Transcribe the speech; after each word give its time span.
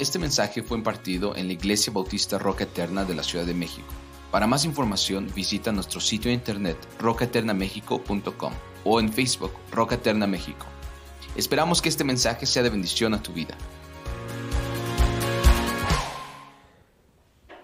Este 0.00 0.18
mensaje 0.18 0.62
fue 0.62 0.78
impartido 0.78 1.36
en 1.36 1.46
la 1.46 1.52
Iglesia 1.52 1.92
Bautista 1.92 2.38
Roca 2.38 2.64
Eterna 2.64 3.04
de 3.04 3.14
la 3.14 3.22
Ciudad 3.22 3.44
de 3.44 3.52
México. 3.52 3.86
Para 4.30 4.46
más 4.46 4.64
información 4.64 5.28
visita 5.36 5.72
nuestro 5.72 6.00
sitio 6.00 6.30
de 6.30 6.36
internet 6.36 6.78
rocaeternamexico.com 6.98 8.52
o 8.86 8.98
en 8.98 9.12
Facebook 9.12 9.52
Roca 9.70 9.96
Eterna 9.96 10.26
México. 10.26 10.64
Esperamos 11.36 11.82
que 11.82 11.90
este 11.90 12.02
mensaje 12.02 12.46
sea 12.46 12.62
de 12.62 12.70
bendición 12.70 13.12
a 13.12 13.22
tu 13.22 13.34
vida. 13.34 13.54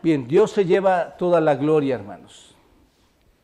Bien, 0.02 0.28
Dios 0.28 0.50
se 0.50 0.66
lleva 0.66 1.16
toda 1.16 1.40
la 1.40 1.54
gloria, 1.54 1.94
hermanos. 1.94 2.54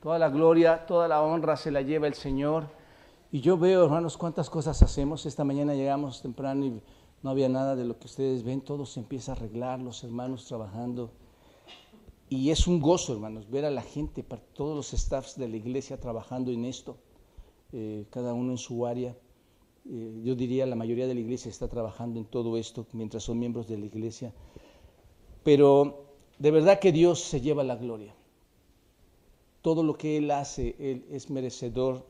Toda 0.03 0.19
la 0.19 0.29
gloria, 0.29 0.85
toda 0.85 1.09
la 1.09 1.23
honra 1.23 1.57
se 1.57 1.71
la 1.71 1.81
lleva 1.81 2.09
el 2.09 2.15
Señor. 2.15 2.67
Y 3.31 3.41
yo 3.41 3.57
veo, 3.57 3.85
hermanos, 3.85 4.19
cuántas 4.19 4.51
cosas 4.51 4.83
hacemos. 4.83 5.25
Esta 5.25 5.45
mañana 5.45 5.73
llegamos 5.73 6.21
temprano 6.21 6.67
y 6.67 6.83
no 7.23 7.31
había 7.31 7.49
nada 7.49 7.77
de 7.77 7.85
lo 7.85 7.99
que 7.99 8.07
ustedes 8.07 8.43
ven, 8.43 8.61
todo 8.61 8.85
se 8.85 9.01
empieza 9.01 9.33
a 9.33 9.37
arreglar, 9.37 9.81
los 9.81 10.03
hermanos 10.03 10.47
trabajando. 10.47 11.11
Y 12.29 12.51
es 12.51 12.67
un 12.67 12.81
gozo, 12.81 13.13
hermanos, 13.13 13.49
ver 13.51 13.65
a 13.65 13.71
la 13.71 13.83
gente, 13.83 14.25
todos 14.55 14.75
los 14.75 15.01
staffs 15.01 15.37
de 15.37 15.49
la 15.49 15.57
iglesia 15.57 16.01
trabajando 16.01 16.51
en 16.51 16.65
esto, 16.65 16.97
eh, 17.73 18.07
cada 18.11 18.35
uno 18.35 18.53
en 18.53 18.59
su 18.59 18.87
área. 18.87 19.17
Eh, 19.89 20.21
yo 20.25 20.35
diría 20.35 20.67
la 20.67 20.77
mayoría 20.77 21.07
de 21.07 21.15
la 21.15 21.21
iglesia 21.21 21.51
está 21.51 21.69
trabajando 21.69 22.21
en 22.21 22.25
todo 22.25 22.57
esto 22.57 22.87
mientras 22.93 23.25
son 23.25 23.39
miembros 23.39 23.69
de 23.69 23.79
la 23.79 23.87
iglesia. 23.87 24.33
Pero 25.45 26.07
de 26.39 26.51
verdad 26.51 26.81
que 26.81 26.93
Dios 26.93 27.21
se 27.21 27.41
lleva 27.41 27.63
la 27.63 27.77
gloria. 27.77 28.15
Todo 29.61 29.83
lo 29.83 29.97
que 29.97 30.17
Él 30.17 30.31
hace, 30.31 30.75
Él 30.79 31.05
es 31.11 31.31
merecedor 31.31 32.05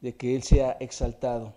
de 0.00 0.14
que 0.14 0.36
Él 0.36 0.42
sea 0.42 0.76
exaltado. 0.78 1.54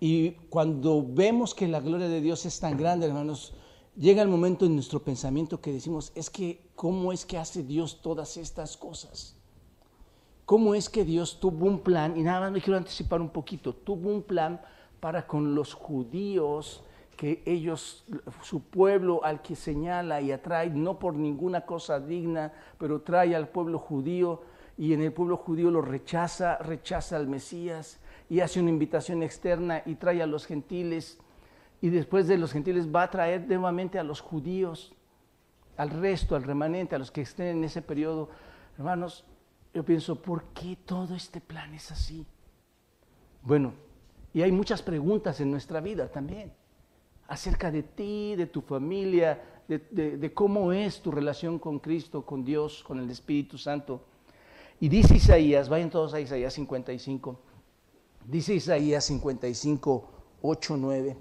Y 0.00 0.32
cuando 0.48 1.04
vemos 1.06 1.54
que 1.54 1.66
la 1.66 1.80
gloria 1.80 2.08
de 2.08 2.20
Dios 2.20 2.46
es 2.46 2.60
tan 2.60 2.76
grande, 2.76 3.06
hermanos, 3.06 3.54
llega 3.96 4.22
el 4.22 4.28
momento 4.28 4.64
en 4.64 4.74
nuestro 4.74 5.02
pensamiento 5.02 5.60
que 5.60 5.72
decimos, 5.72 6.12
es 6.14 6.30
que, 6.30 6.70
¿cómo 6.76 7.12
es 7.12 7.26
que 7.26 7.38
hace 7.38 7.64
Dios 7.64 8.00
todas 8.00 8.36
estas 8.36 8.76
cosas? 8.76 9.36
¿Cómo 10.44 10.74
es 10.74 10.88
que 10.88 11.04
Dios 11.04 11.40
tuvo 11.40 11.66
un 11.66 11.80
plan? 11.80 12.16
Y 12.16 12.22
nada 12.22 12.40
más 12.40 12.52
me 12.52 12.60
quiero 12.60 12.78
anticipar 12.78 13.20
un 13.20 13.30
poquito, 13.30 13.74
tuvo 13.74 14.10
un 14.10 14.22
plan 14.22 14.60
para 15.00 15.26
con 15.26 15.54
los 15.54 15.74
judíos, 15.74 16.82
que 17.16 17.42
ellos, 17.46 18.04
su 18.42 18.62
pueblo 18.62 19.24
al 19.24 19.42
que 19.42 19.56
señala 19.56 20.20
y 20.20 20.30
atrae, 20.30 20.70
no 20.70 21.00
por 21.00 21.14
ninguna 21.14 21.66
cosa 21.66 21.98
digna, 21.98 22.52
pero 22.78 23.00
trae 23.00 23.34
al 23.34 23.48
pueblo 23.48 23.80
judío 23.80 24.42
y 24.76 24.92
en 24.92 25.02
el 25.02 25.12
pueblo 25.12 25.36
judío 25.36 25.72
lo 25.72 25.82
rechaza, 25.82 26.58
rechaza 26.58 27.16
al 27.16 27.26
Mesías 27.26 27.98
y 28.28 28.40
hace 28.40 28.60
una 28.60 28.70
invitación 28.70 29.22
externa 29.22 29.82
y 29.86 29.94
trae 29.94 30.22
a 30.22 30.26
los 30.26 30.46
gentiles 30.46 31.18
y 31.80 31.90
después 31.90 32.26
de 32.26 32.38
los 32.38 32.52
gentiles 32.52 32.88
va 32.92 33.04
a 33.04 33.10
traer 33.10 33.46
nuevamente 33.46 33.98
a 33.98 34.04
los 34.04 34.20
judíos, 34.20 34.94
al 35.76 35.90
resto, 35.90 36.34
al 36.34 36.42
remanente, 36.42 36.94
a 36.94 36.98
los 36.98 37.10
que 37.10 37.20
estén 37.20 37.58
en 37.58 37.64
ese 37.64 37.82
periodo. 37.82 38.28
Hermanos, 38.76 39.24
yo 39.72 39.84
pienso, 39.84 40.20
¿por 40.20 40.44
qué 40.54 40.76
todo 40.84 41.14
este 41.14 41.40
plan 41.40 41.72
es 41.74 41.90
así? 41.90 42.26
Bueno, 43.42 43.72
y 44.34 44.42
hay 44.42 44.50
muchas 44.50 44.82
preguntas 44.82 45.40
en 45.40 45.50
nuestra 45.50 45.80
vida 45.80 46.08
también, 46.08 46.52
acerca 47.28 47.70
de 47.70 47.84
ti, 47.84 48.34
de 48.36 48.46
tu 48.46 48.60
familia, 48.60 49.40
de, 49.68 49.78
de 50.16 50.34
cómo 50.34 50.72
es 50.72 51.00
tu 51.00 51.10
relación 51.10 51.58
con 51.58 51.78
Cristo, 51.78 52.26
con 52.26 52.44
Dios, 52.44 52.82
con 52.82 52.98
el 52.98 53.08
Espíritu 53.10 53.56
Santo. 53.56 54.02
Y 54.80 54.88
dice 54.88 55.16
Isaías, 55.16 55.68
vayan 55.68 55.90
todos 55.90 56.14
a 56.14 56.20
Isaías 56.20 56.54
55, 56.54 57.40
Dice 58.28 58.52
Isaías 58.52 59.06
55, 59.06 60.08
8, 60.42 60.76
9. 60.76 61.16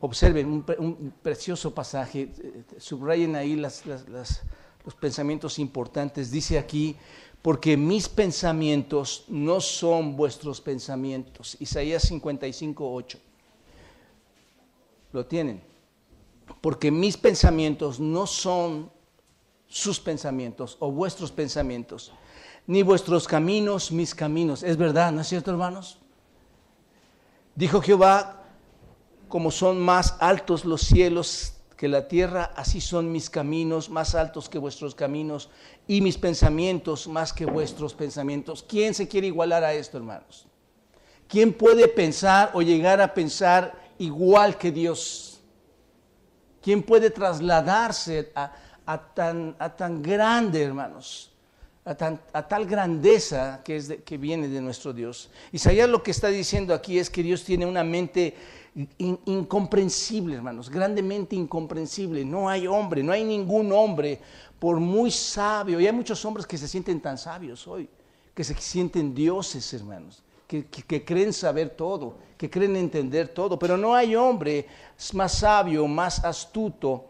Observen 0.00 0.46
un, 0.46 1.14
precioso 1.22 1.74
pasaje, 1.74 2.30
subrayen 2.76 3.34
ahí 3.34 3.56
los 3.56 4.94
pensamientos 5.00 5.58
importantes. 5.58 6.30
Dice 6.30 6.58
aquí, 6.58 6.96
porque 7.40 7.78
mis 7.78 8.10
pensamientos 8.10 9.24
no 9.28 9.62
son 9.62 10.16
vuestros 10.18 10.60
pensamientos. 10.60 11.56
Isaías 11.60 12.02
55, 12.02 12.92
8. 12.92 13.18
Lo 15.12 15.24
tienen. 15.24 15.62
Porque 16.60 16.90
mis 16.90 17.16
pensamientos 17.16 17.98
no 17.98 18.26
son 18.26 18.90
sus 19.66 19.98
pensamientos 19.98 20.76
o 20.78 20.92
vuestros 20.92 21.32
pensamientos 21.32 22.12
ni 22.70 22.84
vuestros 22.84 23.26
caminos 23.26 23.90
mis 23.90 24.14
caminos. 24.14 24.62
Es 24.62 24.76
verdad, 24.76 25.10
¿no 25.10 25.22
es 25.22 25.26
cierto, 25.26 25.50
hermanos? 25.50 25.98
Dijo 27.56 27.82
Jehová, 27.82 28.44
como 29.26 29.50
son 29.50 29.80
más 29.80 30.14
altos 30.20 30.64
los 30.64 30.82
cielos 30.82 31.54
que 31.76 31.88
la 31.88 32.06
tierra, 32.06 32.52
así 32.54 32.80
son 32.80 33.10
mis 33.10 33.28
caminos 33.28 33.90
más 33.90 34.14
altos 34.14 34.48
que 34.48 34.60
vuestros 34.60 34.94
caminos 34.94 35.50
y 35.88 36.00
mis 36.00 36.16
pensamientos 36.16 37.08
más 37.08 37.32
que 37.32 37.44
vuestros 37.44 37.92
pensamientos. 37.92 38.62
¿Quién 38.62 38.94
se 38.94 39.08
quiere 39.08 39.26
igualar 39.26 39.64
a 39.64 39.72
esto, 39.72 39.96
hermanos? 39.96 40.46
¿Quién 41.26 41.52
puede 41.52 41.88
pensar 41.88 42.52
o 42.54 42.62
llegar 42.62 43.00
a 43.00 43.12
pensar 43.12 43.74
igual 43.98 44.56
que 44.56 44.70
Dios? 44.70 45.40
¿Quién 46.62 46.84
puede 46.84 47.10
trasladarse 47.10 48.30
a, 48.36 49.12
tan, 49.12 49.56
a 49.58 49.74
tan 49.74 50.00
grande, 50.00 50.62
hermanos? 50.62 51.30
A, 51.84 52.48
tal 52.48 52.66
grandeza 52.66 53.62
que, 53.64 53.76
es 53.76 53.94
que 54.04 54.18
viene 54.18 54.48
de 54.48 54.60
nuestro 54.60 54.92
Dios. 54.92 55.30
Isaías 55.52 55.88
lo 55.88 56.02
que 56.02 56.10
está 56.10 56.28
diciendo 56.28 56.74
aquí 56.74 56.98
es 56.98 57.08
que 57.08 57.22
Dios 57.22 57.44
tiene 57.44 57.66
una 57.66 57.82
mente 57.82 58.34
incomprensible, 59.26 60.36
hermanos, 60.36 60.70
grandemente 60.70 61.34
incomprensible. 61.34 62.24
No 62.24 62.48
hay 62.48 62.66
hombre, 62.66 63.02
no 63.02 63.12
hay 63.12 63.24
ningún 63.24 63.72
hombre, 63.72 64.20
por 64.58 64.78
muy 64.78 65.10
sabio, 65.10 65.80
y 65.80 65.86
hay 65.86 65.92
muchos 65.92 66.24
hombres 66.24 66.46
que 66.46 66.58
se 66.58 66.68
sienten 66.68 67.00
tan 67.00 67.16
sabios 67.16 67.66
hoy, 67.66 67.88
que 68.34 68.44
se 68.44 68.54
sienten 68.54 69.14
dioses, 69.14 69.72
hermanos. 69.72 70.22
Que, 70.46 70.66
que, 70.66 71.04
creen 71.04 71.32
saber 71.32 71.70
todo, 71.70 72.16
que 72.36 72.50
creen 72.50 72.74
entender 72.74 73.28
todo, 73.28 73.56
pero 73.56 73.76
no 73.76 73.94
hay 73.94 74.16
hombre 74.16 74.66
más 75.12 75.38
sabio, 75.38 75.86
más 75.86 76.24
astuto, 76.24 77.04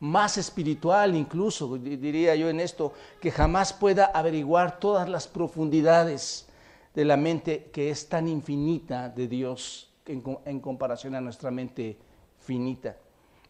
más 0.00 0.36
espiritual 0.36 1.14
incluso, 1.14 1.76
diría 1.78 2.34
yo 2.34 2.48
en 2.48 2.60
esto, 2.60 2.92
que 3.20 3.30
jamás 3.30 3.72
pueda 3.72 4.06
averiguar 4.06 4.78
todas 4.78 5.08
las 5.08 5.26
profundidades 5.26 6.46
de 6.94 7.04
la 7.04 7.16
mente 7.16 7.70
que 7.72 7.90
es 7.90 8.08
tan 8.08 8.28
infinita 8.28 9.08
de 9.08 9.28
Dios 9.28 9.90
en, 10.06 10.60
comparación 10.60 11.14
a 11.14 11.20
nuestra 11.20 11.50
mente 11.50 11.98
finita. 12.38 12.96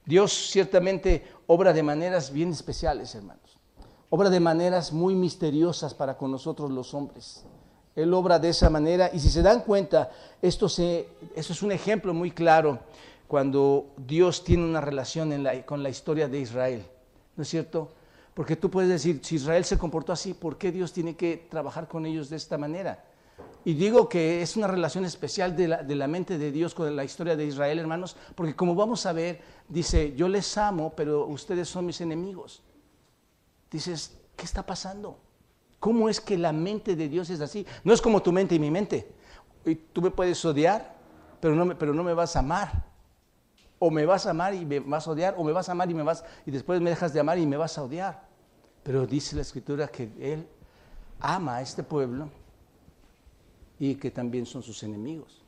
Dios 0.04 0.32
ciertamente 0.50 1.24
obra 1.46 1.72
de 1.72 1.82
maneras 1.82 2.32
bien 2.32 2.50
especiales, 2.50 3.14
hermanos. 3.14 3.58
Obra 4.08 4.30
de 4.30 4.40
maneras 4.40 4.92
muy 4.92 5.14
misteriosas 5.14 5.94
para 5.94 6.16
con 6.16 6.30
nosotros 6.30 6.70
los 6.70 6.94
hombres. 6.94 7.44
Él 7.96 8.12
obra 8.14 8.38
de 8.38 8.50
esa 8.50 8.70
manera 8.70 9.10
y 9.12 9.18
si 9.18 9.30
se 9.30 9.42
dan 9.42 9.62
cuenta, 9.62 10.10
esto, 10.40 10.68
se, 10.68 11.08
esto 11.34 11.52
es 11.52 11.62
un 11.62 11.72
ejemplo 11.72 12.14
muy 12.14 12.30
claro 12.30 12.78
cuando 13.26 13.94
Dios 13.97 14.44
tiene 14.44 14.64
una 14.64 14.81
relación 14.81 15.47
con 15.64 15.82
la 15.82 15.88
historia 15.88 16.28
de 16.28 16.41
Israel. 16.41 16.87
¿No 17.37 17.42
es 17.42 17.48
cierto? 17.48 17.92
Porque 18.34 18.56
tú 18.56 18.70
puedes 18.70 18.91
decir, 18.91 19.20
si 19.22 19.37
Israel 19.37 19.64
se 19.64 19.78
comportó 19.78 20.12
así, 20.12 20.34
¿por 20.34 20.59
qué 20.59 20.70
Dios 20.70 20.92
tiene 20.92 21.16
que 21.16 21.47
trabajar 21.50 21.88
con 21.88 22.06
ellos 22.06 22.28
de 22.28 22.36
esta 22.36 22.59
manera? 22.59 23.03
Y 23.65 23.75
digo 23.75 24.09
que 24.09 24.42
es 24.42 24.56
una 24.56 24.69
relación 24.69 25.04
especial 25.04 25.56
de 25.56 25.66
la, 25.69 26.06
mente 26.06 26.38
de 26.38 26.53
Dios 26.53 26.75
con 26.75 26.94
la 26.94 27.04
historia 27.04 27.34
de 27.34 27.47
Israel, 27.47 27.78
hermanos, 27.78 28.16
porque 28.34 28.54
como 28.54 28.75
vamos 28.75 29.06
a 29.06 29.12
ver, 29.12 29.41
dice, 29.69 30.15
yo 30.15 30.28
les 30.28 30.56
amo, 30.56 30.92
pero 30.94 31.26
ustedes 31.26 31.69
son 31.69 31.86
mis 31.86 32.00
enemigos. 32.00 32.62
Dices, 33.70 34.16
¿qué 34.36 34.44
está 34.44 34.65
pasando? 34.65 35.19
¿Cómo 35.81 36.09
es 36.09 36.20
que 36.20 36.38
la 36.38 36.53
mente 36.53 36.94
de 36.94 37.09
Dios 37.09 37.28
es 37.31 37.41
así? 37.41 37.66
No 37.82 37.92
es 37.92 38.00
como 38.00 38.22
tu 38.22 38.31
mente 38.31 38.54
y 38.54 38.59
mi 38.60 38.70
mente. 38.70 39.12
Y 39.65 39.75
tú 39.75 40.00
me 40.00 40.12
puedes 40.12 40.42
odiar, 40.44 40.94
pero 41.41 41.56
no 41.56 41.65
me, 41.65 41.75
pero 41.75 41.92
no 41.92 42.04
me 42.04 42.15
vas 42.15 42.36
a 42.36 42.38
amar. 42.38 42.85
O 43.78 43.91
me 43.91 44.06
vas 44.06 44.26
a 44.26 44.31
amar 44.31 44.54
y 44.54 44.64
me 44.64 44.81
vas 44.81 45.06
a 45.06 45.10
odiar, 45.10 45.34
o 45.36 45.45
me 45.45 45.53
vas 45.53 45.68
a 45.68 45.72
amar 45.72 45.91
y 45.91 45.95
me 45.95 46.03
vas 46.03 46.24
y 46.47 46.50
después 46.50 46.80
me 46.80 46.91
dejas 46.91 47.12
de 47.12 47.21
amar 47.21 47.39
y 47.39 47.47
me 47.47 47.56
vas 47.56 47.77
a 47.78 47.83
odiar. 47.83 48.27
Pero 48.83 49.06
dice 49.06 49.36
la 49.36 49.42
escritura 49.42 49.89
que 49.89 50.10
él 50.21 50.47
ama 51.21 51.56
a 51.56 51.62
este 51.62 51.83
pueblo 51.83 52.28
y 53.78 53.97
que 53.97 54.10
también 54.10 54.47
son 54.47 54.62
sus 54.62 54.83
enemigos. 54.83 55.42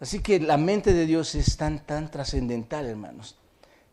Así 0.00 0.20
que 0.20 0.40
la 0.40 0.56
mente 0.56 0.92
de 0.92 1.06
Dios 1.06 1.34
es 1.34 1.56
tan, 1.56 1.84
tan 1.84 2.10
trascendental, 2.10 2.86
hermanos, 2.86 3.36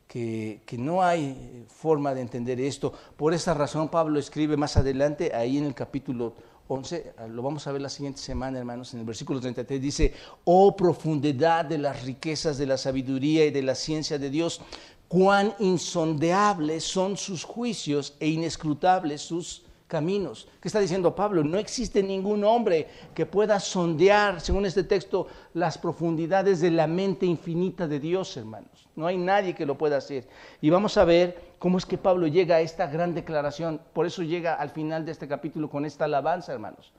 que, 0.07 0.61
que, 0.65 0.77
no 0.77 1.03
hay 1.03 1.65
forma 1.67 2.13
de 2.13 2.21
entender 2.21 2.61
esto. 2.61 2.93
Por 3.17 3.33
esa 3.33 3.53
razón 3.53 3.89
Pablo 3.89 4.19
escribe 4.19 4.55
más 4.55 4.77
adelante, 4.77 5.33
ahí 5.33 5.57
en 5.57 5.65
el 5.65 5.73
capítulo 5.73 6.35
11, 6.67 7.13
lo 7.29 7.43
vamos 7.43 7.67
a 7.67 7.71
ver 7.71 7.81
la 7.81 7.89
siguiente 7.89 8.19
semana, 8.19 8.57
hermanos, 8.57 8.93
en 8.93 9.01
el 9.01 9.05
versículo 9.05 9.39
33 9.39 9.81
dice, 9.81 10.13
oh 10.45 10.75
profundidad 10.75 11.65
de 11.65 11.77
las 11.77 12.03
riquezas 12.03 12.57
de 12.57 12.65
la 12.65 12.77
sabiduría 12.77 13.45
y 13.45 13.51
de 13.51 13.61
la 13.61 13.75
ciencia 13.75 14.17
de 14.17 14.31
Dios, 14.31 14.61
cuán 15.07 15.53
insondeables 15.59 16.83
son 16.83 17.17
sus 17.17 17.43
juicios 17.43 18.15
e 18.19 18.27
inescrutables 18.27 19.21
sus 19.21 19.63
caminos. 19.87 20.47
¿Qué 20.59 20.67
está 20.67 20.79
diciendo 20.79 21.15
Pablo? 21.15 21.43
No 21.43 21.57
existe 21.57 22.01
ningún 22.01 22.43
hombre 22.43 22.87
que 23.13 23.25
pueda 23.25 23.59
sondear, 23.59 24.41
según 24.41 24.65
este 24.65 24.83
texto, 24.83 25.27
las 25.53 25.77
profundidades 25.77 26.59
de 26.59 26.71
la 26.71 26.87
mente 26.87 27.25
infinita 27.25 27.87
de 27.87 27.99
Dios, 27.99 28.35
hermanos. 28.37 28.87
No 28.95 29.05
hay 29.05 29.17
nadie 29.17 29.53
que 29.53 29.65
lo 29.65 29.77
pueda 29.77 29.97
hacer. 29.97 30.27
Y 30.61 30.69
vamos 30.69 30.97
a 30.97 31.05
ver 31.05 31.54
cómo 31.65 31.79
es 31.79 31.87
que 31.87 31.97
Pablo 31.97 32.27
llega 32.27 32.57
a 32.57 32.61
esta 32.61 32.85
gran 32.85 33.15
declaración. 33.15 33.81
Por 33.91 34.05
eso 34.05 34.21
llega 34.21 34.53
al 34.53 34.69
final 34.69 35.03
de 35.03 35.11
este 35.11 35.27
capítulo 35.27 35.67
con 35.67 35.83
esta 35.83 36.05
alabanza, 36.05 36.53
hermanos. 36.53 36.93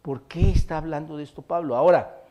¿Por 0.00 0.22
qué 0.22 0.48
está 0.48 0.78
hablando 0.78 1.18
de 1.18 1.24
esto 1.24 1.42
Pablo? 1.42 1.76
Ahora, 1.76 2.22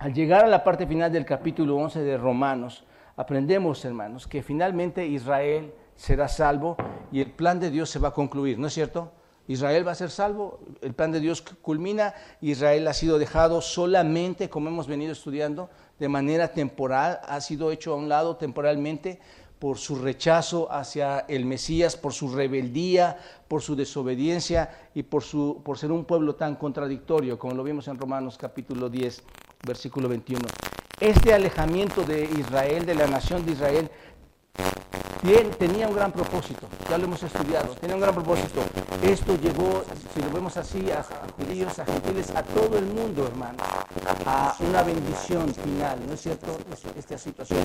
al 0.00 0.12
llegar 0.12 0.44
a 0.44 0.48
la 0.48 0.64
parte 0.64 0.88
final 0.88 1.12
del 1.12 1.24
capítulo 1.24 1.76
11 1.76 2.00
de 2.00 2.18
Romanos, 2.18 2.82
aprendemos, 3.14 3.84
hermanos, 3.84 4.26
que 4.26 4.42
finalmente 4.42 5.06
Israel 5.06 5.72
será 5.94 6.26
salvo 6.26 6.76
y 7.12 7.20
el 7.20 7.30
plan 7.30 7.60
de 7.60 7.70
Dios 7.70 7.88
se 7.88 8.00
va 8.00 8.08
a 8.08 8.12
concluir, 8.12 8.58
¿no 8.58 8.66
es 8.66 8.74
cierto? 8.74 9.12
Israel 9.46 9.86
va 9.86 9.92
a 9.92 9.94
ser 9.94 10.10
salvo, 10.10 10.58
el 10.80 10.94
plan 10.94 11.12
de 11.12 11.20
Dios 11.20 11.40
culmina, 11.40 12.14
Israel 12.40 12.88
ha 12.88 12.94
sido 12.94 13.20
dejado 13.20 13.60
solamente, 13.60 14.50
como 14.50 14.68
hemos 14.68 14.88
venido 14.88 15.12
estudiando, 15.12 15.70
de 16.00 16.08
manera 16.08 16.48
temporal, 16.48 17.20
ha 17.28 17.40
sido 17.40 17.70
hecho 17.70 17.92
a 17.92 17.96
un 17.96 18.08
lado 18.08 18.36
temporalmente 18.36 19.20
por 19.60 19.76
su 19.76 19.94
rechazo 19.96 20.72
hacia 20.72 21.20
el 21.28 21.44
Mesías, 21.44 21.94
por 21.94 22.14
su 22.14 22.34
rebeldía, 22.34 23.18
por 23.46 23.60
su 23.60 23.76
desobediencia 23.76 24.70
y 24.94 25.02
por, 25.02 25.22
su, 25.22 25.60
por 25.62 25.76
ser 25.76 25.92
un 25.92 26.06
pueblo 26.06 26.34
tan 26.34 26.56
contradictorio, 26.56 27.38
como 27.38 27.54
lo 27.54 27.62
vimos 27.62 27.86
en 27.86 27.98
Romanos 27.98 28.38
capítulo 28.38 28.88
10, 28.88 29.22
versículo 29.66 30.08
21. 30.08 30.40
Este 30.98 31.34
alejamiento 31.34 32.02
de 32.02 32.24
Israel, 32.24 32.86
de 32.86 32.94
la 32.94 33.06
nación 33.06 33.44
de 33.44 33.52
Israel, 33.52 33.90
Bien, 35.22 35.50
tenía 35.50 35.86
un 35.86 35.94
gran 35.94 36.10
propósito, 36.12 36.66
ya 36.88 36.96
lo 36.96 37.04
hemos 37.04 37.22
estudiado, 37.22 37.74
tenía 37.74 37.94
un 37.94 38.00
gran 38.00 38.14
propósito. 38.14 38.62
Esto 39.02 39.36
llegó, 39.36 39.84
si 40.14 40.22
lo 40.22 40.30
vemos 40.30 40.56
así, 40.56 40.90
a 40.90 41.04
judíos, 41.36 41.78
a 41.78 41.84
gentiles, 41.84 42.30
a 42.34 42.42
todo 42.42 42.78
el 42.78 42.86
mundo, 42.86 43.26
hermano, 43.26 43.58
a 44.24 44.56
una 44.60 44.82
bendición 44.82 45.52
final, 45.54 45.98
¿no 46.06 46.14
es 46.14 46.22
cierto? 46.22 46.56
Esta 46.96 47.18
situación. 47.18 47.60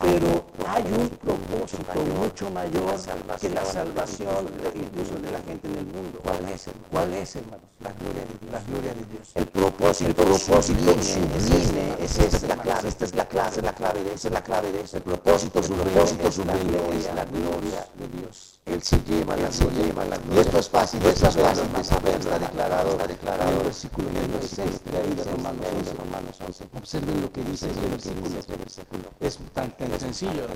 Pero 0.00 0.46
hay 0.66 0.82
un 0.98 1.08
propósito 1.10 2.00
mucho 2.18 2.50
mayor 2.50 2.96
que 3.38 3.50
la 3.50 3.64
salvación 3.66 4.48
incluso 4.74 5.14
de 5.16 5.30
la 5.30 5.40
gente 5.40 5.68
en 5.68 5.76
el 5.76 5.86
mundo. 5.86 6.20
¿Cuál 6.22 6.48
es, 6.48 6.70
¿Cuál 6.90 7.12
es 7.12 7.36
hermanos? 7.36 7.60
La 7.80 7.92
gloria 7.92 8.22
de 8.22 8.38
Dios. 8.40 8.50
La 8.50 8.60
gloria 8.60 8.94
de 8.94 9.04
Dios. 9.12 9.30
El 9.34 9.46
propósito, 9.46 10.08
el 10.08 10.14
propósito 10.14 10.62
sublime, 11.02 11.96
esa 12.00 12.24
es 12.24 12.42
la 12.44 12.56
clave, 12.56 12.88
esta 12.88 13.04
es 13.04 13.14
la 13.14 13.26
clave, 13.26 13.62
la 13.62 13.72
clave 13.74 14.04
de 14.04 14.14
esa 14.14 14.28
es 14.28 14.34
la 14.34 14.42
clave 14.42 14.72
de 14.72 14.80
ese 14.80 15.00
propósito, 15.02 15.62
su 15.62 15.74
propósito 15.74 16.04
sublime 16.06 16.23
es 16.28 16.38
la 16.38 17.24
gloria 17.24 17.86
de 17.98 18.08
Dios. 18.18 18.60
Él 18.66 18.82
se 18.82 18.98
lleva, 19.04 19.34
Él 19.34 19.52
se 19.52 19.64
lleva 19.70 20.04
la 20.04 20.16
gloria. 20.16 20.36
Y 20.36 20.46
esto 20.46 20.58
es 20.58 20.68
fácil, 20.70 21.04
esto 21.04 21.28
es 21.28 21.36
fácil 21.36 21.72
de 21.72 21.84
saber, 21.84 22.14
está 22.16 22.38
declarado, 22.38 22.90
está 22.92 23.06
declarado. 23.06 23.50
En 23.50 23.56
el 23.58 23.64
versículo 23.64 24.08
6 24.40 24.56
de 24.84 25.24
Romanos 25.24 25.66
11, 25.78 25.94
Romanos 25.94 26.38
11. 26.46 26.64
Observen 26.76 27.20
lo 27.20 27.32
que 27.32 27.42
dice 27.44 27.66
versículo. 27.66 28.38
Este 28.38 28.56
versículo. 28.56 29.02
Es 29.20 29.38
tan, 29.52 29.70
tan 29.76 30.00
sencillo, 30.00 30.46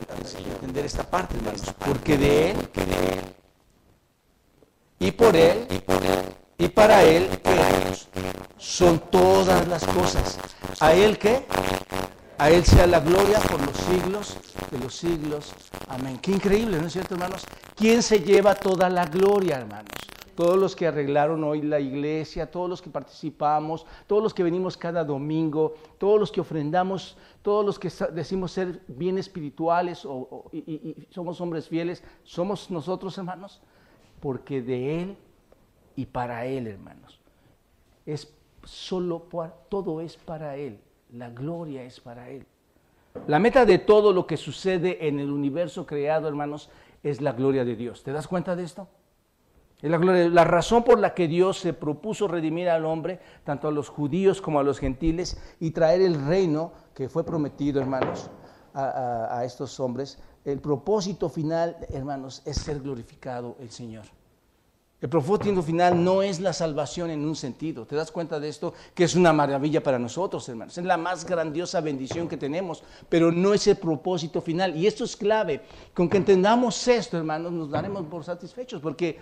entender 0.55 0.87
esta 0.87 1.03
parte, 1.03 1.37
hermanos. 1.37 1.63
Porque 1.85 2.17
de 2.17 2.51
Él, 2.51 2.57
y 5.01 5.11
por 5.13 5.37
Él, 5.37 5.67
y 5.71 5.79
por 5.81 6.03
Él, 6.03 6.35
y 6.59 6.69
para 6.69 7.03
Él, 7.05 7.29
son 8.57 8.99
todas 9.11 9.69
las 9.69 9.85
cosas. 9.87 10.39
¿A 10.81 10.93
Él 10.95 11.19
qué? 11.19 11.47
A 12.39 12.51
Él 12.51 12.65
sea 12.65 12.87
la 12.87 13.01
gloria 13.01 13.41
por 13.41 13.61
los 13.67 13.77
siglos 13.77 14.37
de 14.71 14.79
los 14.79 14.95
siglos. 14.95 15.53
Amén. 15.89 16.19
Qué 16.23 16.31
increíble, 16.31 16.79
¿no 16.79 16.87
es 16.87 16.93
cierto, 16.93 17.15
hermanos? 17.15 17.45
¿Quién 17.75 18.01
se 18.01 18.21
lleva 18.21 18.55
toda 18.55 18.89
la 18.89 19.07
gloria, 19.07 19.57
hermanos? 19.57 19.91
Todos 20.37 20.57
los 20.57 20.77
que 20.77 20.87
arreglaron 20.87 21.43
hoy 21.43 21.63
la 21.63 21.81
iglesia, 21.81 22.49
todos 22.49 22.71
los 22.71 22.81
que 22.81 22.91
participamos, 22.91 23.87
todos 24.07 24.23
los 24.23 24.33
que 24.33 24.45
venimos 24.45 24.77
cada 24.77 25.03
domingo, 25.03 25.75
todos 25.99 26.21
los 26.21 26.31
que 26.31 26.41
ofrendamos, 26.41 27.17
todos 27.43 27.67
los 27.67 27.77
que 27.77 27.91
decimos 28.13 28.53
ser 28.53 28.83
bien 28.87 29.19
espirituales 29.19 30.05
o, 30.05 30.49
y, 30.53 30.95
somos 31.11 31.41
hombres 31.41 31.69
fieles, 31.69 32.05
somos 32.23 32.71
nosotros, 32.71 33.19
hermanos, 33.19 33.61
porque 34.21 34.63
de 34.63 35.03
Él 35.03 35.17
y 35.97 36.07
para 36.07 36.47
Él, 36.47 36.69
hermanos. 36.69 37.19
Es 38.07 38.33
solo, 38.63 39.27
todo 39.69 40.01
es 40.01 40.17
para 40.17 40.57
Él. 40.57 40.79
La 41.13 41.31
gloria 41.31 41.85
es 41.85 42.01
para 42.01 42.29
Él. 42.29 42.47
La 43.27 43.39
meta 43.39 43.65
de 43.65 43.79
todo 43.79 44.13
lo 44.13 44.27
que 44.27 44.37
sucede 44.37 45.09
en 45.09 45.19
el 45.19 45.31
universo 45.31 45.87
creado, 45.87 46.29
hermanos, 46.29 46.71
es 47.03 47.21
la 47.21 47.33
gloria 47.33 47.65
de 47.65 47.77
Dios. 47.77 48.03
¿Te 48.03 48.13
das 48.13 48.29
cuenta 48.29 48.55
de 48.55 48.65
esto? 48.65 48.89
Es 49.81 49.91
la, 49.91 49.99
gloria, 49.99 50.29
la 50.29 50.45
razón 50.45 50.83
por 50.83 50.99
la 50.99 51.15
que 51.15 51.29
Dios 51.29 51.59
se 51.59 51.73
propuso 51.73 52.27
redimir 52.27 52.69
al 52.69 52.85
hombre, 52.85 53.21
tanto 53.45 53.69
a 53.69 53.73
los 53.73 53.89
judíos 53.89 54.41
como 54.41 54.59
a 54.59 54.65
los 54.65 54.79
gentiles, 54.79 55.41
y 55.61 55.71
traer 55.71 56.03
el 56.03 56.27
reino 56.27 56.73
que 56.95 57.09
fue 57.09 57.25
prometido, 57.25 57.81
hermanos, 57.81 58.29
a, 58.75 58.85
a, 58.85 59.39
a 59.39 59.45
estos 59.45 59.79
hombres. 59.79 60.19
El 60.45 60.61
propósito 60.61 61.29
final, 61.29 61.77
hermanos, 61.91 62.43
es 62.45 62.57
ser 62.57 62.81
glorificado 62.81 63.57
el 63.61 63.71
Señor. 63.71 64.05
El 65.01 65.09
propósito 65.09 65.63
final 65.63 66.03
no 66.03 66.23
es 66.23 66.41
la 66.41 66.53
salvación 66.53 67.11
en 67.11 67.25
un 67.25 67.37
sentido. 67.37 67.87
¿Te 67.87 67.95
das 67.95 68.11
cuenta 68.11 68.41
de 68.41 68.49
esto? 68.49 68.75
Que 68.95 69.05
es 69.05 69.15
una 69.15 69.33
maravilla 69.33 69.81
para 69.81 69.97
nosotros, 69.97 70.49
hermanos. 70.49 70.77
Es 70.77 70.85
la 70.85 70.97
más 70.97 71.25
grandiosa 71.25 71.81
bendición 71.81 72.27
que 72.27 72.37
tenemos, 72.37 72.83
pero 73.09 73.31
no 73.31 73.55
es 73.55 73.69
el 73.69 73.77
propósito 73.77 74.41
final. 74.41 74.77
Y 74.77 74.89
esto 74.89 75.05
es 75.05 75.17
clave. 75.17 75.61
Con 75.95 76.09
que 76.09 76.17
entendamos 76.17 76.89
esto, 76.89 77.17
hermanos, 77.17 77.53
nos 77.53 77.71
daremos 77.71 78.07
por 78.07 78.25
satisfechos, 78.25 78.83
porque 78.83 79.21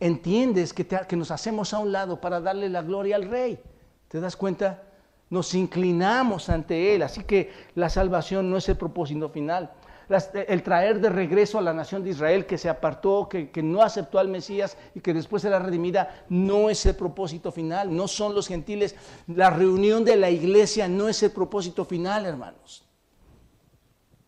entiendes 0.00 0.72
que, 0.72 0.86
que 0.86 1.16
nos 1.16 1.30
hacemos 1.30 1.74
a 1.74 1.78
un 1.78 1.92
lado 1.92 2.18
para 2.18 2.40
darle 2.40 2.70
la 2.70 2.80
gloria 2.80 3.16
al 3.16 3.24
Rey. 3.24 3.60
¿Te 4.08 4.20
das 4.20 4.34
cuenta? 4.34 4.82
Nos 5.28 5.52
inclinamos 5.52 6.48
ante 6.48 6.94
Él. 6.94 7.02
Así 7.02 7.24
que 7.24 7.52
la 7.74 7.90
salvación 7.90 8.48
no 8.48 8.56
es 8.56 8.66
el 8.70 8.78
propósito 8.78 9.28
final 9.28 9.72
el 10.08 10.62
traer 10.62 11.00
de 11.00 11.10
regreso 11.10 11.58
a 11.58 11.62
la 11.62 11.74
nación 11.74 12.02
de 12.02 12.10
Israel 12.10 12.46
que 12.46 12.56
se 12.56 12.68
apartó, 12.68 13.28
que, 13.28 13.50
que, 13.50 13.62
no 13.62 13.82
aceptó 13.82 14.18
al 14.18 14.28
Mesías 14.28 14.76
y 14.94 15.00
que 15.00 15.12
después 15.12 15.42
será 15.42 15.58
redimida, 15.58 16.24
no 16.30 16.70
es 16.70 16.86
el 16.86 16.94
propósito 16.94 17.52
final, 17.52 17.94
no 17.94 18.08
son 18.08 18.34
los 18.34 18.48
gentiles. 18.48 18.94
La 19.26 19.50
reunión 19.50 20.04
de 20.04 20.16
la 20.16 20.30
iglesia 20.30 20.88
no 20.88 21.08
es 21.08 21.22
el 21.22 21.30
propósito 21.30 21.84
final, 21.84 22.24
hermanos. 22.24 22.84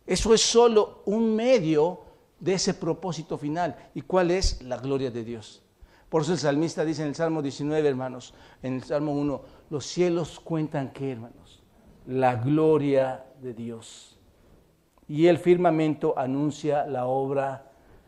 Eso 0.07 0.35
es 0.35 0.43
solo 0.43 1.03
un 1.07 1.35
medio 1.35 2.01
de 2.39 2.55
ese 2.55 2.75
propósito 2.75 3.39
final. 3.39 3.77
¿Y 3.95 4.03
cuál 4.03 4.31
es? 4.31 4.63
La 4.63 4.77
gloria 4.77 5.11
de 5.11 5.25
Dios. 5.25 5.63
Por 6.11 6.23
eso 6.23 6.33
el 6.33 6.39
salmista 6.39 6.85
dice 6.85 7.03
en 7.03 7.09
el 7.09 7.15
Salmo 7.15 7.41
19, 7.41 7.89
hermanos, 7.89 8.35
en 8.63 8.75
el 8.75 8.83
Salmo 8.83 9.13
1, 9.13 9.43
los 9.71 9.87
cielos 9.87 10.41
cuentan 10.41 10.93
qué, 10.93 11.13
hermanos? 11.13 11.63
La 12.07 12.35
gloria 12.35 13.25
de 13.41 13.55
Dios 13.55 14.20
y 15.11 15.27
el 15.27 15.39
firmamento 15.39 16.17
anuncia 16.17 16.87
la 16.87 17.07
obra 17.07 17.67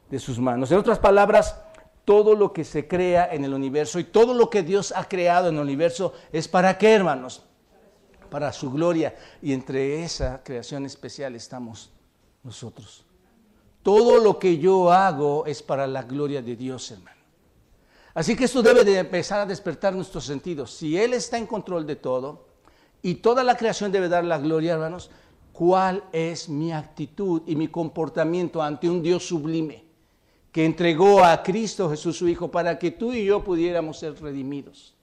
de 0.09 0.21
sus 0.21 0.39
manos. 0.39 0.71
En 0.71 0.79
otras 0.79 1.01
palabras, 1.01 1.61
todo 2.05 2.37
lo 2.37 2.53
que 2.53 2.63
se 2.63 2.87
crea 2.87 3.29
en 3.35 3.45
el 3.45 3.53
universo 3.53 3.99
y 3.99 4.05
todo 4.05 4.35
lo 4.35 4.49
que 4.49 4.63
Dios 4.63 4.93
ha 4.95 5.09
creado 5.09 5.49
en 5.49 5.57
el 5.57 5.63
universo 5.63 6.15
es 6.31 6.47
para 6.47 6.79
qué, 6.79 6.95
hermanos? 6.95 7.43
Para 8.31 8.53
su 8.53 8.71
gloria. 8.71 9.17
Y 9.43 9.53
entre 9.53 10.05
esa 10.05 10.45
creación 10.45 10.87
especial 10.87 11.35
estamos 11.35 11.91
nosotros. 12.45 13.05
Todo 13.83 14.23
lo 14.23 14.39
que 14.39 14.59
yo 14.59 14.93
hago 14.93 15.45
es 15.45 15.61
para 15.61 15.89
la 15.89 16.05
gloria 16.05 16.41
de 16.41 16.55
Dios, 16.55 16.89
hermano. 16.93 17.21
Así 18.15 18.37
que 18.37 18.45
esto 18.45 18.63
debe 18.63 18.85
de 18.85 18.99
empezar 18.99 19.41
a 19.41 19.47
despertar 19.47 19.93
nuestros 19.93 20.25
sentidos. 20.25 20.73
Si 20.73 20.97
Él 20.97 21.15
está 21.15 21.37
en 21.37 21.49
control 21.49 21.85
de 21.85 21.97
todo 21.97 22.47
y 23.03 23.17
toda 23.17 23.43
la 23.43 23.57
creación 23.57 23.91
debe 23.91 24.09
dar 24.09 24.25
la 24.25 24.39
gloria, 24.39 24.75
hermanos, 24.75 25.11
cuál 25.53 26.05
es 26.13 26.49
mi 26.49 26.73
actitud 26.73 27.43
y 27.47 27.57
mi 27.57 27.69
comportamiento 27.69 28.63
ante 28.63 28.89
un 28.89 29.03
Dios 29.03 29.27
sublime 29.27 29.85
que 30.53 30.65
entregó 30.65 31.25
a 31.25 31.43
Cristo 31.43 31.89
Jesús 31.89 32.19
su 32.19 32.29
Hijo 32.29 32.51
para 32.51 32.79
que 32.79 32.91
tú 32.91 33.13
y 33.13 33.25
yo 33.25 33.43
pudiéramos 33.43 33.99
ser 33.99 34.21
redimidos. 34.21 34.95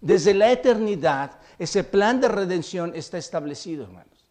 Desde 0.00 0.34
la 0.34 0.52
eternidad, 0.52 1.40
ese 1.58 1.82
plan 1.82 2.20
de 2.20 2.28
redención 2.28 2.92
está 2.94 3.18
establecido, 3.18 3.84
hermanos. 3.84 4.30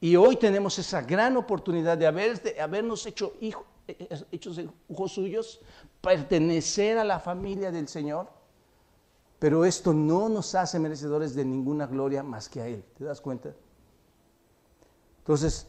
Y 0.00 0.16
hoy 0.16 0.36
tenemos 0.36 0.78
esa 0.78 1.02
gran 1.02 1.36
oportunidad 1.36 1.96
de, 1.96 2.06
haber, 2.06 2.42
de 2.42 2.60
habernos 2.60 3.06
hecho 3.06 3.34
hijos, 3.40 3.66
hechos 4.32 4.58
hijos 4.88 5.12
suyos, 5.12 5.60
pertenecer 6.00 6.98
a 6.98 7.04
la 7.04 7.20
familia 7.20 7.70
del 7.70 7.88
Señor. 7.88 8.28
Pero 9.38 9.64
esto 9.64 9.94
no 9.94 10.28
nos 10.28 10.54
hace 10.54 10.78
merecedores 10.78 11.34
de 11.34 11.44
ninguna 11.44 11.86
gloria 11.86 12.22
más 12.22 12.48
que 12.48 12.60
a 12.60 12.66
Él. 12.66 12.84
¿Te 12.98 13.04
das 13.04 13.20
cuenta? 13.20 13.54
Entonces, 15.20 15.66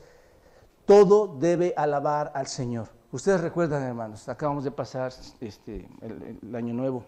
todo 0.86 1.38
debe 1.40 1.74
alabar 1.78 2.32
al 2.36 2.48
Señor. 2.48 2.90
Ustedes 3.12 3.42
recuerdan, 3.42 3.84
hermanos, 3.84 4.28
acabamos 4.30 4.64
de 4.64 4.72
pasar 4.72 5.14
este, 5.42 5.88
el, 6.02 6.56
año 6.56 6.74
nuevo, 6.74 7.06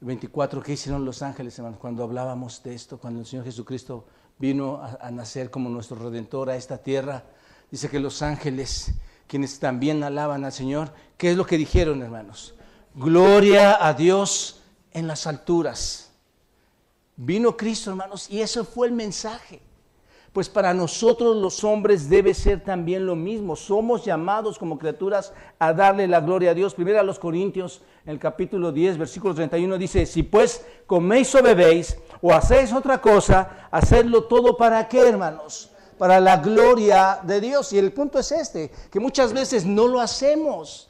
el 0.00 0.06
24, 0.06 0.62
¿qué 0.62 0.72
hicieron 0.72 1.04
los 1.04 1.22
ángeles, 1.22 1.58
hermanos? 1.58 1.78
Cuando 1.78 2.02
hablábamos 2.02 2.62
de 2.62 2.74
esto, 2.74 2.98
cuando 2.98 3.20
el 3.20 3.26
Señor 3.26 3.44
Jesucristo 3.44 4.06
vino 4.38 4.76
a, 4.76 4.98
a 5.00 5.10
nacer 5.10 5.50
como 5.50 5.68
nuestro 5.68 5.98
redentor 5.98 6.50
a 6.50 6.56
esta 6.56 6.78
tierra, 6.78 7.24
dice 7.70 7.90
que 7.90 8.00
los 8.00 8.22
ángeles, 8.22 8.94
quienes 9.26 9.58
también 9.58 10.02
alaban 10.02 10.44
al 10.44 10.52
Señor, 10.52 10.92
¿qué 11.16 11.30
es 11.30 11.36
lo 11.36 11.44
que 11.44 11.58
dijeron, 11.58 12.02
hermanos? 12.02 12.54
Gloria 12.94 13.86
a 13.86 13.92
Dios 13.92 14.62
en 14.92 15.06
las 15.06 15.26
alturas. 15.26 16.10
Vino 17.16 17.56
Cristo, 17.56 17.90
hermanos, 17.90 18.30
y 18.30 18.40
ese 18.40 18.64
fue 18.64 18.86
el 18.86 18.92
mensaje. 18.92 19.60
Pues 20.38 20.48
para 20.48 20.72
nosotros 20.72 21.34
los 21.34 21.64
hombres 21.64 22.08
debe 22.08 22.32
ser 22.32 22.62
también 22.62 23.04
lo 23.04 23.16
mismo. 23.16 23.56
Somos 23.56 24.04
llamados 24.04 24.56
como 24.56 24.78
criaturas 24.78 25.32
a 25.58 25.72
darle 25.72 26.06
la 26.06 26.20
gloria 26.20 26.52
a 26.52 26.54
Dios. 26.54 26.76
Primero 26.76 27.00
a 27.00 27.02
los 27.02 27.18
Corintios, 27.18 27.82
en 28.04 28.12
el 28.12 28.18
capítulo 28.20 28.70
10, 28.70 28.98
versículo 28.98 29.34
31 29.34 29.76
dice, 29.78 30.06
si 30.06 30.22
pues 30.22 30.64
coméis 30.86 31.34
o 31.34 31.42
bebéis 31.42 31.98
o 32.22 32.32
hacéis 32.32 32.72
otra 32.72 33.00
cosa, 33.00 33.66
hacedlo 33.72 34.28
todo 34.28 34.56
para 34.56 34.86
qué, 34.86 35.08
hermanos? 35.08 35.72
Para 35.98 36.20
la 36.20 36.36
gloria 36.36 37.18
de 37.24 37.40
Dios. 37.40 37.72
Y 37.72 37.78
el 37.78 37.92
punto 37.92 38.20
es 38.20 38.30
este, 38.30 38.70
que 38.92 39.00
muchas 39.00 39.32
veces 39.32 39.66
no 39.66 39.88
lo 39.88 40.00
hacemos. 40.00 40.87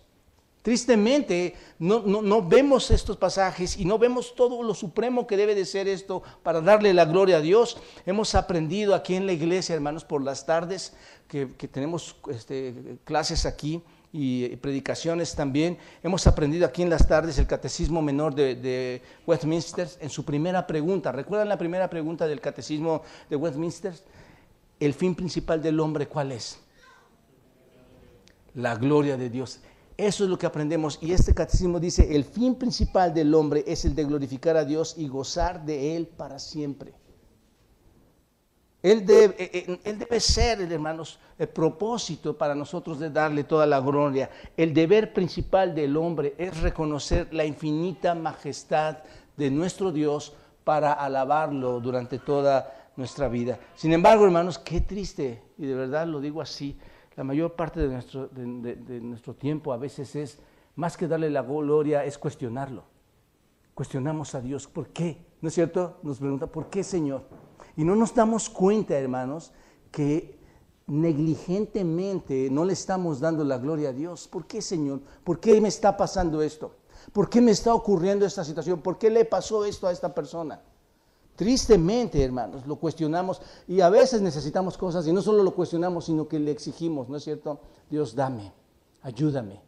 Tristemente, 0.62 1.54
no, 1.78 2.42
vemos 2.42 2.90
estos 2.90 3.16
pasajes 3.16 3.78
y 3.78 3.84
no 3.84 3.96
vemos 3.98 4.34
todo 4.34 4.62
lo 4.62 4.74
supremo 4.74 5.26
que 5.26 5.36
debe 5.36 5.54
de 5.54 5.64
ser 5.64 5.86
esto 5.86 6.22
para 6.42 6.60
darle 6.60 6.92
la 6.92 7.04
gloria 7.04 7.36
a 7.36 7.40
Dios. 7.40 7.78
Hemos 8.04 8.34
aprendido 8.34 8.94
aquí 8.94 9.14
en 9.14 9.24
la 9.24 9.32
iglesia, 9.32 9.74
hermanos, 9.74 10.04
por 10.04 10.22
las 10.22 10.44
tardes 10.44 10.94
que, 11.28 11.46
tenemos 11.46 12.16
este, 12.30 12.98
clases 13.04 13.46
aquí 13.46 13.82
y 14.12 14.56
predicaciones 14.56 15.34
también. 15.34 15.78
Hemos 16.02 16.26
aprendido 16.26 16.66
aquí 16.66 16.82
en 16.82 16.90
las 16.90 17.06
tardes 17.06 17.38
el 17.38 17.46
catecismo 17.46 18.02
menor 18.02 18.34
de, 18.34 18.56
de, 18.56 19.02
Westminster 19.26 19.88
en 20.00 20.10
su 20.10 20.24
primera 20.24 20.66
pregunta. 20.66 21.12
¿Recuerdan 21.12 21.48
la 21.48 21.56
primera 21.56 21.88
pregunta 21.88 22.26
del 22.26 22.40
catecismo 22.40 23.02
de 23.30 23.36
Westminster? 23.36 23.94
El 24.80 24.92
fin 24.92 25.14
principal 25.14 25.62
del 25.62 25.78
hombre, 25.78 26.08
¿cuál 26.08 26.32
es? 26.32 26.58
La 28.54 28.74
gloria 28.74 29.16
de 29.16 29.30
Dios. 29.30 29.60
Eso 29.98 30.22
es 30.22 30.30
lo 30.30 30.38
que 30.38 30.46
aprendemos. 30.46 30.96
Y 31.02 31.12
este 31.12 31.34
catecismo 31.34 31.80
dice, 31.80 32.14
el 32.14 32.22
fin 32.22 32.54
principal 32.54 33.12
del 33.12 33.34
hombre 33.34 33.64
es 33.66 33.84
el 33.84 33.96
de 33.96 34.04
glorificar 34.04 34.56
a 34.56 34.64
Dios 34.64 34.94
y 34.96 35.08
gozar 35.08 35.64
de 35.64 35.96
Él 35.96 36.06
para 36.06 36.38
siempre. 36.38 36.94
Él 38.80 39.04
debe, 39.04 39.34
eh, 39.36 39.80
eh, 39.84 40.20
ser, 40.20 40.60
hermanos, 40.60 41.18
el 41.36 41.48
propósito 41.48 42.38
para 42.38 42.54
nosotros 42.54 43.00
de 43.00 43.10
darle 43.10 43.42
toda 43.42 43.66
la 43.66 43.80
gloria. 43.80 44.30
El 44.56 44.72
deber 44.72 45.12
principal 45.12 45.74
del 45.74 45.96
hombre 45.96 46.36
es 46.38 46.60
reconocer 46.60 47.34
la 47.34 47.44
infinita 47.44 48.14
majestad 48.14 48.98
de 49.36 49.50
nuestro 49.50 49.90
Dios 49.90 50.32
para 50.62 50.92
alabarlo 50.92 51.80
durante 51.80 52.20
toda 52.20 52.92
nuestra 52.94 53.26
vida. 53.26 53.58
Sin 53.74 53.92
embargo, 53.92 54.24
hermanos, 54.24 54.60
qué 54.60 54.80
triste, 54.80 55.42
y 55.58 55.66
de 55.66 55.74
verdad 55.74 56.06
lo 56.06 56.20
digo 56.20 56.40
así, 56.40 56.78
la 57.18 57.24
mayor 57.24 57.54
parte 57.54 57.80
de 57.80 57.88
nuestro, 57.88 58.28
de, 58.28 59.00
nuestro 59.00 59.34
tiempo 59.34 59.72
a 59.72 59.76
veces 59.76 60.14
es, 60.14 60.38
más 60.76 60.96
que 60.96 61.08
darle 61.08 61.28
la 61.28 61.42
gloria, 61.42 62.04
es 62.04 62.16
cuestionarlo. 62.16 62.84
Cuestionamos 63.74 64.36
a 64.36 64.40
Dios, 64.40 64.68
¿por 64.68 64.90
qué? 64.90 65.26
¿No 65.40 65.48
es 65.48 65.54
cierto? 65.54 65.98
Nos 66.04 66.20
pregunta, 66.20 66.46
¿por 66.46 66.70
qué 66.70 66.84
Señor? 66.84 67.24
Y 67.76 67.82
no 67.82 67.96
nos 67.96 68.14
damos 68.14 68.48
cuenta, 68.48 68.96
hermanos, 68.96 69.52
que 69.90 70.38
negligentemente 70.86 72.50
no 72.52 72.64
le 72.64 72.74
estamos 72.74 73.18
dando 73.18 73.42
la 73.42 73.58
gloria 73.58 73.88
a 73.88 73.92
Dios. 73.92 74.28
¿Por 74.28 74.46
qué, 74.46 74.62
Señor? 74.62 75.00
¿Por 75.24 75.40
qué 75.40 75.60
me 75.60 75.66
está 75.66 75.96
pasando 75.96 76.40
esto? 76.40 76.76
¿Por 77.12 77.28
qué 77.28 77.40
me 77.40 77.50
está 77.50 77.74
ocurriendo 77.74 78.24
esta 78.26 78.44
situación? 78.44 78.80
¿Por 78.80 78.96
qué 78.96 79.10
le 79.10 79.24
pasó 79.24 79.64
esto 79.64 79.88
a 79.88 79.92
esta 79.92 80.14
persona? 80.14 80.62
Tristemente, 81.38 82.20
hermanos, 82.24 82.66
lo 82.66 82.74
cuestionamos 82.74 83.40
y 83.68 83.80
a 83.80 83.88
veces 83.88 84.20
necesitamos 84.20 84.76
cosas 84.76 85.06
y 85.06 85.12
no 85.12 85.22
solo 85.22 85.44
lo 85.44 85.54
cuestionamos, 85.54 86.06
sino 86.06 86.26
que 86.26 86.40
le 86.40 86.50
exigimos, 86.50 87.08
¿no 87.08 87.16
es 87.16 87.22
cierto? 87.22 87.60
Dios, 87.88 88.16
dame, 88.16 88.52
ayúdame. 89.02 89.60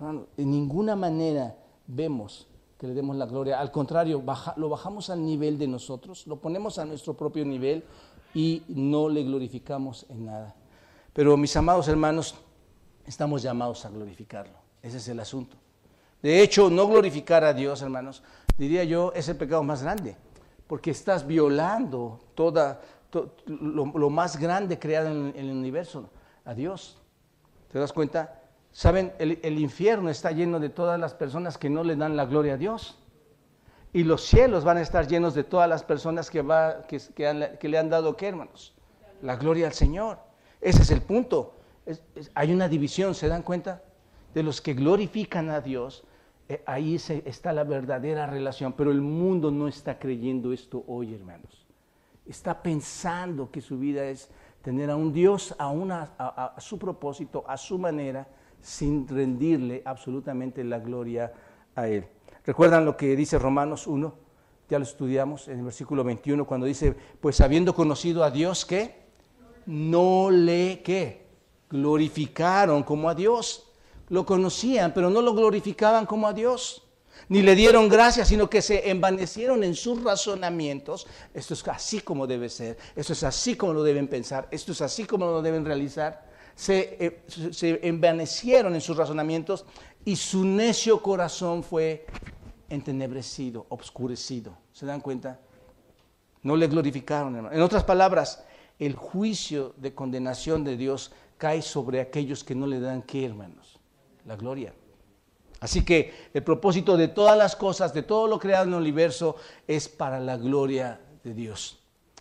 en 0.00 0.50
ninguna 0.50 0.96
manera 0.96 1.54
vemos 1.86 2.46
que 2.78 2.86
le 2.86 2.94
demos 2.94 3.16
la 3.16 3.26
gloria. 3.26 3.60
Al 3.60 3.70
contrario, 3.70 4.24
lo 4.56 4.68
bajamos 4.70 5.10
al 5.10 5.22
nivel 5.22 5.58
de 5.58 5.68
nosotros, 5.68 6.26
lo 6.26 6.40
ponemos 6.40 6.78
a 6.78 6.86
nuestro 6.86 7.12
propio 7.12 7.44
nivel 7.44 7.84
y 8.32 8.62
no 8.68 9.10
le 9.10 9.24
glorificamos 9.24 10.06
en 10.08 10.24
nada. 10.24 10.56
Pero 11.12 11.36
mis 11.36 11.54
amados 11.54 11.86
hermanos, 11.88 12.34
estamos 13.04 13.42
llamados 13.42 13.84
a 13.84 13.90
glorificarlo. 13.90 14.56
Ese 14.80 14.96
es 14.96 15.08
el 15.08 15.20
asunto. 15.20 15.54
De 16.22 16.40
hecho, 16.40 16.70
no 16.70 16.88
glorificar 16.88 17.44
a 17.44 17.52
Dios, 17.52 17.82
hermanos, 17.82 18.22
diría 18.56 18.84
yo, 18.84 19.12
es 19.14 19.28
el 19.28 19.36
pecado 19.36 19.62
más 19.62 19.82
grande 19.82 20.16
porque 20.72 20.92
estás 20.92 21.26
violando 21.26 22.18
toda, 22.34 22.80
lo, 23.44 24.08
más 24.08 24.38
grande 24.38 24.78
creado 24.78 25.10
en, 25.10 25.34
el 25.36 25.50
universo, 25.50 26.08
a 26.46 26.54
Dios. 26.54 26.96
¿Te 27.70 27.78
das 27.78 27.92
cuenta? 27.92 28.40
Saben, 28.70 29.12
el, 29.18 29.58
infierno 29.58 30.08
está 30.08 30.30
lleno 30.30 30.58
de 30.60 30.70
todas 30.70 30.98
las 30.98 31.12
personas 31.12 31.58
que 31.58 31.68
no 31.68 31.84
le 31.84 31.94
dan 31.94 32.16
la 32.16 32.24
gloria 32.24 32.54
a 32.54 32.56
Dios. 32.56 32.98
Y 33.92 34.04
los 34.04 34.22
cielos 34.22 34.64
van 34.64 34.78
a 34.78 34.80
estar 34.80 35.06
llenos 35.06 35.34
de 35.34 35.44
todas 35.44 35.68
las 35.68 35.84
personas 35.84 36.30
que, 36.30 36.40
va, 36.40 36.86
que, 36.86 37.68
le 37.68 37.78
han 37.78 37.90
dado, 37.90 38.16
¿qué 38.16 38.28
hermanos? 38.28 38.74
La 39.20 39.36
gloria 39.36 39.66
al 39.66 39.74
Señor. 39.74 40.20
Ese 40.62 40.80
es 40.80 40.90
el 40.90 41.02
punto. 41.02 41.54
hay 42.32 42.50
una 42.50 42.66
división, 42.66 43.14
¿se 43.14 43.28
dan 43.28 43.42
cuenta? 43.42 43.82
De 44.32 44.42
los 44.42 44.62
que 44.62 44.72
glorifican 44.72 45.50
a 45.50 45.60
Dios 45.60 46.02
eh, 46.52 46.62
ahí 46.66 46.96
está 46.96 47.50
la 47.54 47.64
verdadera 47.64 48.26
relación, 48.26 48.74
pero 48.74 48.90
el 48.90 49.00
mundo 49.00 49.50
no 49.50 49.68
está 49.68 49.98
creyendo 49.98 50.52
esto 50.52 50.84
hoy, 50.86 51.14
hermanos. 51.14 51.66
Está 52.26 52.62
pensando 52.62 53.50
que 53.50 53.62
su 53.62 53.78
vida 53.78 54.04
es 54.04 54.28
tener 54.60 54.90
a 54.90 54.96
un 54.96 55.14
Dios 55.14 55.54
a, 55.58 55.68
una, 55.68 56.10
a, 56.18 56.54
su 56.58 56.78
propósito, 56.78 57.42
a 57.48 57.56
su 57.56 57.78
manera, 57.78 58.28
sin 58.60 59.08
rendirle 59.08 59.80
absolutamente 59.86 60.62
la 60.62 60.78
gloria 60.78 61.32
a 61.74 61.88
Él. 61.88 62.04
¿Recuerdan 62.44 62.84
lo 62.84 62.98
que 62.98 63.16
dice 63.16 63.38
Romanos 63.38 63.86
1? 63.86 64.14
Ya 64.68 64.78
lo 64.78 64.84
estudiamos 64.84 65.48
en 65.48 65.60
el 65.60 65.64
versículo 65.64 66.04
21 66.04 66.46
cuando 66.46 66.66
dice, 66.66 66.94
pues 67.18 67.40
habiendo 67.40 67.74
conocido 67.74 68.24
a 68.24 68.30
Dios, 68.30 68.66
¿qué? 68.66 69.06
No 69.64 70.30
le, 70.30 70.82
¿qué? 70.82 71.28
Glorificaron 71.70 72.82
como 72.82 73.08
a 73.08 73.14
Dios 73.14 73.71
lo 74.12 74.26
conocían, 74.26 74.92
pero 74.92 75.08
no 75.08 75.22
lo 75.22 75.32
glorificaban 75.32 76.04
como 76.04 76.28
a 76.28 76.34
Dios, 76.34 76.82
ni 77.30 77.40
le 77.40 77.54
dieron 77.54 77.88
gracias, 77.88 78.28
sino 78.28 78.50
que 78.50 78.60
se 78.60 78.90
envanecieron 78.90 79.64
en 79.64 79.74
sus 79.74 80.04
razonamientos. 80.04 81.06
Esto 81.32 81.54
es 81.54 81.66
así 81.66 82.00
como 82.00 82.26
debe 82.26 82.50
ser, 82.50 82.76
esto 82.94 83.14
es 83.14 83.22
así 83.22 83.56
como 83.56 83.72
lo 83.72 83.82
deben 83.82 84.08
pensar, 84.08 84.48
esto 84.50 84.72
es 84.72 84.82
así 84.82 85.04
como 85.04 85.24
lo 85.24 85.40
deben 85.40 85.64
realizar. 85.64 86.30
Se, 86.54 86.98
eh, 87.00 87.80
envanecieron 87.84 88.74
en 88.74 88.82
sus 88.82 88.98
razonamientos 88.98 89.64
y 90.04 90.16
su 90.16 90.44
necio 90.44 91.00
corazón 91.00 91.62
fue 91.62 92.04
entenebrecido, 92.68 93.64
obscurecido. 93.70 94.58
¿Se 94.74 94.84
dan 94.84 95.00
cuenta? 95.00 95.40
No 96.42 96.54
le 96.54 96.66
glorificaron, 96.66 97.50
En 97.50 97.62
otras 97.62 97.84
palabras, 97.84 98.44
el 98.78 98.94
juicio 98.94 99.72
de 99.78 99.94
condenación 99.94 100.64
de 100.64 100.76
Dios 100.76 101.12
cae 101.38 101.62
sobre 101.62 102.02
aquellos 102.02 102.44
que 102.44 102.54
no 102.54 102.66
le 102.66 102.78
dan 102.78 103.00
qué, 103.00 103.24
hermanos 103.24 103.78
la 104.26 104.36
gloria. 104.36 104.72
Así 105.60 105.84
que 105.84 106.12
el 106.34 106.42
propósito 106.42 106.96
de 106.96 107.08
todas 107.08 107.38
las 107.38 107.54
cosas, 107.54 107.94
de 107.94 108.02
todo 108.02 108.26
lo 108.26 108.38
creado 108.38 108.64
en 108.64 108.72
el 108.74 108.80
universo, 108.80 109.36
es 109.68 109.88
para 109.88 110.18
la 110.18 110.36
gloria 110.36 111.00
de 111.22 111.34
Dios. 111.34 111.78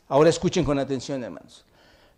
Ahora 0.08 0.30
escuchen 0.30 0.64
con 0.64 0.78
atención, 0.78 1.24
hermanos. 1.24 1.66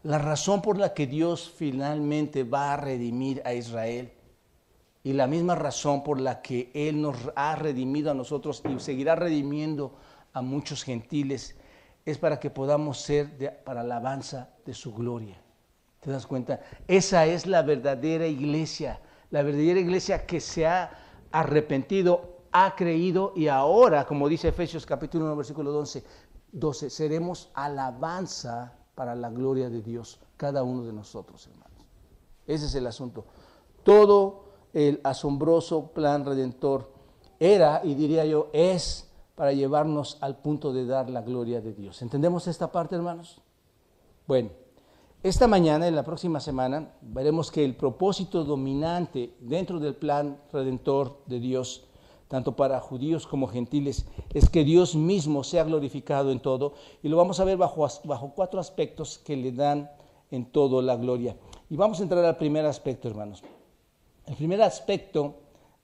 La 0.04 0.18
razón 0.18 0.62
por 0.62 0.78
la 0.78 0.94
que 0.94 1.08
Dios 1.08 1.54
finalmente 1.56 2.44
va 2.44 2.74
a 2.74 2.78
redimir 2.78 3.42
a 3.46 3.54
Israel 3.54 4.12
y 5.02 5.14
la 5.14 5.28
misma 5.28 5.56
razón 5.56 6.04
por 6.04 6.20
la 6.20 6.42
que 6.42 6.72
Él 6.74 7.02
nos 7.02 7.16
ha 7.36 7.56
redimido 7.56 8.12
a 8.12 8.14
nosotros 8.14 8.62
y 8.70 8.80
seguirá 8.80 9.16
redimiendo 9.16 9.96
a 10.34 10.42
muchos 10.42 10.84
gentiles 10.84 11.56
es 12.06 12.18
para 12.18 12.40
que 12.40 12.50
podamos 12.50 13.00
ser 13.00 13.64
para 13.64 13.82
alabanza 13.82 14.50
de 14.66 14.74
su 14.74 14.94
gloria. 14.94 15.38
¿Te 16.02 16.12
das 16.12 16.28
cuenta? 16.28 16.60
Esa 16.88 17.26
es 17.26 17.46
la 17.46 17.62
verdadera 17.62 18.28
iglesia 18.28 19.00
la 19.34 19.42
verdadera 19.42 19.80
iglesia 19.80 20.28
que 20.28 20.40
se 20.40 20.68
ha 20.68 20.92
arrepentido, 21.32 22.38
ha 22.52 22.76
creído 22.76 23.34
y 23.36 23.48
ahora, 23.48 24.06
como 24.06 24.30
dice 24.30 24.50
Efesios 24.50 24.86
capítulo 24.86 25.26
1, 25.26 25.36
versículo 25.36 25.72
12, 25.72 26.04
12, 26.52 26.92
seremos 26.92 27.50
alabanza 27.56 28.78
para 28.94 29.16
la 29.16 29.32
gloria 29.32 29.72
de 29.72 29.82
Dios, 29.82 30.20
cada 30.38 30.62
uno 30.62 30.84
de 30.84 30.94
nosotros, 30.94 31.48
hermanos. 31.48 31.84
Ese 32.46 32.68
es 32.68 32.76
el 32.76 32.86
asunto. 32.86 33.26
Todo 33.82 34.50
el 34.72 35.02
asombroso 35.04 35.94
plan 35.94 36.26
redentor 36.26 36.92
era, 37.40 37.82
y 37.84 37.96
diría 37.96 38.26
yo, 38.26 38.52
es 38.54 39.10
para 39.34 39.52
llevarnos 39.52 40.20
al 40.22 40.38
punto 40.38 40.72
de 40.72 40.86
dar 40.86 41.10
la 41.10 41.24
gloria 41.24 41.60
de 41.60 41.74
Dios. 41.74 42.04
¿Entendemos 42.04 42.46
esta 42.46 42.72
parte, 42.72 42.96
hermanos? 42.96 43.42
Bueno, 44.28 44.52
esta 45.24 45.48
mañana, 45.48 45.88
en 45.88 45.96
la 45.96 46.04
próxima 46.04 46.42
semana, 46.42 46.94
veremos 47.02 47.50
que 47.50 47.64
el 47.64 47.78
propósito 47.78 48.44
dominante 48.44 49.34
dentro 49.40 49.80
del 49.80 49.96
plan 49.96 50.38
redentor 50.52 51.24
de 51.28 51.40
Dios, 51.40 51.86
tanto 52.28 52.58
para 52.58 52.82
judíos 52.82 53.26
como 53.26 53.48
gentiles, 53.48 54.06
es 54.34 54.50
que 54.50 54.66
Dios 54.66 54.96
mismo 54.96 55.46
sea 55.46 55.64
glorificado 55.64 56.30
en 56.30 56.42
todo. 56.42 56.74
Y 57.02 57.08
lo 57.08 57.16
vamos 57.16 57.40
a 57.40 57.46
ver 57.46 57.56
bajo, 57.56 57.88
bajo 58.04 58.34
cuatro 58.36 58.60
aspectos 58.60 59.18
que 59.18 59.38
le 59.38 59.54
dan 59.54 59.90
en 60.30 60.46
todo 60.46 60.82
la 60.82 60.98
gloria. 60.98 61.38
Y 61.70 61.78
vamos 61.78 62.02
a 62.02 62.04
entrar 62.04 62.26
al 62.26 62.36
primer 62.36 62.66
aspecto, 62.66 63.08
hermanos. 63.08 63.44
El 64.26 64.36
primer 64.36 64.62
aspecto 64.62 65.36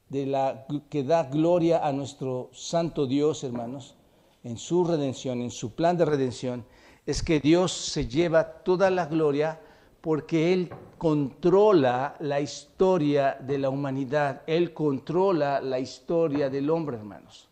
de 0.10 0.26
la, 0.26 0.66
que 0.90 1.04
da 1.06 1.24
gloria 1.24 1.88
a 1.88 1.94
nuestro 1.94 2.50
santo 2.52 3.08
Dios, 3.08 3.46
hermanos, 3.46 3.96
en 4.44 4.58
su 4.58 4.84
redención, 4.84 5.42
en 5.42 5.52
su 5.52 5.76
plan 5.76 5.96
de 5.98 6.04
redención, 6.04 6.66
es 7.06 7.24
que 7.24 7.40
Dios 7.40 7.72
se 7.72 8.08
lleva 8.08 8.44
toda 8.44 8.90
la 8.90 9.06
gloria 9.06 9.60
porque 10.02 10.54
Él 10.54 10.70
controla 10.98 12.16
la 12.20 12.40
historia 12.40 13.38
de 13.40 13.58
la 13.58 13.70
humanidad, 13.70 14.42
Él 14.48 14.74
controla 14.74 15.62
la 15.62 15.80
historia 15.80 16.50
del 16.50 16.70
hombre, 16.70 16.98
hermanos. 16.98 17.50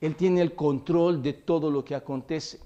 Él 0.00 0.16
tiene 0.16 0.40
el 0.40 0.54
control 0.54 1.22
de 1.22 1.34
todo 1.34 1.70
lo 1.70 1.84
que 1.84 1.94
acontece. 1.94 2.60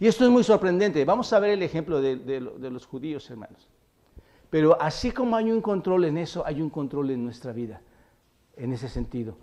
Y 0.00 0.06
esto 0.06 0.24
es 0.24 0.30
muy 0.30 0.44
sorprendente. 0.44 1.04
Vamos 1.04 1.32
a 1.32 1.38
ver 1.38 1.50
el 1.50 1.62
ejemplo 1.62 2.00
de, 2.00 2.16
de 2.16 2.70
los 2.70 2.86
judíos, 2.86 3.28
hermanos. 3.30 3.68
Pero 4.48 4.80
así 4.80 5.10
como 5.10 5.36
hay 5.36 5.50
un 5.50 5.60
control 5.60 6.06
en 6.06 6.16
eso, 6.16 6.46
hay 6.46 6.62
un 6.62 6.70
control 6.70 7.10
en 7.10 7.24
nuestra 7.24 7.52
vida, 7.52 7.82
en 8.56 8.72
ese 8.72 8.88
sentido. 8.88 9.36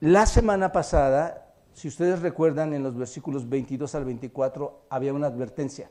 La 0.00 0.26
semana 0.26 0.72
pasada, 0.72 1.47
si 1.78 1.86
ustedes 1.86 2.22
recuerdan, 2.22 2.74
en 2.74 2.82
los 2.82 2.96
versículos 2.96 3.48
22 3.48 3.94
al 3.94 4.04
24 4.04 4.86
había 4.90 5.14
una 5.14 5.28
advertencia. 5.28 5.88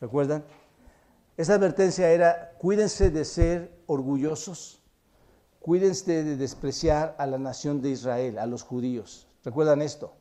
¿Recuerdan? 0.00 0.44
Esa 1.36 1.54
advertencia 1.54 2.08
era, 2.12 2.52
cuídense 2.56 3.10
de 3.10 3.24
ser 3.24 3.82
orgullosos, 3.86 4.80
cuídense 5.58 6.22
de 6.22 6.36
despreciar 6.36 7.16
a 7.18 7.26
la 7.26 7.38
nación 7.38 7.82
de 7.82 7.90
Israel, 7.90 8.38
a 8.38 8.46
los 8.46 8.62
judíos. 8.62 9.26
¿Recuerdan 9.44 9.82
esto? 9.82 10.12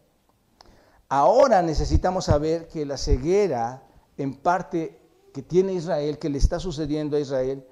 Ahora 1.09 1.61
necesitamos 1.61 2.25
saber 2.25 2.67
que 2.67 2.83
la 2.83 2.97
ceguera 2.97 3.83
en 4.17 4.33
parte 4.33 4.99
que 5.31 5.43
tiene 5.43 5.73
Israel, 5.73 6.17
que 6.17 6.29
le 6.29 6.39
está 6.39 6.59
sucediendo 6.59 7.17
a 7.17 7.19
Israel, 7.19 7.63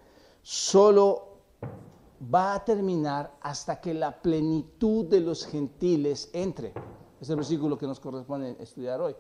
solo 0.44 1.40
va 2.22 2.54
a 2.54 2.66
terminar 2.66 3.34
hasta 3.42 3.82
que 3.82 3.96
la 3.96 4.22
plenitud 4.22 5.06
de 5.08 5.22
los 5.22 5.48
gentiles 5.48 6.30
entre. 6.34 6.74
Es 7.22 7.30
el 7.30 7.36
versículo 7.36 7.78
que 7.78 7.88
nos 7.88 8.00
corresponde 8.00 8.56
estudiar 8.60 9.02
hoy. 9.02 9.16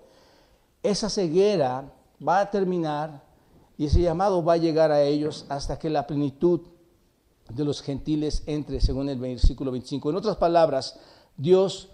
Esa 0.81 1.09
ceguera 1.09 1.91
va 2.25 2.41
a 2.41 2.49
terminar 2.49 3.23
y 3.77 3.85
ese 3.85 4.01
llamado 4.01 4.43
va 4.43 4.53
a 4.53 4.57
llegar 4.57 4.91
a 4.91 5.03
ellos 5.03 5.45
hasta 5.49 5.77
que 5.77 5.89
la 5.89 6.07
plenitud 6.07 6.61
de 7.49 7.65
los 7.65 7.81
gentiles 7.81 8.43
entre, 8.45 8.79
según 8.79 9.09
el 9.09 9.19
versículo 9.19 9.71
25. 9.71 10.09
En 10.09 10.15
otras 10.15 10.37
palabras, 10.37 10.99
Dios 11.35 11.89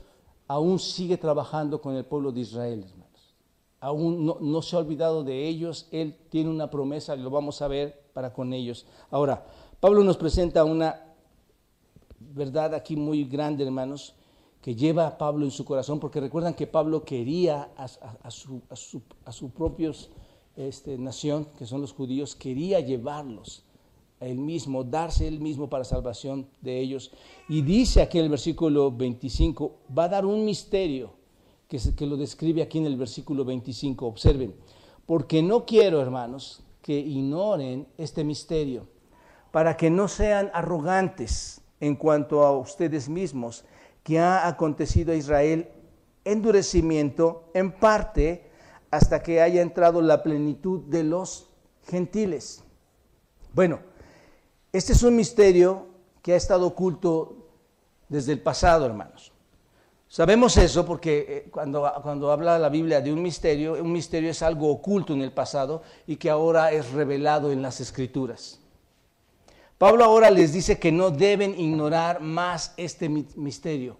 aún 0.47 0.79
sigue 0.79 1.17
trabajando 1.17 1.81
con 1.81 1.95
el 1.95 2.05
pueblo 2.05 2.31
de 2.31 2.41
Israel, 2.41 2.83
hermanos. 2.83 3.35
Aún 3.79 4.25
no, 4.25 4.61
se 4.61 4.75
ha 4.75 4.79
olvidado 4.79 5.23
de 5.23 5.47
ellos. 5.47 5.87
Él 5.91 6.17
tiene 6.29 6.49
una 6.49 6.69
promesa, 6.69 7.15
y 7.15 7.19
lo 7.19 7.29
vamos 7.29 7.61
a 7.61 7.67
ver 7.67 8.09
para 8.13 8.33
con 8.33 8.51
ellos. 8.53 8.85
Ahora, 9.11 9.45
Pablo 9.79 10.03
nos 10.03 10.17
presenta 10.17 10.63
una 10.63 11.01
verdad 12.19 12.73
aquí 12.73 12.95
muy 12.95 13.25
grande, 13.25 13.63
hermanos, 13.63 14.15
que 14.65 14.73
lleva 14.73 15.05
a 15.05 15.15
Pablo 15.19 15.45
en 15.45 15.51
su 15.51 15.63
corazón, 15.63 15.99
porque 15.99 16.19
recuerdan 16.19 16.55
que 16.55 16.65
Pablo 16.65 17.05
quería 17.05 17.69
a, 17.77 17.83
a, 17.83 18.31
su, 18.31 18.63
a 19.23 19.31
sus 19.31 19.51
propios 19.51 20.09
este, 20.55 20.97
nación, 20.97 21.45
que 21.55 21.67
son 21.67 21.81
los 21.81 21.93
judíos, 21.93 22.35
quería 22.35 22.79
llevarlos 22.79 23.63
a 24.19 24.25
él 24.25 24.39
mismo, 24.39 24.83
darse 24.83 25.27
él 25.27 25.39
mismo 25.39 25.69
para 25.69 25.83
salvación 25.83 26.47
de 26.61 26.79
ellos. 26.79 27.11
Y 27.47 27.61
dice 27.61 28.01
aquí 28.01 28.17
en 28.17 28.23
el 28.23 28.31
versículo 28.31 28.91
25, 28.91 29.71
va 29.95 30.05
a 30.05 30.09
dar 30.09 30.25
un 30.25 30.43
misterio 30.43 31.13
que, 31.67 31.79
que 31.95 32.07
lo 32.07 32.17
describe 32.17 32.63
aquí 32.63 32.79
en 32.79 32.87
el 32.87 32.97
versículo 32.97 33.45
25. 33.45 34.07
Observen, 34.07 34.55
porque 35.05 35.43
no 35.43 35.63
quiero, 35.67 36.01
hermanos, 36.01 36.63
que 36.81 36.97
ignoren 36.97 37.85
este 37.99 38.23
misterio, 38.23 38.87
para 39.51 39.77
que 39.77 39.91
no 39.91 40.07
sean 40.07 40.49
arrogantes 40.55 41.61
en 41.79 41.95
cuanto 41.95 42.43
a 42.43 42.57
ustedes 42.57 43.07
mismos, 43.07 43.63
que 44.05 44.19
ha 44.19 44.47
acontecido 44.47 45.13
a 45.13 45.15
Israel 45.15 45.67
endurecimiento 46.25 47.49
en 47.55 47.71
parte 47.71 48.51
hasta 48.91 49.23
que 49.23 49.41
haya 49.41 49.63
entrado 49.63 49.99
la 49.99 50.21
plenitud 50.21 50.81
de 50.81 51.03
los 51.03 51.49
gentiles. 51.87 52.63
Bueno, 53.51 53.79
este 54.71 54.93
es 54.93 55.01
un 55.01 55.15
misterio 55.15 55.87
que 56.21 56.33
ha 56.33 56.35
estado 56.35 56.67
oculto 56.67 57.47
desde 58.07 58.31
el 58.31 58.41
pasado, 58.41 58.85
hermanos. 58.85 59.33
Sabemos 60.07 60.55
eso 60.57 60.85
porque 60.85 61.25
eh, 61.27 61.49
cuando, 61.49 61.91
cuando 62.03 62.31
habla 62.31 62.59
la 62.59 62.69
Biblia 62.69 63.01
de 63.01 63.11
un 63.11 63.23
misterio, 63.23 63.73
un 63.73 63.91
misterio 63.91 64.29
es 64.29 64.43
algo 64.43 64.69
oculto 64.69 65.13
en 65.13 65.21
el 65.23 65.31
pasado 65.31 65.81
y 66.05 66.17
que 66.17 66.29
ahora 66.29 66.71
es 66.71 66.91
revelado 66.91 67.51
en 67.51 67.63
las 67.63 67.81
escrituras. 67.81 68.59
Pablo 69.77 70.05
ahora 70.05 70.29
les 70.31 70.53
dice 70.53 70.79
que 70.79 70.91
no 70.91 71.11
deben 71.11 71.59
ignorar 71.59 72.21
más 72.21 72.73
este 72.77 73.09
misterio, 73.09 73.97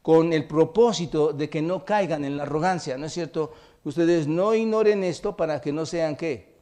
con 0.00 0.32
el 0.32 0.46
propósito 0.46 1.32
de 1.32 1.50
que 1.50 1.60
no 1.60 1.84
caigan 1.84 2.24
en 2.24 2.36
la 2.36 2.44
arrogancia, 2.44 2.96
¿no 2.96 3.06
es 3.06 3.12
cierto? 3.12 3.52
Ustedes 3.82 4.28
no 4.28 4.54
ignoren 4.54 5.02
esto 5.02 5.36
para 5.36 5.60
que 5.60 5.72
no 5.72 5.84
sean 5.84 6.14
qué? 6.14 6.54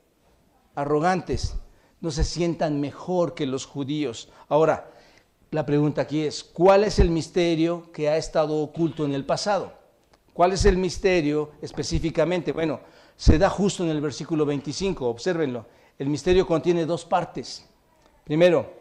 Arrogantes, 0.74 1.56
no 2.00 2.10
se 2.10 2.24
sientan 2.24 2.80
mejor 2.80 3.34
que 3.34 3.44
los 3.44 3.66
judíos. 3.66 4.30
Ahora, 4.48 4.90
la 5.50 5.66
pregunta 5.66 6.02
aquí 6.02 6.22
es, 6.22 6.42
¿cuál 6.42 6.84
es 6.84 6.98
el 6.98 7.10
misterio 7.10 7.92
que 7.92 8.08
ha 8.08 8.16
estado 8.16 8.56
oculto 8.56 9.04
en 9.04 9.14
el 9.14 9.26
pasado? 9.26 9.74
¿Cuál 10.32 10.52
es 10.52 10.64
el 10.64 10.78
misterio 10.78 11.52
específicamente? 11.60 12.52
Bueno, 12.52 12.80
se 13.14 13.38
da 13.38 13.50
justo 13.50 13.84
en 13.84 13.90
el 13.90 14.00
versículo 14.00 14.46
25, 14.46 15.06
obsérvenlo. 15.06 15.66
El 15.98 16.08
misterio 16.08 16.46
contiene 16.46 16.86
dos 16.86 17.04
partes. 17.04 17.68
Primero, 18.24 18.72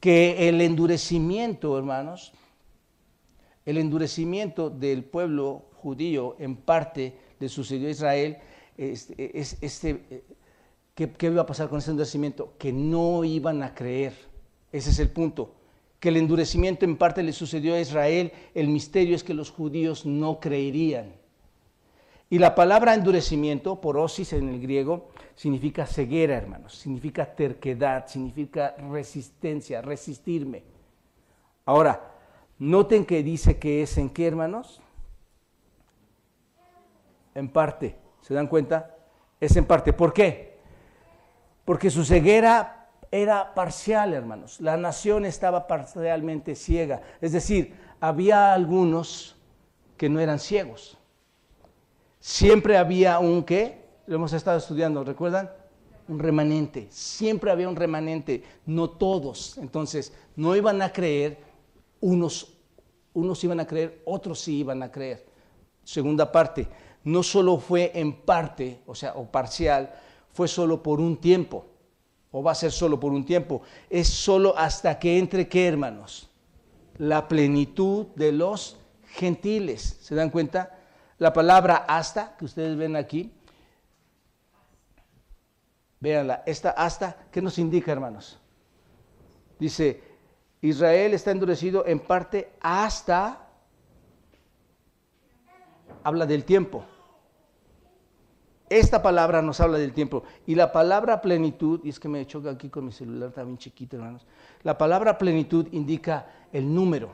que 0.00 0.48
el 0.48 0.60
endurecimiento, 0.60 1.76
hermanos, 1.76 2.32
el 3.64 3.78
endurecimiento 3.78 4.70
del 4.70 5.04
pueblo 5.04 5.64
judío 5.74 6.36
en 6.38 6.56
parte 6.56 7.14
le 7.40 7.48
sucedió 7.48 7.88
a 7.88 7.90
Israel, 7.90 8.38
este, 8.76 9.38
este, 9.38 10.24
¿qué, 10.94 11.10
¿qué 11.10 11.26
iba 11.26 11.42
a 11.42 11.46
pasar 11.46 11.68
con 11.68 11.78
ese 11.78 11.90
endurecimiento? 11.90 12.54
Que 12.58 12.72
no 12.72 13.24
iban 13.24 13.62
a 13.62 13.74
creer. 13.74 14.14
Ese 14.72 14.90
es 14.90 14.98
el 14.98 15.10
punto. 15.10 15.54
Que 15.98 16.10
el 16.10 16.16
endurecimiento 16.16 16.84
en 16.84 16.96
parte 16.96 17.22
le 17.22 17.32
sucedió 17.32 17.74
a 17.74 17.80
Israel, 17.80 18.32
el 18.54 18.68
misterio 18.68 19.16
es 19.16 19.24
que 19.24 19.34
los 19.34 19.50
judíos 19.50 20.06
no 20.06 20.40
creerían. 20.40 21.17
Y 22.30 22.38
la 22.38 22.54
palabra 22.54 22.94
endurecimiento, 22.94 23.80
porosis 23.80 24.32
en 24.34 24.48
el 24.48 24.60
griego, 24.60 25.08
significa 25.34 25.86
ceguera, 25.86 26.36
hermanos, 26.36 26.74
significa 26.74 27.24
terquedad, 27.34 28.06
significa 28.06 28.74
resistencia, 28.90 29.80
resistirme. 29.80 30.62
Ahora, 31.64 32.12
noten 32.58 33.06
que 33.06 33.22
dice 33.22 33.58
que 33.58 33.82
es 33.82 33.96
en 33.96 34.10
qué, 34.10 34.26
hermanos? 34.26 34.82
en 37.38 37.48
parte. 37.48 37.96
¿Se 38.20 38.34
dan 38.34 38.48
cuenta? 38.48 38.96
Es 39.40 39.56
en 39.56 39.64
parte. 39.64 39.92
¿Por 39.92 40.12
qué? 40.12 40.58
Porque 41.64 41.90
su 41.90 42.04
ceguera 42.04 42.88
era 43.10 43.54
parcial, 43.54 44.12
hermanos. 44.12 44.60
La 44.60 44.76
nación 44.76 45.24
estaba 45.24 45.66
parcialmente 45.66 46.54
ciega. 46.54 47.00
Es 47.20 47.32
decir, 47.32 47.74
había 48.00 48.52
algunos 48.52 49.36
que 49.96 50.08
no 50.08 50.20
eran 50.20 50.40
ciegos. 50.40 50.97
Siempre 52.28 52.76
había 52.76 53.18
un 53.20 53.42
qué? 53.42 53.86
Lo 54.06 54.16
hemos 54.16 54.34
estado 54.34 54.58
estudiando, 54.58 55.02
¿recuerdan? 55.02 55.50
Un 56.08 56.18
remanente. 56.18 56.86
Siempre 56.90 57.50
había 57.50 57.70
un 57.70 57.74
remanente, 57.74 58.44
no 58.66 58.90
todos. 58.90 59.56
Entonces, 59.56 60.12
no 60.36 60.54
iban 60.54 60.82
a 60.82 60.92
creer, 60.92 61.38
unos, 62.02 62.52
unos 63.14 63.42
iban 63.44 63.60
a 63.60 63.66
creer, 63.66 64.02
otros 64.04 64.40
sí 64.40 64.58
iban 64.58 64.82
a 64.82 64.92
creer. 64.92 65.24
Segunda 65.82 66.30
parte, 66.30 66.68
no 67.02 67.22
solo 67.22 67.56
fue 67.56 67.92
en 67.94 68.12
parte, 68.12 68.82
o 68.84 68.94
sea, 68.94 69.14
o 69.14 69.24
parcial, 69.24 69.94
fue 70.30 70.48
solo 70.48 70.82
por 70.82 71.00
un 71.00 71.16
tiempo, 71.16 71.64
o 72.30 72.42
va 72.42 72.52
a 72.52 72.56
ser 72.56 72.72
solo 72.72 73.00
por 73.00 73.10
un 73.10 73.24
tiempo, 73.24 73.62
es 73.88 74.06
solo 74.06 74.54
hasta 74.54 74.98
que 74.98 75.18
entre, 75.18 75.48
¿qué 75.48 75.66
hermanos? 75.66 76.28
La 76.98 77.26
plenitud 77.26 78.08
de 78.16 78.32
los 78.32 78.76
gentiles. 79.14 79.96
¿Se 80.02 80.14
dan 80.14 80.28
cuenta? 80.28 80.77
La 81.18 81.32
palabra 81.32 81.84
hasta, 81.88 82.36
que 82.36 82.44
ustedes 82.44 82.76
ven 82.76 82.96
aquí, 82.96 83.32
véanla, 86.00 86.42
esta 86.46 86.70
hasta, 86.70 87.16
¿qué 87.32 87.42
nos 87.42 87.58
indica, 87.58 87.90
hermanos? 87.90 88.38
Dice, 89.58 90.02
Israel 90.60 91.14
está 91.14 91.32
endurecido 91.32 91.86
en 91.86 92.00
parte 92.00 92.52
hasta 92.60 93.48
habla 96.04 96.26
del 96.26 96.44
tiempo. 96.44 96.84
Esta 98.68 99.02
palabra 99.02 99.40
nos 99.40 99.60
habla 99.60 99.78
del 99.78 99.92
tiempo. 99.92 100.24
Y 100.46 100.54
la 100.54 100.72
palabra 100.72 101.20
plenitud, 101.20 101.80
y 101.84 101.88
es 101.88 101.98
que 101.98 102.08
me 102.08 102.26
choca 102.26 102.50
aquí 102.50 102.68
con 102.68 102.84
mi 102.84 102.92
celular, 102.92 103.32
bien 103.34 103.58
chiquito, 103.58 103.96
hermanos. 103.96 104.26
La 104.62 104.76
palabra 104.76 105.16
plenitud 105.16 105.66
indica 105.72 106.26
el 106.52 106.72
número. 106.72 107.10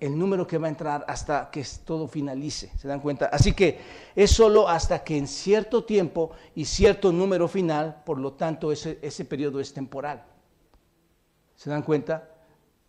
El 0.00 0.18
número 0.18 0.46
que 0.46 0.58
va 0.58 0.66
a 0.66 0.70
entrar 0.70 1.04
hasta 1.08 1.50
que 1.50 1.64
todo 1.84 2.06
finalice. 2.08 2.70
¿Se 2.78 2.88
dan 2.88 3.00
cuenta? 3.00 3.26
Así 3.26 3.52
que 3.52 3.80
es 4.14 4.30
solo 4.30 4.68
hasta 4.68 5.02
que 5.02 5.16
en 5.16 5.26
cierto 5.26 5.84
tiempo 5.84 6.30
y 6.54 6.64
cierto 6.64 7.12
número 7.12 7.48
final, 7.48 8.02
por 8.04 8.18
lo 8.18 8.32
tanto, 8.32 8.70
ese, 8.70 8.98
ese 9.02 9.24
periodo 9.24 9.60
es 9.60 9.72
temporal. 9.72 10.24
¿Se 11.56 11.68
dan 11.70 11.82
cuenta? 11.82 12.38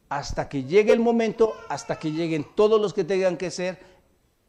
hasta 0.09 0.49
que 0.49 0.63
llegue 0.63 0.91
el 0.91 0.99
momento, 0.99 1.53
hasta 1.69 1.97
que 1.97 2.11
lleguen 2.11 2.45
todos 2.55 2.81
los 2.81 2.93
que 2.93 3.03
tengan 3.03 3.37
que 3.37 3.51
ser, 3.51 3.79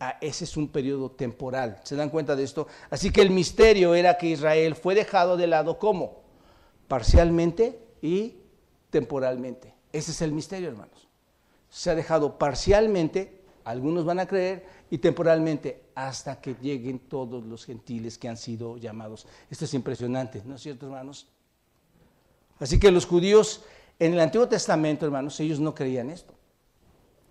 ah, 0.00 0.16
ese 0.20 0.44
es 0.44 0.56
un 0.56 0.68
periodo 0.68 1.10
temporal. 1.10 1.80
¿Se 1.84 1.94
dan 1.94 2.08
cuenta 2.08 2.34
de 2.34 2.44
esto? 2.44 2.66
Así 2.88 3.10
que 3.10 3.20
el 3.20 3.30
misterio 3.30 3.94
era 3.94 4.16
que 4.16 4.28
Israel 4.28 4.74
fue 4.74 4.94
dejado 4.94 5.36
de 5.36 5.46
lado 5.46 5.78
¿cómo? 5.78 6.22
Parcialmente 6.88 7.78
y 8.00 8.38
temporalmente. 8.88 9.74
Ese 9.92 10.12
es 10.12 10.22
el 10.22 10.32
misterio, 10.32 10.68
hermanos. 10.70 11.09
Se 11.70 11.90
ha 11.90 11.94
dejado 11.94 12.38
parcialmente, 12.38 13.40
algunos 13.64 14.04
van 14.04 14.20
a 14.20 14.26
creer, 14.26 14.66
y 14.90 14.98
temporalmente, 14.98 15.84
hasta 15.94 16.40
que 16.40 16.56
lleguen 16.60 16.98
todos 16.98 17.44
los 17.44 17.64
gentiles 17.64 18.18
que 18.18 18.28
han 18.28 18.36
sido 18.36 18.76
llamados. 18.76 19.26
Esto 19.48 19.64
es 19.64 19.74
impresionante, 19.74 20.42
¿no 20.44 20.56
es 20.56 20.62
cierto, 20.62 20.86
hermanos? 20.86 21.28
Así 22.58 22.78
que 22.78 22.90
los 22.90 23.06
judíos 23.06 23.64
en 23.98 24.14
el 24.14 24.20
Antiguo 24.20 24.48
Testamento, 24.48 25.06
hermanos, 25.06 25.38
ellos 25.40 25.60
no 25.60 25.74
creían 25.74 26.10
esto. 26.10 26.34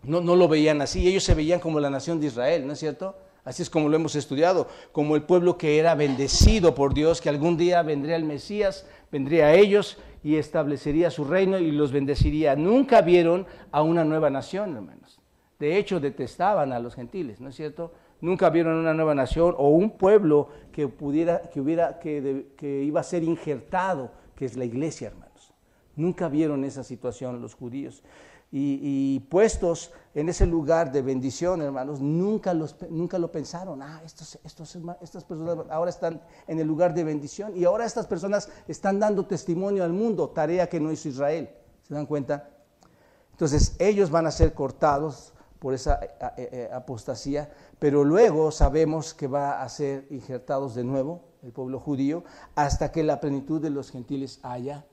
No, 0.03 0.21
no 0.21 0.35
lo 0.35 0.47
veían 0.47 0.81
así, 0.81 1.07
ellos 1.07 1.23
se 1.23 1.33
veían 1.33 1.59
como 1.59 1.79
la 1.79 1.89
nación 1.89 2.19
de 2.19 2.27
Israel, 2.27 2.65
¿no 2.65 2.73
es 2.73 2.79
cierto? 2.79 3.15
Así 3.43 3.63
es 3.63 3.69
como 3.69 3.89
lo 3.89 3.95
hemos 3.95 4.15
estudiado, 4.15 4.67
como 4.91 5.15
el 5.15 5.23
pueblo 5.23 5.57
que 5.57 5.79
era 5.79 5.95
bendecido 5.95 6.75
por 6.75 6.93
Dios, 6.93 7.21
que 7.21 7.29
algún 7.29 7.57
día 7.57 7.81
vendría 7.81 8.15
el 8.15 8.23
Mesías, 8.23 8.85
vendría 9.11 9.47
a 9.47 9.55
ellos 9.55 9.97
y 10.23 10.35
establecería 10.35 11.11
su 11.11 11.23
reino 11.23 11.57
y 11.57 11.71
los 11.71 11.91
bendeciría. 11.91 12.55
Nunca 12.55 13.01
vieron 13.01 13.45
a 13.71 13.81
una 13.81 14.03
nueva 14.03 14.29
nación, 14.29 14.75
hermanos. 14.75 15.19
De 15.59 15.77
hecho, 15.77 15.99
detestaban 15.99 16.71
a 16.71 16.79
los 16.79 16.95
gentiles, 16.95 17.41
¿no 17.41 17.49
es 17.49 17.55
cierto? 17.55 17.93
Nunca 18.21 18.49
vieron 18.49 18.75
una 18.75 18.93
nueva 18.93 19.15
nación 19.15 19.55
o 19.57 19.69
un 19.69 19.91
pueblo 19.91 20.49
que 20.71 20.87
pudiera, 20.87 21.41
que 21.49 21.61
hubiera, 21.61 21.99
que, 21.99 22.47
que 22.57 22.83
iba 22.83 22.99
a 22.99 23.03
ser 23.03 23.23
injertado, 23.23 24.11
que 24.35 24.45
es 24.45 24.57
la 24.57 24.65
iglesia, 24.65 25.07
hermanos. 25.07 25.53
Nunca 25.95 26.29
vieron 26.29 26.63
esa 26.63 26.83
situación 26.83 27.41
los 27.41 27.55
judíos 27.55 28.03
y, 28.51 29.19
puestos 29.29 29.91
en 30.15 30.27
ese 30.27 30.45
lugar 30.45 30.91
de 30.91 31.01
bendición, 31.01 31.61
hermanos, 31.61 32.01
nunca, 32.01 32.53
los, 32.53 32.75
nunca 32.89 33.19
lo 33.19 33.31
pensaron. 33.31 33.81
Ah, 33.81 34.01
estos, 34.03 34.39
estos, 34.43 34.77
estas 35.01 35.23
personas 35.23 35.65
ahora 35.69 35.89
están 35.89 36.21
en 36.47 36.59
el 36.59 36.67
lugar 36.67 36.93
de 36.93 37.03
bendición 37.03 37.55
y 37.55 37.65
ahora 37.65 37.85
estas 37.85 38.07
personas 38.07 38.49
están 38.67 38.99
dando 38.99 39.25
testimonio 39.25 39.83
al 39.83 39.93
mundo, 39.93 40.29
tarea 40.29 40.67
que 40.67 40.79
no 40.79 40.91
hizo 40.91 41.09
Israel. 41.09 41.49
¿Se 41.87 41.93
dan 41.93 42.05
cuenta? 42.05 42.49
Entonces, 43.31 43.75
ellos 43.79 44.09
van 44.09 44.25
a 44.25 44.31
ser 44.31 44.53
cortados 44.53 45.33
por 45.59 45.73
esa 45.73 45.99
eh, 46.01 46.09
eh, 46.19 46.49
eh, 46.51 46.69
apostasía, 46.73 47.51
pero 47.77 48.03
luego 48.03 48.51
sabemos 48.51 49.13
que 49.13 49.27
va 49.27 49.61
a 49.61 49.69
ser 49.69 50.07
injertados 50.09 50.73
de 50.75 50.83
nuevo 50.83 51.21
el 51.43 51.51
pueblo 51.51 51.79
judío 51.79 52.23
hasta 52.55 52.91
que 52.91 53.03
la 53.03 53.19
plenitud 53.19 53.61
de 53.61 53.69
los 53.69 53.91
gentiles 53.91 54.39
haya 54.43 54.85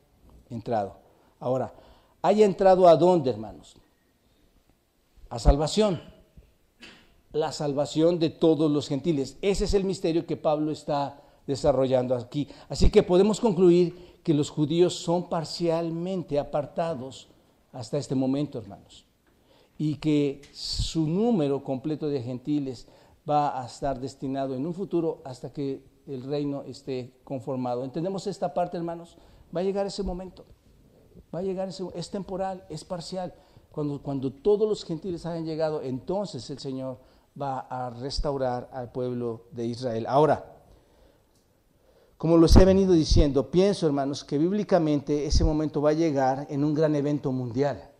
entrado. 0.50 0.98
Ahora, 1.40 1.72
haya 2.26 2.44
entrado 2.44 2.88
a 2.88 2.96
dónde, 2.96 3.30
hermanos? 3.30 3.76
A 5.28 5.38
salvación. 5.38 6.00
La 7.32 7.52
salvación 7.52 8.18
de 8.18 8.30
todos 8.30 8.70
los 8.70 8.88
gentiles. 8.88 9.36
Ese 9.42 9.64
es 9.64 9.74
el 9.74 9.84
misterio 9.84 10.26
que 10.26 10.36
Pablo 10.36 10.72
está 10.72 11.22
desarrollando 11.46 12.14
aquí. 12.14 12.48
Así 12.68 12.90
que 12.90 13.02
podemos 13.02 13.40
concluir 13.40 14.20
que 14.22 14.34
los 14.34 14.50
judíos 14.50 14.94
son 14.94 15.28
parcialmente 15.28 16.38
apartados 16.38 17.28
hasta 17.72 17.98
este 17.98 18.14
momento, 18.14 18.58
hermanos. 18.58 19.04
Y 19.78 19.96
que 19.96 20.40
su 20.52 21.06
número 21.06 21.62
completo 21.62 22.08
de 22.08 22.22
gentiles 22.22 22.88
va 23.28 23.62
a 23.62 23.66
estar 23.66 24.00
destinado 24.00 24.54
en 24.54 24.66
un 24.66 24.74
futuro 24.74 25.20
hasta 25.24 25.52
que 25.52 25.82
el 26.06 26.22
reino 26.22 26.62
esté 26.62 27.12
conformado. 27.24 27.84
¿Entendemos 27.84 28.26
esta 28.26 28.54
parte, 28.54 28.76
hermanos? 28.76 29.16
Va 29.54 29.60
a 29.60 29.64
llegar 29.64 29.86
ese 29.86 30.02
momento. 30.02 30.44
Va 31.34 31.40
a 31.40 31.42
llegar, 31.42 31.68
es 31.68 32.10
temporal, 32.10 32.64
es 32.68 32.84
parcial. 32.84 33.34
Cuando, 33.70 34.02
cuando 34.02 34.32
todos 34.32 34.68
los 34.68 34.84
gentiles 34.84 35.26
hayan 35.26 35.44
llegado, 35.44 35.82
entonces 35.82 36.48
el 36.50 36.58
Señor 36.58 36.98
va 37.40 37.60
a 37.60 37.90
restaurar 37.90 38.70
al 38.72 38.90
pueblo 38.90 39.44
de 39.52 39.66
Israel. 39.66 40.06
Ahora, 40.08 40.56
como 42.16 42.38
los 42.38 42.56
he 42.56 42.64
venido 42.64 42.94
diciendo, 42.94 43.50
pienso, 43.50 43.86
hermanos, 43.86 44.24
que 44.24 44.38
bíblicamente 44.38 45.26
ese 45.26 45.44
momento 45.44 45.82
va 45.82 45.90
a 45.90 45.94
llegar 45.94 46.46
en 46.48 46.64
un 46.64 46.72
gran 46.72 46.94
evento 46.94 47.30
mundial. 47.30 47.90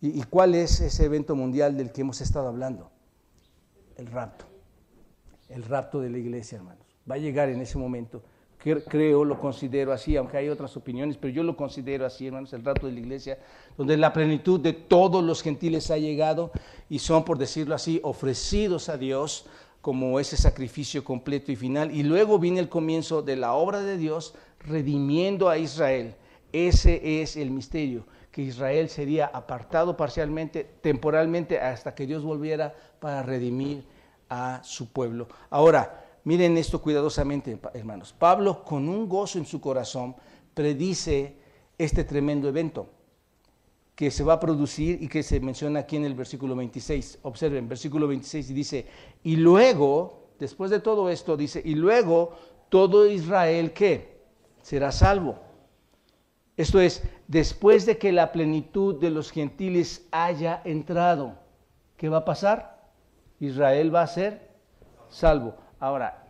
¿Y, 0.00 0.22
cuál 0.24 0.54
es 0.54 0.80
ese 0.80 1.04
evento 1.04 1.36
mundial 1.36 1.76
del 1.76 1.92
que 1.92 2.00
hemos 2.00 2.20
estado 2.20 2.48
hablando? 2.48 2.90
El 3.96 4.06
rapto. 4.06 4.46
El 5.48 5.62
rapto 5.62 6.00
de 6.00 6.10
la 6.10 6.18
iglesia, 6.18 6.56
hermanos. 6.56 6.86
Va 7.08 7.16
a 7.16 7.18
llegar 7.18 7.50
en 7.50 7.60
ese 7.60 7.76
momento 7.76 8.22
creo, 8.62 9.24
lo 9.24 9.38
considero 9.40 9.92
así, 9.92 10.16
aunque 10.16 10.36
hay 10.36 10.48
otras 10.48 10.76
opiniones, 10.76 11.16
pero 11.16 11.32
yo 11.32 11.42
lo 11.42 11.56
considero 11.56 12.04
así, 12.04 12.26
hermanos, 12.26 12.52
el 12.52 12.64
rato 12.64 12.86
de 12.86 12.92
la 12.92 13.00
iglesia, 13.00 13.38
donde 13.76 13.96
la 13.96 14.12
plenitud 14.12 14.60
de 14.60 14.72
todos 14.72 15.24
los 15.24 15.42
gentiles 15.42 15.90
ha 15.90 15.96
llegado 15.96 16.52
y 16.88 16.98
son, 16.98 17.24
por 17.24 17.38
decirlo 17.38 17.74
así, 17.74 18.00
ofrecidos 18.02 18.88
a 18.88 18.98
Dios 18.98 19.46
como 19.80 20.20
ese 20.20 20.36
sacrificio 20.36 21.02
completo 21.02 21.50
y 21.52 21.56
final. 21.56 21.90
Y 21.90 22.02
luego 22.02 22.38
viene 22.38 22.60
el 22.60 22.68
comienzo 22.68 23.22
de 23.22 23.36
la 23.36 23.54
obra 23.54 23.80
de 23.80 23.96
Dios 23.96 24.34
redimiendo 24.60 25.48
a 25.48 25.56
Israel. 25.56 26.14
Ese 26.52 27.22
es 27.22 27.36
el 27.36 27.50
misterio, 27.50 28.04
que 28.30 28.42
Israel 28.42 28.88
sería 28.88 29.26
apartado 29.26 29.96
parcialmente, 29.96 30.68
temporalmente, 30.82 31.58
hasta 31.58 31.94
que 31.94 32.06
Dios 32.06 32.22
volviera 32.22 32.74
para 32.98 33.22
redimir 33.22 33.84
a 34.28 34.60
su 34.62 34.92
pueblo. 34.92 35.28
Ahora, 35.48 36.04
Miren 36.24 36.58
esto 36.58 36.82
cuidadosamente, 36.82 37.58
hermanos. 37.74 38.14
Pablo, 38.18 38.62
con 38.64 38.88
un 38.88 39.08
gozo 39.08 39.38
en 39.38 39.46
su 39.46 39.60
corazón, 39.60 40.14
predice 40.54 41.36
este 41.78 42.04
tremendo 42.04 42.48
evento 42.48 42.88
que 43.94 44.10
se 44.10 44.24
va 44.24 44.34
a 44.34 44.40
producir 44.40 45.02
y 45.02 45.08
que 45.08 45.22
se 45.22 45.40
menciona 45.40 45.80
aquí 45.80 45.96
en 45.96 46.04
el 46.04 46.14
versículo 46.14 46.56
26. 46.56 47.18
Observen, 47.22 47.68
versículo 47.68 48.08
26 48.08 48.50
y 48.50 48.54
dice, 48.54 48.86
y 49.22 49.36
luego, 49.36 50.30
después 50.38 50.70
de 50.70 50.80
todo 50.80 51.10
esto, 51.10 51.36
dice, 51.36 51.60
y 51.64 51.74
luego 51.74 52.32
todo 52.70 53.06
Israel, 53.06 53.72
¿qué? 53.72 54.20
Será 54.62 54.90
salvo. 54.90 55.38
Esto 56.56 56.80
es, 56.80 57.02
después 57.28 57.86
de 57.86 57.98
que 57.98 58.12
la 58.12 58.32
plenitud 58.32 58.98
de 58.98 59.10
los 59.10 59.30
gentiles 59.30 60.06
haya 60.10 60.62
entrado, 60.64 61.34
¿qué 61.96 62.08
va 62.08 62.18
a 62.18 62.24
pasar? 62.24 62.90
Israel 63.38 63.94
va 63.94 64.02
a 64.02 64.06
ser 64.06 64.50
salvo. 65.08 65.56
Ahora, 65.80 66.26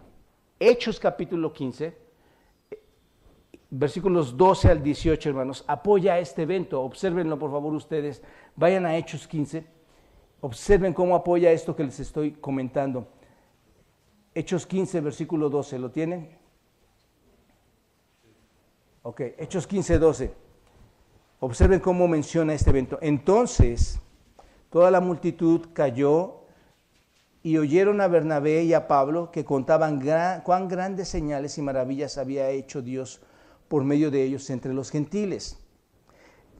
Hechos 0.60 1.00
capítulo 1.00 1.52
15, 1.52 1.96
versículos 3.70 4.36
12 4.36 4.68
al 4.68 4.82
18, 4.82 5.28
hermanos, 5.28 5.64
apoya 5.66 6.20
este 6.20 6.42
evento. 6.42 6.80
Obsérvenlo, 6.82 7.36
por 7.36 7.50
favor, 7.50 7.74
ustedes. 7.74 8.22
Vayan 8.54 8.86
a 8.86 8.96
Hechos 8.96 9.26
15. 9.26 9.66
Observen 10.40 10.94
cómo 10.94 11.16
apoya 11.16 11.50
esto 11.50 11.74
que 11.74 11.82
les 11.82 11.98
estoy 11.98 12.30
comentando. 12.32 13.08
Hechos 14.34 14.66
15, 14.66 15.00
versículo 15.00 15.50
12, 15.50 15.78
¿lo 15.80 15.90
tienen? 15.90 16.38
Ok, 19.02 19.20
Hechos 19.36 19.66
15, 19.66 19.98
12. 19.98 20.34
Observen 21.40 21.80
cómo 21.80 22.06
menciona 22.06 22.54
este 22.54 22.70
evento. 22.70 22.98
Entonces, 23.02 24.00
toda 24.70 24.92
la 24.92 25.00
multitud 25.00 25.70
cayó 25.72 26.39
y 27.42 27.56
oyeron 27.56 28.00
a 28.00 28.08
Bernabé 28.08 28.64
y 28.64 28.74
a 28.74 28.86
Pablo 28.86 29.30
que 29.30 29.44
contaban 29.44 30.00
cuán 30.44 30.68
grandes 30.68 31.08
señales 31.08 31.56
y 31.56 31.62
maravillas 31.62 32.18
había 32.18 32.50
hecho 32.50 32.82
Dios 32.82 33.20
por 33.68 33.84
medio 33.84 34.10
de 34.10 34.22
ellos 34.22 34.50
entre 34.50 34.74
los 34.74 34.90
gentiles. 34.90 35.56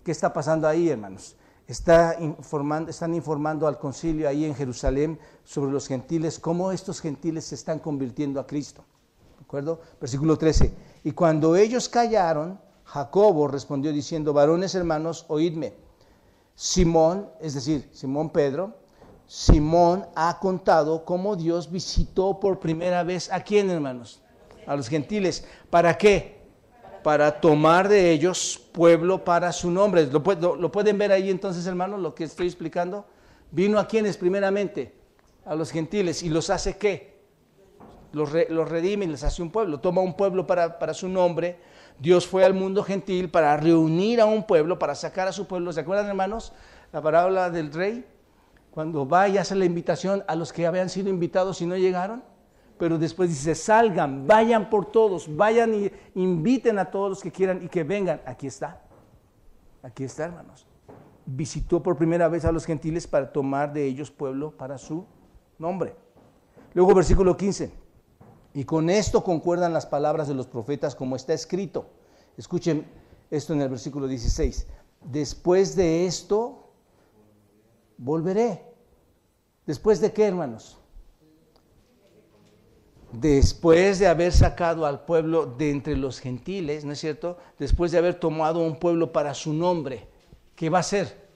¿Qué 0.04 0.12
está 0.12 0.32
pasando 0.32 0.66
ahí, 0.66 0.88
hermanos? 0.88 1.36
Está 1.66 2.16
informando, 2.18 2.90
están 2.90 3.14
informando 3.14 3.66
al 3.66 3.78
concilio 3.78 4.28
ahí 4.28 4.44
en 4.44 4.54
Jerusalén 4.54 5.18
sobre 5.44 5.70
los 5.70 5.86
gentiles, 5.86 6.38
cómo 6.38 6.72
estos 6.72 7.00
gentiles 7.00 7.44
se 7.44 7.54
están 7.54 7.78
convirtiendo 7.78 8.40
a 8.40 8.46
Cristo. 8.46 8.84
¿De 9.38 9.44
acuerdo? 9.44 9.80
Versículo 10.00 10.36
13. 10.36 10.72
Y 11.04 11.12
cuando 11.12 11.54
ellos 11.56 11.88
callaron, 11.88 12.58
Jacobo 12.84 13.46
respondió 13.46 13.92
diciendo, 13.92 14.32
varones 14.32 14.74
hermanos, 14.74 15.26
oídme. 15.28 15.74
Simón, 16.54 17.28
es 17.40 17.54
decir, 17.54 17.88
Simón 17.92 18.30
Pedro, 18.30 18.79
Simón 19.30 20.06
ha 20.16 20.40
contado 20.40 21.04
cómo 21.04 21.36
Dios 21.36 21.70
visitó 21.70 22.40
por 22.40 22.58
primera 22.58 23.04
vez 23.04 23.30
a 23.30 23.44
quién, 23.44 23.70
hermanos? 23.70 24.20
A 24.66 24.74
los 24.74 24.88
gentiles. 24.88 25.46
¿Para 25.70 25.96
qué? 25.96 26.40
Para 27.04 27.40
tomar 27.40 27.88
de 27.88 28.10
ellos 28.10 28.60
pueblo 28.72 29.24
para 29.24 29.52
su 29.52 29.70
nombre. 29.70 30.04
¿Lo, 30.06 30.72
pueden 30.72 30.98
ver 30.98 31.12
ahí 31.12 31.30
entonces, 31.30 31.64
hermanos, 31.68 32.00
lo 32.00 32.12
que 32.12 32.24
estoy 32.24 32.48
explicando? 32.48 33.06
Vino 33.52 33.78
a 33.78 33.86
quienes 33.86 34.16
primeramente? 34.16 34.96
A 35.44 35.54
los 35.54 35.70
gentiles. 35.70 36.24
¿Y 36.24 36.28
los 36.28 36.50
hace 36.50 36.76
qué? 36.76 37.20
Los, 38.10 38.32
redime 38.32 39.04
y 39.04 39.08
les 39.10 39.22
hace 39.22 39.42
un 39.42 39.52
pueblo. 39.52 39.78
Toma 39.78 40.00
un 40.00 40.16
pueblo 40.16 40.44
para, 40.44 40.76
para 40.76 40.92
su 40.92 41.08
nombre. 41.08 41.56
Dios 42.00 42.26
fue 42.26 42.44
al 42.44 42.54
mundo 42.54 42.82
gentil 42.82 43.30
para 43.30 43.56
reunir 43.56 44.20
a 44.20 44.26
un 44.26 44.44
pueblo, 44.44 44.76
para 44.76 44.96
sacar 44.96 45.28
a 45.28 45.32
su 45.32 45.46
pueblo. 45.46 45.72
¿Se 45.72 45.78
acuerdan, 45.78 46.08
hermanos? 46.08 46.52
La 46.90 47.00
parábola 47.00 47.48
del 47.48 47.72
rey 47.72 48.04
cuando 48.70 49.06
va 49.06 49.28
y 49.28 49.38
hace 49.38 49.54
la 49.54 49.64
invitación 49.64 50.22
a 50.28 50.36
los 50.36 50.52
que 50.52 50.66
habían 50.66 50.88
sido 50.88 51.08
invitados 51.08 51.60
y 51.60 51.66
no 51.66 51.76
llegaron, 51.76 52.22
pero 52.78 52.98
después 52.98 53.28
dice, 53.28 53.54
salgan, 53.54 54.26
vayan 54.26 54.70
por 54.70 54.90
todos, 54.90 55.34
vayan 55.36 55.74
y 55.74 55.90
inviten 56.14 56.78
a 56.78 56.90
todos 56.90 57.10
los 57.10 57.22
que 57.22 57.30
quieran 57.30 57.62
y 57.62 57.68
que 57.68 57.84
vengan. 57.84 58.22
Aquí 58.24 58.46
está, 58.46 58.82
aquí 59.82 60.04
está, 60.04 60.24
hermanos. 60.24 60.66
visitó 61.26 61.82
por 61.82 61.96
primera 61.96 62.28
vez 62.28 62.44
a 62.44 62.52
los 62.52 62.64
gentiles 62.64 63.06
para 63.06 63.32
tomar 63.32 63.72
de 63.72 63.84
ellos 63.84 64.10
pueblo 64.10 64.52
para 64.52 64.78
su 64.78 65.04
nombre. 65.58 65.94
Luego 66.72 66.94
versículo 66.94 67.36
15. 67.36 67.70
Y 68.54 68.64
con 68.64 68.90
esto 68.90 69.22
concuerdan 69.22 69.72
las 69.72 69.86
palabras 69.86 70.26
de 70.28 70.34
los 70.34 70.46
profetas 70.46 70.94
como 70.94 71.16
está 71.16 71.34
escrito. 71.34 71.86
Escuchen 72.36 72.86
esto 73.30 73.52
en 73.52 73.60
el 73.60 73.68
versículo 73.68 74.08
16. 74.08 74.66
Después 75.04 75.76
de 75.76 76.06
esto, 76.06 76.59
volveré. 78.00 78.62
¿Después 79.66 80.00
de 80.00 80.12
qué, 80.12 80.26
hermanos? 80.26 80.78
Después 83.12 83.98
de 83.98 84.06
haber 84.06 84.32
sacado 84.32 84.86
al 84.86 85.04
pueblo 85.04 85.46
de 85.46 85.70
entre 85.70 85.96
los 85.96 86.18
gentiles, 86.20 86.84
¿no 86.84 86.92
es 86.92 87.00
cierto? 87.00 87.38
Después 87.58 87.92
de 87.92 87.98
haber 87.98 88.14
tomado 88.14 88.60
un 88.60 88.76
pueblo 88.76 89.12
para 89.12 89.34
su 89.34 89.52
nombre, 89.52 90.08
¿qué 90.54 90.70
va 90.70 90.78
a 90.78 90.80
hacer? 90.80 91.28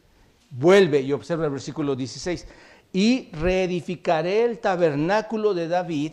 Vuelve 0.50 1.00
y 1.00 1.12
observa 1.12 1.44
el 1.44 1.50
versículo 1.50 1.94
16. 1.96 2.46
Y 2.92 3.28
reedificaré 3.32 4.44
el 4.44 4.60
tabernáculo 4.60 5.52
de 5.52 5.68
David, 5.68 6.12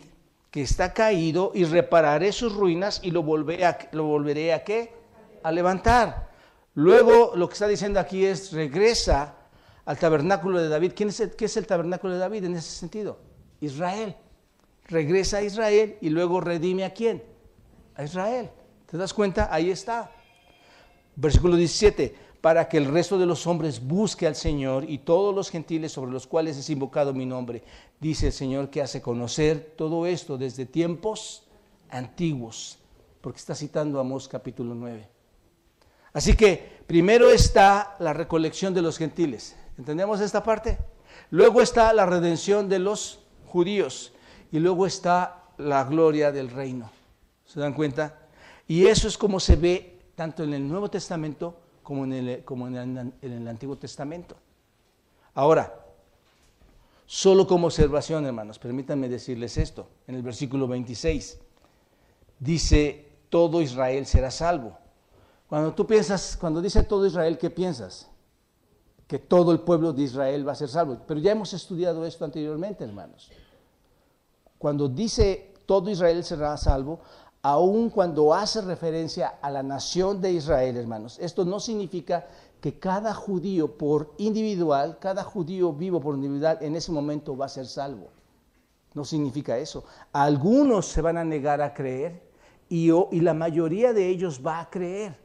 que 0.50 0.62
está 0.62 0.92
caído, 0.92 1.52
y 1.54 1.64
repararé 1.64 2.32
sus 2.32 2.54
ruinas 2.54 3.00
y 3.02 3.10
lo 3.10 3.22
volveré 3.22 3.64
a, 3.64 3.78
lo 3.92 4.04
volveré 4.04 4.52
a 4.52 4.64
qué? 4.64 4.92
A 5.44 5.52
levantar. 5.52 6.28
Luego 6.74 7.32
lo 7.36 7.48
que 7.48 7.54
está 7.54 7.68
diciendo 7.68 8.00
aquí 8.00 8.24
es, 8.24 8.52
regresa 8.52 9.36
al 9.84 9.98
tabernáculo 9.98 10.60
de 10.60 10.68
David. 10.68 10.92
¿Quién 10.94 11.08
es 11.08 11.20
el, 11.20 11.30
¿Qué 11.32 11.46
es 11.46 11.56
el 11.56 11.66
tabernáculo 11.66 12.12
de 12.14 12.18
David 12.18 12.44
en 12.44 12.54
ese 12.54 12.70
sentido? 12.70 13.18
Israel. 13.60 14.16
Regresa 14.86 15.38
a 15.38 15.42
Israel 15.42 15.96
y 16.00 16.10
luego 16.10 16.40
redime 16.40 16.84
a 16.84 16.92
quién? 16.92 17.22
A 17.94 18.04
Israel. 18.04 18.50
¿Te 18.90 18.96
das 18.96 19.14
cuenta? 19.14 19.48
Ahí 19.52 19.70
está. 19.70 20.10
Versículo 21.16 21.56
17. 21.56 22.14
Para 22.40 22.68
que 22.68 22.76
el 22.76 22.86
resto 22.86 23.18
de 23.18 23.26
los 23.26 23.46
hombres 23.46 23.80
busque 23.80 24.26
al 24.26 24.34
Señor 24.34 24.84
y 24.88 24.98
todos 24.98 25.34
los 25.34 25.48
gentiles 25.48 25.92
sobre 25.92 26.10
los 26.10 26.26
cuales 26.26 26.56
es 26.56 26.68
invocado 26.70 27.14
mi 27.14 27.24
nombre. 27.24 27.62
Dice 28.00 28.26
el 28.26 28.32
Señor 28.32 28.68
que 28.68 28.82
hace 28.82 29.00
conocer 29.00 29.74
todo 29.76 30.06
esto 30.06 30.36
desde 30.36 30.66
tiempos 30.66 31.44
antiguos. 31.88 32.78
Porque 33.20 33.38
está 33.38 33.54
citando 33.54 34.00
Amós 34.00 34.26
capítulo 34.26 34.74
9. 34.74 35.08
Así 36.12 36.34
que 36.34 36.82
primero 36.86 37.30
está 37.30 37.96
la 38.00 38.12
recolección 38.12 38.74
de 38.74 38.82
los 38.82 38.98
gentiles. 38.98 39.54
¿Entendemos 39.78 40.20
esta 40.20 40.42
parte? 40.42 40.78
Luego 41.30 41.62
está 41.62 41.92
la 41.92 42.06
redención 42.06 42.68
de 42.68 42.78
los 42.78 43.20
judíos 43.46 44.12
y 44.50 44.58
luego 44.58 44.86
está 44.86 45.44
la 45.58 45.84
gloria 45.84 46.32
del 46.32 46.50
reino. 46.50 46.90
¿Se 47.46 47.60
dan 47.60 47.74
cuenta? 47.74 48.18
Y 48.66 48.86
eso 48.86 49.08
es 49.08 49.18
como 49.18 49.40
se 49.40 49.56
ve 49.56 50.00
tanto 50.14 50.44
en 50.44 50.54
el 50.54 50.66
Nuevo 50.66 50.90
Testamento 50.90 51.58
como 51.82 52.04
en 52.04 52.12
el, 52.12 52.44
en 53.22 53.32
el 53.32 53.48
Antiguo 53.48 53.76
Testamento. 53.76 54.36
Ahora, 55.34 55.74
solo 57.06 57.46
como 57.46 57.66
observación, 57.66 58.24
hermanos, 58.26 58.58
permítanme 58.58 59.08
decirles 59.08 59.56
esto. 59.56 59.88
En 60.06 60.14
el 60.14 60.22
versículo 60.22 60.68
26 60.68 61.38
dice, 62.38 63.12
todo 63.28 63.62
Israel 63.62 64.06
será 64.06 64.30
salvo. 64.30 64.78
Cuando 65.48 65.74
tú 65.74 65.86
piensas, 65.86 66.36
cuando 66.38 66.60
dice 66.60 66.82
todo 66.82 67.06
Israel, 67.06 67.38
¿qué 67.38 67.50
piensas? 67.50 68.11
Que 69.06 69.18
todo 69.18 69.52
el 69.52 69.60
pueblo 69.60 69.92
de 69.92 70.02
Israel 70.02 70.46
va 70.46 70.52
a 70.52 70.56
ser 70.56 70.68
salvo. 70.68 70.98
Pero 71.06 71.20
ya 71.20 71.32
hemos 71.32 71.52
estudiado 71.52 72.04
esto 72.06 72.24
anteriormente, 72.24 72.84
hermanos. 72.84 73.30
Cuando 74.58 74.88
dice 74.88 75.52
todo 75.66 75.90
Israel 75.90 76.22
será 76.24 76.56
salvo, 76.56 77.00
aun 77.42 77.90
cuando 77.90 78.32
hace 78.32 78.60
referencia 78.60 79.38
a 79.40 79.50
la 79.50 79.62
nación 79.62 80.20
de 80.20 80.32
Israel, 80.32 80.76
hermanos, 80.76 81.18
esto 81.18 81.44
no 81.44 81.58
significa 81.60 82.26
que 82.60 82.78
cada 82.78 83.12
judío 83.12 83.76
por 83.76 84.14
individual, 84.18 84.98
cada 85.00 85.24
judío 85.24 85.72
vivo 85.72 86.00
por 86.00 86.14
individual 86.14 86.58
en 86.60 86.76
ese 86.76 86.92
momento 86.92 87.36
va 87.36 87.46
a 87.46 87.48
ser 87.48 87.66
salvo. 87.66 88.10
No 88.94 89.04
significa 89.04 89.58
eso. 89.58 89.84
Algunos 90.12 90.86
se 90.86 91.00
van 91.00 91.16
a 91.16 91.24
negar 91.24 91.60
a 91.60 91.74
creer 91.74 92.22
y, 92.68 92.90
y 92.90 93.20
la 93.20 93.34
mayoría 93.34 93.92
de 93.92 94.08
ellos 94.08 94.40
va 94.46 94.60
a 94.60 94.70
creer. 94.70 95.18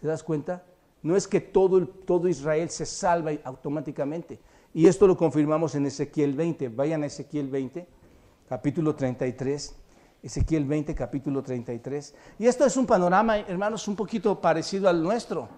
¿Te 0.00 0.06
das 0.06 0.22
cuenta? 0.22 0.64
No 1.02 1.16
es 1.16 1.26
que 1.26 1.40
todo, 1.40 1.86
todo 1.86 2.28
Israel 2.28 2.70
se 2.70 2.86
salva 2.86 3.32
automáticamente. 3.44 4.38
Y 4.72 4.86
esto 4.86 5.06
lo 5.06 5.16
confirmamos 5.16 5.74
en 5.74 5.86
Ezequiel 5.86 6.34
20. 6.34 6.68
Vayan 6.68 7.02
a 7.02 7.06
Ezequiel 7.06 7.48
20, 7.48 7.86
capítulo 8.48 8.94
33. 8.94 9.74
Ezequiel 10.22 10.64
20, 10.64 10.94
capítulo 10.94 11.42
33. 11.42 12.14
Y 12.38 12.46
esto 12.46 12.64
es 12.64 12.76
un 12.76 12.86
panorama, 12.86 13.38
hermanos, 13.38 13.88
un 13.88 13.96
poquito 13.96 14.40
parecido 14.40 14.88
al 14.88 15.02
nuestro. 15.02 15.48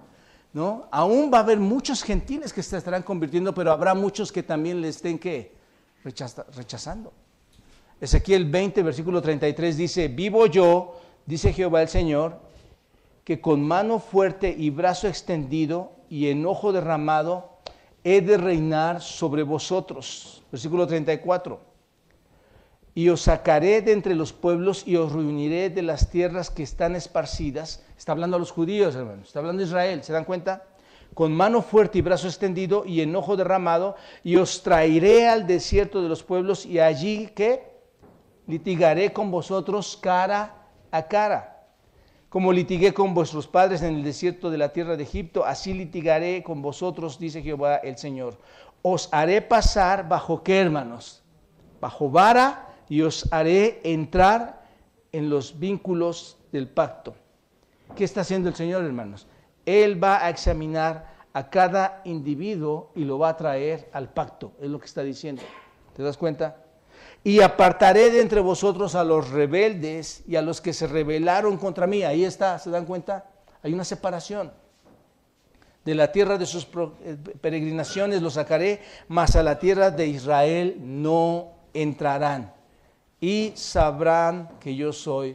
¿no? 0.54 0.88
Aún 0.90 1.30
va 1.32 1.38
a 1.38 1.40
haber 1.42 1.58
muchos 1.58 2.02
gentiles 2.02 2.52
que 2.52 2.62
se 2.62 2.78
estarán 2.78 3.02
convirtiendo, 3.02 3.52
pero 3.52 3.72
habrá 3.72 3.92
muchos 3.92 4.32
que 4.32 4.42
también 4.42 4.80
le 4.80 4.88
estén 4.88 5.18
que 5.18 5.52
rechazando. 6.02 7.12
Ezequiel 8.00 8.50
20, 8.50 8.82
versículo 8.82 9.20
33 9.20 9.76
dice, 9.76 10.08
vivo 10.08 10.46
yo, 10.46 11.00
dice 11.26 11.52
Jehová 11.52 11.82
el 11.82 11.88
Señor, 11.88 12.40
que 13.24 13.40
con 13.40 13.66
mano 13.66 13.98
fuerte 13.98 14.54
y 14.56 14.70
brazo 14.70 15.08
extendido 15.08 15.92
y 16.10 16.28
enojo 16.28 16.72
derramado 16.72 17.58
he 18.04 18.20
de 18.20 18.36
reinar 18.36 19.00
sobre 19.00 19.42
vosotros. 19.42 20.42
Versículo 20.52 20.86
34. 20.86 21.58
Y 22.94 23.08
os 23.08 23.22
sacaré 23.22 23.80
de 23.80 23.92
entre 23.92 24.14
los 24.14 24.32
pueblos 24.32 24.86
y 24.86 24.96
os 24.96 25.10
reuniré 25.10 25.70
de 25.70 25.82
las 25.82 26.10
tierras 26.10 26.50
que 26.50 26.62
están 26.62 26.94
esparcidas. 26.94 27.82
Está 27.96 28.12
hablando 28.12 28.36
a 28.36 28.40
los 28.40 28.52
judíos, 28.52 28.94
hermanos. 28.94 29.28
Está 29.28 29.40
hablando 29.40 29.60
de 29.60 29.66
Israel. 29.66 30.04
¿Se 30.04 30.12
dan 30.12 30.24
cuenta? 30.24 30.64
Con 31.14 31.32
mano 31.32 31.62
fuerte 31.62 31.98
y 31.98 32.02
brazo 32.02 32.28
extendido 32.28 32.84
y 32.84 33.00
enojo 33.00 33.36
derramado. 33.36 33.96
Y 34.22 34.36
os 34.36 34.62
traeré 34.62 35.28
al 35.28 35.46
desierto 35.46 36.02
de 36.02 36.08
los 36.10 36.22
pueblos 36.22 36.66
y 36.66 36.78
allí 36.78 37.28
que 37.28 37.72
litigaré 38.46 39.12
con 39.12 39.30
vosotros 39.30 39.98
cara 40.00 40.68
a 40.92 41.08
cara 41.08 41.53
como 42.34 42.52
litigué 42.52 42.92
con 42.92 43.14
vuestros 43.14 43.46
padres 43.46 43.80
en 43.82 43.94
el 43.94 44.02
desierto 44.02 44.50
de 44.50 44.58
la 44.58 44.72
tierra 44.72 44.96
de 44.96 45.04
Egipto, 45.04 45.44
así 45.44 45.72
litigaré 45.72 46.42
con 46.42 46.62
vosotros, 46.62 47.20
dice 47.20 47.42
Jehová 47.42 47.76
el 47.76 47.96
Señor. 47.96 48.38
Os 48.82 49.08
haré 49.12 49.40
pasar 49.40 50.08
bajo 50.08 50.42
qué, 50.42 50.58
hermanos? 50.58 51.22
Bajo 51.80 52.10
vara 52.10 52.74
y 52.88 53.02
os 53.02 53.32
haré 53.32 53.80
entrar 53.84 54.64
en 55.12 55.30
los 55.30 55.60
vínculos 55.60 56.36
del 56.50 56.66
pacto. 56.66 57.14
¿Qué 57.94 58.02
está 58.02 58.22
haciendo 58.22 58.48
el 58.48 58.56
Señor, 58.56 58.82
hermanos? 58.82 59.28
Él 59.64 60.02
va 60.02 60.24
a 60.24 60.28
examinar 60.28 61.14
a 61.34 61.48
cada 61.50 62.02
individuo 62.04 62.90
y 62.96 63.04
lo 63.04 63.16
va 63.16 63.28
a 63.28 63.36
traer 63.36 63.88
al 63.92 64.12
pacto, 64.12 64.54
es 64.60 64.68
lo 64.68 64.80
que 64.80 64.86
está 64.86 65.04
diciendo. 65.04 65.42
¿Te 65.94 66.02
das 66.02 66.16
cuenta? 66.16 66.63
Y 67.26 67.40
apartaré 67.40 68.10
de 68.10 68.20
entre 68.20 68.40
vosotros 68.40 68.94
a 68.94 69.02
los 69.02 69.30
rebeldes 69.30 70.22
y 70.28 70.36
a 70.36 70.42
los 70.42 70.60
que 70.60 70.74
se 70.74 70.86
rebelaron 70.86 71.56
contra 71.56 71.86
mí. 71.86 72.02
Ahí 72.02 72.22
está, 72.22 72.58
¿se 72.58 72.68
dan 72.68 72.84
cuenta? 72.84 73.30
Hay 73.62 73.72
una 73.72 73.84
separación. 73.84 74.52
De 75.86 75.94
la 75.94 76.12
tierra 76.12 76.36
de 76.36 76.44
sus 76.44 76.68
eh, 77.02 77.16
peregrinaciones 77.40 78.20
los 78.20 78.34
sacaré, 78.34 78.82
mas 79.08 79.36
a 79.36 79.42
la 79.42 79.58
tierra 79.58 79.90
de 79.90 80.06
Israel 80.06 80.76
no 80.80 81.52
entrarán. 81.72 82.52
Y 83.20 83.52
sabrán 83.54 84.50
que 84.60 84.76
yo 84.76 84.92
soy 84.92 85.34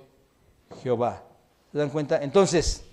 Jehová. 0.84 1.24
¿Se 1.72 1.80
dan 1.80 1.90
cuenta? 1.90 2.22
Entonces, 2.22 2.84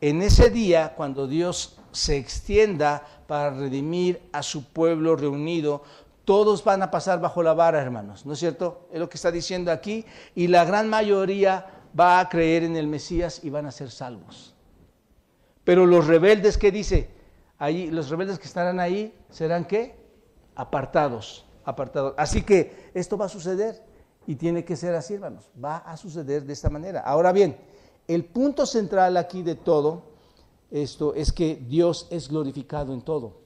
en 0.00 0.22
ese 0.22 0.50
día, 0.50 0.94
cuando 0.96 1.28
Dios 1.28 1.78
se 1.92 2.16
extienda 2.16 3.06
para 3.28 3.50
redimir 3.50 4.20
a 4.32 4.42
su 4.42 4.64
pueblo 4.64 5.14
reunido, 5.14 5.84
todos 6.24 6.64
van 6.64 6.82
a 6.82 6.90
pasar 6.90 7.20
bajo 7.20 7.42
la 7.42 7.54
vara, 7.54 7.80
hermanos, 7.80 8.24
¿no 8.24 8.32
es 8.32 8.38
cierto? 8.38 8.88
Es 8.92 8.98
lo 8.98 9.08
que 9.08 9.16
está 9.16 9.30
diciendo 9.30 9.70
aquí. 9.70 10.04
Y 10.34 10.48
la 10.48 10.64
gran 10.64 10.88
mayoría 10.88 11.66
va 11.98 12.20
a 12.20 12.28
creer 12.28 12.64
en 12.64 12.76
el 12.76 12.86
Mesías 12.86 13.40
y 13.44 13.50
van 13.50 13.66
a 13.66 13.72
ser 13.72 13.90
salvos. 13.90 14.54
Pero 15.64 15.86
los 15.86 16.06
rebeldes, 16.06 16.58
¿qué 16.58 16.70
dice? 16.70 17.10
Allí, 17.58 17.90
los 17.90 18.10
rebeldes 18.10 18.38
que 18.38 18.46
estarán 18.46 18.80
ahí 18.80 19.14
serán 19.30 19.64
qué? 19.64 19.96
Apartados, 20.54 21.44
apartados. 21.64 22.14
Así 22.16 22.42
que 22.42 22.90
esto 22.94 23.16
va 23.16 23.26
a 23.26 23.30
suceder 23.30 23.82
y 24.26 24.36
tiene 24.36 24.64
que 24.64 24.76
ser 24.76 24.94
así, 24.94 25.14
hermanos. 25.14 25.50
Va 25.62 25.78
a 25.78 25.96
suceder 25.96 26.44
de 26.44 26.52
esta 26.52 26.70
manera. 26.70 27.00
Ahora 27.00 27.32
bien, 27.32 27.56
el 28.08 28.24
punto 28.24 28.66
central 28.66 29.16
aquí 29.16 29.42
de 29.42 29.54
todo 29.54 30.14
esto 30.70 31.14
es 31.14 31.32
que 31.32 31.56
Dios 31.56 32.08
es 32.10 32.28
glorificado 32.28 32.92
en 32.92 33.02
todo. 33.02 33.43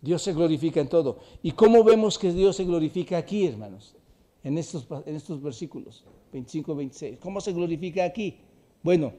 Dios 0.00 0.22
se 0.22 0.32
glorifica 0.32 0.80
en 0.80 0.88
todo. 0.88 1.18
¿Y 1.42 1.52
cómo 1.52 1.82
vemos 1.82 2.18
que 2.18 2.32
Dios 2.32 2.56
se 2.56 2.64
glorifica 2.64 3.18
aquí, 3.18 3.46
hermanos? 3.46 3.96
En 4.44 4.56
estos, 4.56 4.86
en 5.06 5.16
estos 5.16 5.42
versículos 5.42 6.04
25 6.32 6.74
26. 6.74 7.18
¿Cómo 7.18 7.40
se 7.40 7.52
glorifica 7.52 8.04
aquí? 8.04 8.40
Bueno, 8.82 9.12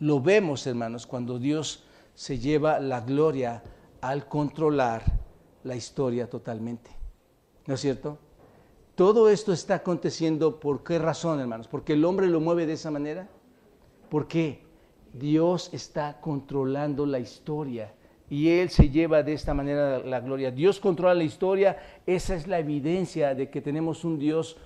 lo 0.00 0.20
vemos, 0.20 0.66
hermanos, 0.66 1.06
cuando 1.06 1.38
Dios 1.38 1.84
se 2.14 2.38
lleva 2.38 2.80
la 2.80 3.00
gloria 3.00 3.62
al 4.00 4.26
controlar 4.26 5.04
la 5.62 5.76
historia 5.76 6.28
totalmente. 6.28 6.90
¿No 7.66 7.74
es 7.74 7.80
cierto? 7.80 8.18
Todo 8.94 9.30
esto 9.30 9.52
está 9.52 9.76
aconteciendo 9.76 10.58
por 10.58 10.82
qué 10.82 10.98
razón, 10.98 11.38
hermanos? 11.40 11.68
Porque 11.68 11.92
el 11.92 12.04
hombre 12.04 12.26
lo 12.26 12.40
mueve 12.40 12.66
de 12.66 12.72
esa 12.72 12.90
manera. 12.90 13.28
¿Por 14.08 14.26
qué? 14.26 14.64
Dios 15.12 15.70
está 15.72 16.20
controlando 16.20 17.06
la 17.06 17.18
historia 17.18 17.94
y 18.30 18.48
Él 18.48 18.70
se 18.70 18.88
lleva 18.88 19.22
de 19.24 19.32
esta 19.32 19.52
manera 19.52 19.98
la 19.98 20.20
gloria. 20.20 20.52
Dios 20.52 20.78
controla 20.78 21.14
la 21.14 21.24
historia, 21.24 21.76
esa 22.06 22.36
es 22.36 22.46
la 22.46 22.60
evidencia 22.60 23.34
de 23.34 23.50
que 23.50 23.60
tenemos 23.60 24.04
un 24.04 24.18
Dios 24.18 24.56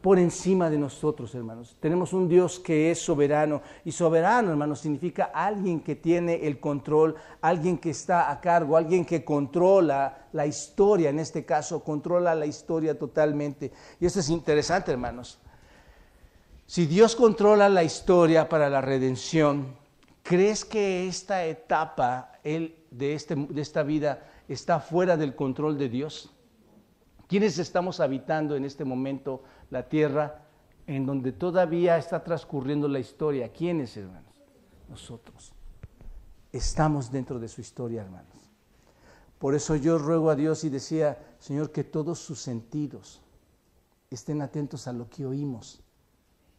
por 0.00 0.20
encima 0.20 0.70
de 0.70 0.78
nosotros, 0.78 1.34
hermanos. 1.34 1.76
Tenemos 1.80 2.12
un 2.12 2.28
Dios 2.28 2.60
que 2.60 2.92
es 2.92 3.00
soberano. 3.00 3.62
Y 3.84 3.90
soberano, 3.90 4.50
hermanos, 4.50 4.78
significa 4.78 5.32
alguien 5.34 5.80
que 5.80 5.96
tiene 5.96 6.46
el 6.46 6.60
control, 6.60 7.16
alguien 7.40 7.78
que 7.78 7.90
está 7.90 8.30
a 8.30 8.40
cargo, 8.40 8.76
alguien 8.76 9.04
que 9.04 9.24
controla 9.24 10.28
la 10.32 10.46
historia, 10.46 11.10
en 11.10 11.18
este 11.18 11.44
caso, 11.44 11.82
controla 11.82 12.36
la 12.36 12.46
historia 12.46 12.96
totalmente. 12.96 13.72
Y 13.98 14.06
esto 14.06 14.20
es 14.20 14.30
interesante, 14.30 14.92
hermanos. 14.92 15.40
Si 16.66 16.86
Dios 16.86 17.16
controla 17.16 17.68
la 17.68 17.82
historia 17.82 18.48
para 18.48 18.70
la 18.70 18.80
redención, 18.80 19.74
¿crees 20.22 20.64
que 20.64 21.08
esta 21.08 21.44
etapa 21.44 22.38
de, 22.90 23.14
este, 23.14 23.34
de 23.34 23.60
esta 23.60 23.82
vida 23.82 24.30
está 24.48 24.80
fuera 24.80 25.16
del 25.16 25.34
control 25.34 25.78
de 25.78 25.88
Dios? 25.88 26.34
¿Quiénes 27.26 27.58
estamos 27.58 28.00
habitando 28.00 28.56
en 28.56 28.64
este 28.64 28.84
momento 28.84 29.42
la 29.70 29.88
tierra 29.88 30.46
en 30.86 31.04
donde 31.04 31.32
todavía 31.32 31.98
está 31.98 32.24
transcurriendo 32.24 32.88
la 32.88 32.98
historia? 32.98 33.52
¿Quiénes, 33.52 33.96
hermanos? 33.96 34.32
Nosotros. 34.88 35.52
Estamos 36.50 37.12
dentro 37.12 37.38
de 37.38 37.48
su 37.48 37.60
historia, 37.60 38.02
hermanos. 38.02 38.38
Por 39.38 39.54
eso 39.54 39.76
yo 39.76 39.98
ruego 39.98 40.30
a 40.30 40.34
Dios 40.34 40.64
y 40.64 40.70
decía, 40.70 41.18
Señor, 41.38 41.70
que 41.70 41.84
todos 41.84 42.18
sus 42.18 42.40
sentidos 42.40 43.20
estén 44.10 44.40
atentos 44.40 44.88
a 44.88 44.92
lo 44.92 45.08
que 45.08 45.26
oímos, 45.26 45.80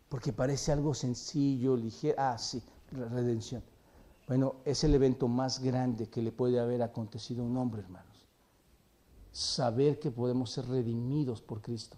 porque 0.07 0.31
parece 0.31 0.71
algo 0.71 0.93
sencillo, 0.93 1.75
ligero. 1.75 2.15
Ah, 2.17 2.37
sí, 2.37 2.63
redención. 2.91 3.63
Bueno, 4.29 4.57
es 4.63 4.83
el 4.83 4.93
evento 4.93 5.27
más 5.27 5.59
grande 5.59 6.07
que 6.07 6.21
le 6.21 6.31
puede 6.31 6.59
haber 6.59 6.83
acontecido 6.83 7.41
a 7.41 7.47
un 7.47 7.57
hombre, 7.57 7.81
hermanos. 7.81 8.27
Saber 9.31 9.97
que 9.97 10.11
podemos 10.11 10.51
ser 10.51 10.67
redimidos 10.67 11.41
por 11.41 11.63
Cristo. 11.63 11.97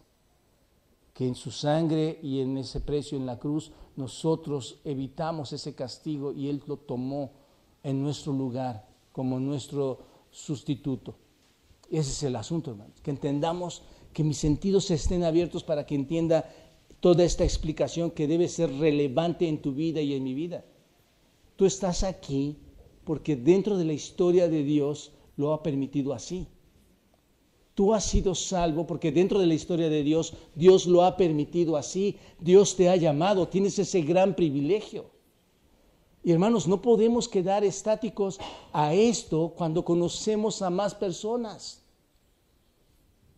Que 1.13 1.27
en 1.27 1.35
su 1.35 1.51
sangre 1.51 2.19
y 2.23 2.39
en 2.39 2.57
ese 2.57 2.79
precio 2.79 3.17
en 3.17 3.25
la 3.25 3.37
cruz 3.37 3.73
nosotros 3.97 4.79
evitamos 4.85 5.51
ese 5.51 5.75
castigo 5.75 6.31
y 6.31 6.47
Él 6.47 6.63
lo 6.67 6.77
tomó 6.77 7.33
en 7.83 8.01
nuestro 8.01 8.31
lugar 8.31 8.87
como 9.11 9.37
nuestro 9.37 9.99
sustituto. 10.31 11.15
Ese 11.89 12.11
es 12.11 12.23
el 12.23 12.37
asunto, 12.37 12.71
hermanos. 12.71 13.01
Que 13.01 13.11
entendamos 13.11 13.83
que 14.13 14.23
mis 14.23 14.37
sentidos 14.37 14.89
estén 14.89 15.25
abiertos 15.25 15.65
para 15.65 15.85
que 15.85 15.95
entienda 15.95 16.49
toda 17.01 17.25
esta 17.25 17.43
explicación 17.43 18.09
que 18.09 18.25
debe 18.25 18.47
ser 18.47 18.71
relevante 18.77 19.49
en 19.49 19.61
tu 19.61 19.73
vida 19.73 19.99
y 19.99 20.13
en 20.13 20.23
mi 20.23 20.33
vida. 20.33 20.63
Tú 21.61 21.67
estás 21.67 22.01
aquí 22.01 22.57
porque 23.03 23.35
dentro 23.35 23.77
de 23.77 23.85
la 23.85 23.93
historia 23.93 24.49
de 24.49 24.63
Dios 24.63 25.11
lo 25.37 25.53
ha 25.53 25.61
permitido 25.61 26.11
así. 26.11 26.47
Tú 27.75 27.93
has 27.93 28.03
sido 28.03 28.33
salvo 28.33 28.87
porque 28.87 29.11
dentro 29.11 29.37
de 29.37 29.45
la 29.45 29.53
historia 29.53 29.87
de 29.87 30.01
Dios 30.01 30.33
Dios 30.55 30.87
lo 30.87 31.03
ha 31.03 31.15
permitido 31.15 31.77
así. 31.77 32.17
Dios 32.39 32.75
te 32.75 32.89
ha 32.89 32.95
llamado, 32.95 33.47
tienes 33.47 33.77
ese 33.77 34.01
gran 34.01 34.33
privilegio. 34.33 35.11
Y 36.23 36.31
hermanos, 36.31 36.67
no 36.67 36.81
podemos 36.81 37.29
quedar 37.29 37.63
estáticos 37.63 38.39
a 38.73 38.95
esto 38.95 39.53
cuando 39.55 39.85
conocemos 39.85 40.63
a 40.63 40.71
más 40.71 40.95
personas. 40.95 41.83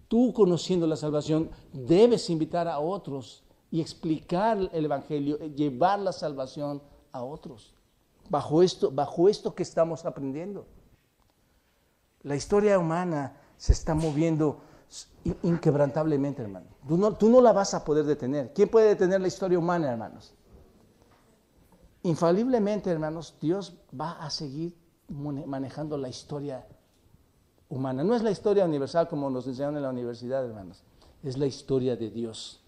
Tú 0.07 0.31
conociendo 0.31 0.87
la 0.87 0.95
salvación 0.95 1.49
debes 1.73 2.29
invitar 2.29 2.69
a 2.69 2.79
otros 2.79 3.43
y 3.69 3.81
explicar 3.81 4.69
el 4.71 4.85
Evangelio, 4.85 5.39
llevar 5.53 5.99
la 5.99 6.13
salvación 6.13 6.81
a 7.11 7.21
otros 7.21 7.73
bajo 8.29 8.63
esto, 8.63 8.91
bajo 8.91 9.29
esto 9.29 9.55
que 9.55 9.63
estamos 9.63 10.05
aprendiendo. 10.05 10.65
La 12.21 12.35
historia 12.35 12.79
humana 12.79 13.37
se 13.57 13.73
está 13.73 13.93
moviendo 13.93 14.61
inquebrantablemente, 15.41 16.41
hermano. 16.41 16.67
Tú 16.87 16.97
no, 16.97 17.13
tú 17.13 17.29
no 17.29 17.41
la 17.41 17.53
vas 17.53 17.73
a 17.73 17.83
poder 17.83 18.05
detener. 18.05 18.53
¿Quién 18.53 18.69
puede 18.69 18.89
detener 18.89 19.21
la 19.21 19.27
historia 19.27 19.59
humana, 19.59 19.91
hermanos? 19.91 20.33
Infaliblemente, 22.03 22.89
hermanos, 22.89 23.35
Dios 23.39 23.77
va 23.99 24.23
a 24.23 24.29
seguir 24.29 24.75
manejando 25.07 25.97
la 25.97 26.09
historia 26.09 26.65
humana. 27.69 28.03
No 28.03 28.15
es 28.15 28.23
la 28.23 28.31
historia 28.31 28.65
universal 28.65 29.07
como 29.07 29.29
nos 29.29 29.47
enseñaron 29.47 29.77
en 29.77 29.83
la 29.83 29.89
universidad, 29.89 30.45
hermanos. 30.45 30.83
Es 31.23 31.37
la 31.37 31.45
historia 31.45 31.95
de 31.95 32.09
Dios. 32.09 32.62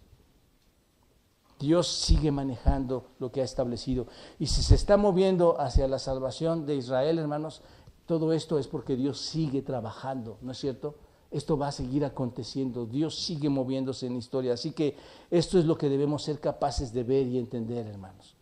Dios 1.60 1.88
sigue 1.88 2.32
manejando 2.32 3.06
lo 3.20 3.32
que 3.32 3.42
ha 3.42 3.44
establecido. 3.44 4.08
Y 4.40 4.48
si 4.48 4.62
se 4.62 4.76
está 4.76 4.98
moviendo 4.98 5.60
hacia 5.60 5.88
la 5.88 6.00
salvación 6.00 6.66
de 6.66 6.76
Israel, 6.76 7.20
hermanos, 7.20 7.62
todo 8.06 8.34
esto 8.34 8.60
es 8.60 8.68
porque 8.68 8.96
Dios 8.96 9.20
sigue 9.20 9.62
trabajando, 9.62 10.38
¿no 10.42 10.52
es 10.52 10.58
cierto? 10.58 10.96
Esto 11.32 11.58
va 11.58 11.70
a 11.70 11.72
seguir 11.72 12.06
aconteciendo, 12.06 12.86
Dios 12.86 13.18
sigue 13.18 13.50
moviéndose 13.50 14.08
en 14.08 14.16
historia. 14.16 14.54
Así 14.54 14.72
que 14.72 14.96
esto 15.32 15.58
es 15.58 15.66
lo 15.66 15.78
que 15.78 15.90
debemos 15.90 16.24
ser 16.24 16.40
capaces 16.40 16.94
de 16.94 17.04
ver 17.04 17.28
y 17.28 17.38
entender, 17.38 17.88
hermanos. 17.88 18.36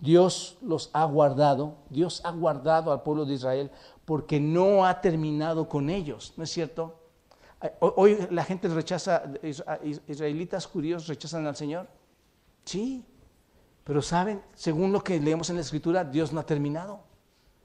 Dios 0.00 0.56
los 0.62 0.90
ha 0.92 1.04
guardado, 1.04 1.74
Dios 1.90 2.22
ha 2.24 2.30
guardado 2.30 2.92
al 2.92 3.02
pueblo 3.02 3.26
de 3.26 3.34
Israel 3.34 3.70
porque 4.04 4.40
no 4.40 4.86
ha 4.86 5.00
terminado 5.00 5.68
con 5.68 5.90
ellos, 5.90 6.32
¿no 6.36 6.44
es 6.44 6.50
cierto? 6.50 6.94
Hoy 7.80 8.16
la 8.30 8.44
gente 8.44 8.68
rechaza, 8.68 9.22
israelitas 10.08 10.64
judíos 10.64 11.06
rechazan 11.06 11.46
al 11.46 11.56
Señor. 11.56 11.86
Sí, 12.64 13.04
pero 13.84 14.02
saben, 14.02 14.42
según 14.54 14.92
lo 14.92 15.02
que 15.02 15.18
leemos 15.18 15.50
en 15.50 15.56
la 15.56 15.62
Escritura, 15.62 16.04
Dios 16.04 16.32
no 16.32 16.40
ha 16.40 16.46
terminado. 16.46 17.02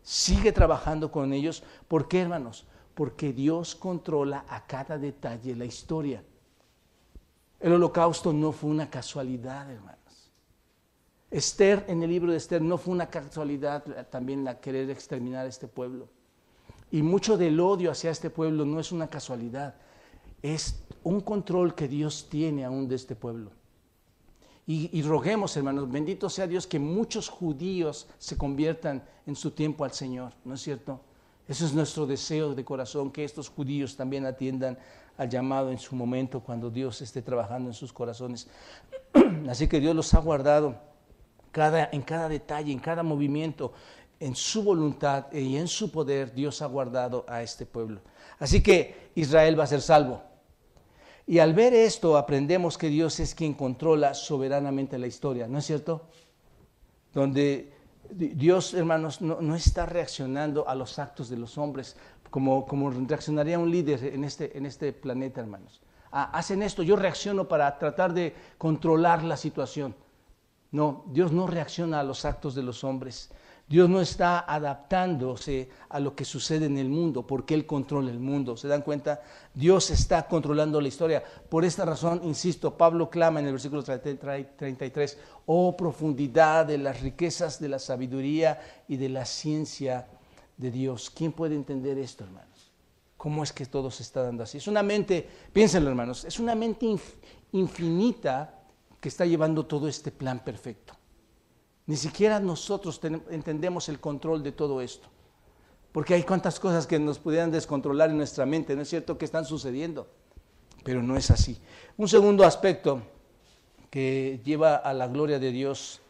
Sigue 0.01 0.51
trabajando 0.51 1.11
con 1.11 1.33
ellos. 1.33 1.63
¿Por 1.87 2.07
qué, 2.07 2.21
hermanos? 2.21 2.65
Porque 2.93 3.33
Dios 3.33 3.75
controla 3.75 4.45
a 4.47 4.65
cada 4.65 4.97
detalle 4.97 5.55
la 5.55 5.65
historia. 5.65 6.23
El 7.59 7.73
holocausto 7.73 8.31
no 8.33 8.51
fue 8.51 8.69
una 8.69 8.89
casualidad, 8.89 9.69
hermanos. 9.69 10.31
Esther, 11.31 11.85
en 11.87 12.01
el 12.03 12.09
libro 12.09 12.31
de 12.31 12.37
Esther, 12.37 12.61
no 12.61 12.77
fue 12.77 12.93
una 12.93 13.09
casualidad 13.09 13.83
también 14.09 14.43
la 14.43 14.59
querer 14.59 14.89
exterminar 14.89 15.45
a 15.45 15.49
este 15.49 15.67
pueblo. 15.67 16.07
Y 16.91 17.01
mucho 17.01 17.37
del 17.37 17.59
odio 17.59 17.91
hacia 17.91 18.11
este 18.11 18.29
pueblo 18.29 18.63
no 18.65 18.79
es 18.79 18.91
una 18.91 19.07
casualidad, 19.07 19.75
es 20.41 20.85
un 21.03 21.21
control 21.21 21.75
que 21.75 21.87
Dios 21.87 22.27
tiene 22.29 22.63
aún 22.63 22.87
de 22.87 22.95
este 22.95 23.15
pueblo. 23.15 23.51
Y, 24.67 25.03
roguemos, 25.03 25.55
hermanos, 25.57 25.91
bendito 25.91 26.27
sea 26.27 26.47
Dios 26.47 26.65
que 26.65 26.79
muchos 26.79 27.29
judíos 27.29 28.07
se 28.17 28.35
conviertan 28.35 29.03
en 29.27 29.35
su 29.35 29.51
tiempo 29.51 29.85
al 29.85 29.91
Señor, 29.91 30.33
¿no 30.43 30.55
es 30.55 30.61
cierto? 30.61 30.99
Eso 31.47 31.65
es 31.65 31.73
nuestro 31.73 32.07
deseo 32.07 32.55
de 32.55 32.65
corazón, 32.65 33.11
que 33.11 33.23
estos 33.23 33.47
judíos 33.49 33.95
también 33.95 34.25
atiendan 34.25 34.79
al 35.17 35.29
llamado 35.29 35.71
en 35.71 35.77
su 35.77 35.95
momento 35.95 36.39
cuando 36.39 36.71
Dios 36.71 36.99
esté 37.03 37.21
trabajando 37.21 37.69
en 37.69 37.75
sus 37.75 37.93
corazones. 37.93 38.47
Así 39.49 39.67
que 39.67 39.79
Dios 39.79 39.95
los 39.95 40.11
ha 40.15 40.19
guardado 40.19 40.75
en 41.91 42.01
cada 42.01 42.27
detalle, 42.27 42.71
en 42.71 42.79
cada 42.79 43.03
movimiento, 43.03 43.71
en 44.19 44.35
su 44.35 44.63
voluntad 44.63 45.31
y 45.31 45.57
en 45.57 45.67
su 45.67 45.91
poder, 45.91 46.33
Dios 46.33 46.61
ha 46.61 46.65
guardado 46.65 47.25
a 47.27 47.41
este 47.41 47.65
pueblo. 47.65 48.01
Así 48.39 48.61
que 48.61 49.11
Israel 49.15 49.57
va 49.57 49.63
a 49.63 49.67
ser 49.67 49.81
salvo. 49.81 50.21
Y 51.27 51.39
al 51.39 51.53
ver 51.53 51.73
esto 51.73 52.17
aprendemos 52.17 52.77
que 52.77 52.89
Dios 52.89 53.19
es 53.19 53.33
quien 53.33 53.53
controla 53.53 54.13
soberanamente 54.13 54.99
la 54.99 55.07
historia, 55.07 55.47
¿no 55.47 55.57
es 55.57 55.65
cierto? 55.65 56.07
Donde 57.13 57.73
Dios, 58.11 58.73
hermanos, 58.73 59.21
no, 59.21 59.55
está 59.55 59.85
reaccionando 59.85 60.67
a 60.67 60.75
los 60.75 60.99
actos 60.99 61.29
de 61.29 61.37
los 61.37 61.57
hombres 61.57 61.95
como, 62.29 62.91
reaccionaría 63.07 63.57
un 63.57 63.71
líder 63.71 64.03
en 64.03 64.23
este, 64.23 64.57
este 64.65 64.93
planeta, 64.93 65.41
hermanos. 65.41 65.81
Ah, 66.11 66.29
hacen 66.33 66.61
esto, 66.61 66.83
yo 66.83 66.95
reacciono 66.95 67.47
para 67.47 67.77
tratar 67.79 68.13
de 68.13 68.35
controlar 68.57 69.23
la 69.23 69.37
situación. 69.37 69.95
No, 70.71 71.05
Dios 71.07 71.31
no 71.31 71.47
reacciona 71.47 72.01
a 72.01 72.03
los 72.03 72.25
actos 72.25 72.53
de 72.53 72.63
los 72.63 72.83
hombres. 72.83 73.31
Dios 73.67 73.89
no 73.89 73.99
está 73.99 74.39
adaptándose 74.39 75.69
a 75.89 75.99
lo 75.99 76.15
que 76.15 76.23
sucede 76.23 76.67
en 76.67 76.77
el 76.77 76.87
mundo 76.87 77.25
porque 77.25 77.55
Él 77.55 77.65
controla 77.65 78.11
el 78.11 78.19
mundo. 78.19 78.55
¿Se 78.55 78.67
dan 78.67 78.83
cuenta? 78.83 79.23
Dios 79.55 79.89
está 79.89 80.27
controlando 80.27 80.79
la 80.79 80.87
historia. 80.87 81.23
Por 81.49 81.65
esta 81.65 81.83
razón, 81.83 82.21
insisto, 82.23 82.77
Pablo 82.77 83.09
clama 83.09 83.39
en 83.39 83.47
el 83.47 83.53
versículo 83.53 83.83
33, 83.83 85.17
oh 85.47 85.75
profundidad 85.75 86.67
de 86.67 86.77
las 86.77 87.01
riquezas 87.01 87.59
de 87.59 87.69
la 87.69 87.79
sabiduría 87.79 88.61
y 88.87 88.97
de 88.97 89.09
la 89.09 89.25
ciencia 89.25 90.07
de 90.57 90.69
Dios. 90.69 91.09
¿Quién 91.09 91.31
puede 91.31 91.55
entender 91.55 91.97
esto, 91.97 92.23
hermanos? 92.23 92.71
¿Cómo 93.17 93.43
es 93.43 93.51
que 93.51 93.65
todo 93.65 93.89
se 93.89 94.03
está 94.03 94.21
dando 94.21 94.43
así? 94.43 94.59
Es 94.59 94.67
una 94.67 94.83
mente, 94.83 95.27
piénsenlo 95.51 95.89
hermanos, 95.89 96.23
es 96.25 96.39
una 96.39 96.53
mente 96.53 96.85
infinita 97.51 98.59
que 98.99 99.09
está 99.09 99.25
llevando 99.25 99.65
todo 99.65 99.87
este 99.87 100.11
plan 100.11 100.43
perfecto. 100.43 100.93
Ni 101.87 101.97
siquiera 101.97 102.39
nosotros 102.39 102.99
entendemos 103.29 103.89
el 103.89 103.99
control 103.99 104.41
de 104.43 104.51
todo 104.51 104.81
esto. 104.81 105.07
Porque 105.91 106.13
hay 106.13 106.23
cuantas 106.23 106.59
cosas 106.59 106.87
que 106.87 106.99
nos 106.99 107.19
pudieran 107.19 107.51
descontrolar 107.51 108.09
en 108.09 108.17
nuestra 108.17 108.45
mente, 108.45 108.75
¿no 108.75 108.81
es 108.81 108.89
cierto? 108.89 109.17
Que 109.17 109.25
están 109.25 109.45
sucediendo. 109.45 110.07
Pero 110.83 111.01
no 111.01 111.15
es 111.15 111.31
así. 111.31 111.57
Un 111.97 112.07
segundo 112.07 112.43
aspecto 112.43 113.01
que 113.89 114.41
lleva 114.43 114.75
a 114.75 114.93
la 114.93 115.07
gloria 115.07 115.39
de 115.39 115.51
Dios 115.51 116.01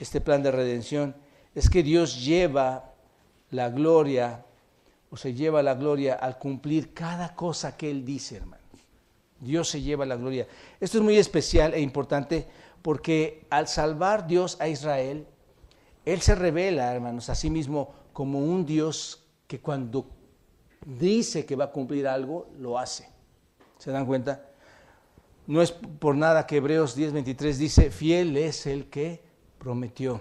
este 0.00 0.20
plan 0.20 0.42
de 0.42 0.50
redención 0.50 1.14
es 1.54 1.70
que 1.70 1.82
Dios 1.82 2.24
lleva 2.24 2.94
la 3.50 3.70
gloria 3.70 4.44
o 5.10 5.16
se 5.16 5.34
lleva 5.34 5.62
la 5.62 5.74
gloria 5.74 6.14
al 6.14 6.38
cumplir 6.38 6.92
cada 6.92 7.34
cosa 7.34 7.76
que 7.76 7.90
Él 7.90 8.04
dice, 8.04 8.36
hermanos. 8.36 8.58
Dios 9.40 9.68
se 9.68 9.80
lleva 9.80 10.04
la 10.04 10.16
gloria. 10.16 10.46
Esto 10.80 10.98
es 10.98 11.04
muy 11.04 11.16
especial 11.16 11.74
e 11.74 11.80
importante 11.80 12.46
porque 12.82 13.46
al 13.50 13.68
salvar 13.68 14.26
Dios 14.26 14.56
a 14.60 14.68
Israel, 14.68 15.26
Él 16.04 16.20
se 16.20 16.34
revela, 16.34 16.94
hermanos, 16.94 17.28
a 17.28 17.34
sí 17.34 17.50
mismo 17.50 17.94
como 18.12 18.38
un 18.38 18.66
Dios 18.66 19.24
que 19.46 19.60
cuando 19.60 20.06
dice 20.84 21.44
que 21.44 21.56
va 21.56 21.66
a 21.66 21.72
cumplir 21.72 22.06
algo, 22.06 22.48
lo 22.58 22.78
hace. 22.78 23.08
¿Se 23.78 23.90
dan 23.90 24.06
cuenta? 24.06 24.44
No 25.46 25.62
es 25.62 25.72
por 25.72 26.14
nada 26.14 26.46
que 26.46 26.56
Hebreos 26.56 26.96
10:23 26.96 27.56
dice, 27.56 27.90
fiel 27.90 28.36
es 28.36 28.66
el 28.66 28.90
que 28.90 29.22
prometió. 29.58 30.20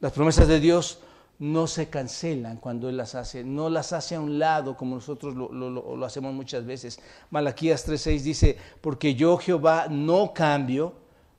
Las 0.00 0.12
promesas 0.12 0.48
de 0.48 0.58
Dios 0.58 1.00
no 1.38 1.66
se 1.66 1.88
cancelan 1.88 2.56
cuando 2.56 2.88
Él 2.88 2.96
las 2.96 3.14
hace, 3.14 3.44
no 3.44 3.68
las 3.68 3.92
hace 3.92 4.14
a 4.14 4.20
un 4.20 4.38
lado 4.38 4.76
como 4.76 4.96
nosotros 4.96 5.34
lo, 5.34 6.04
hacemos 6.04 6.32
muchas 6.34 6.64
veces. 6.64 7.00
Malaquías 7.30 7.86
3:6 7.86 8.20
dice, 8.22 8.56
porque 8.80 9.14
yo 9.14 9.36
Jehová 9.38 9.86
no 9.88 10.32
cambio, 10.34 10.94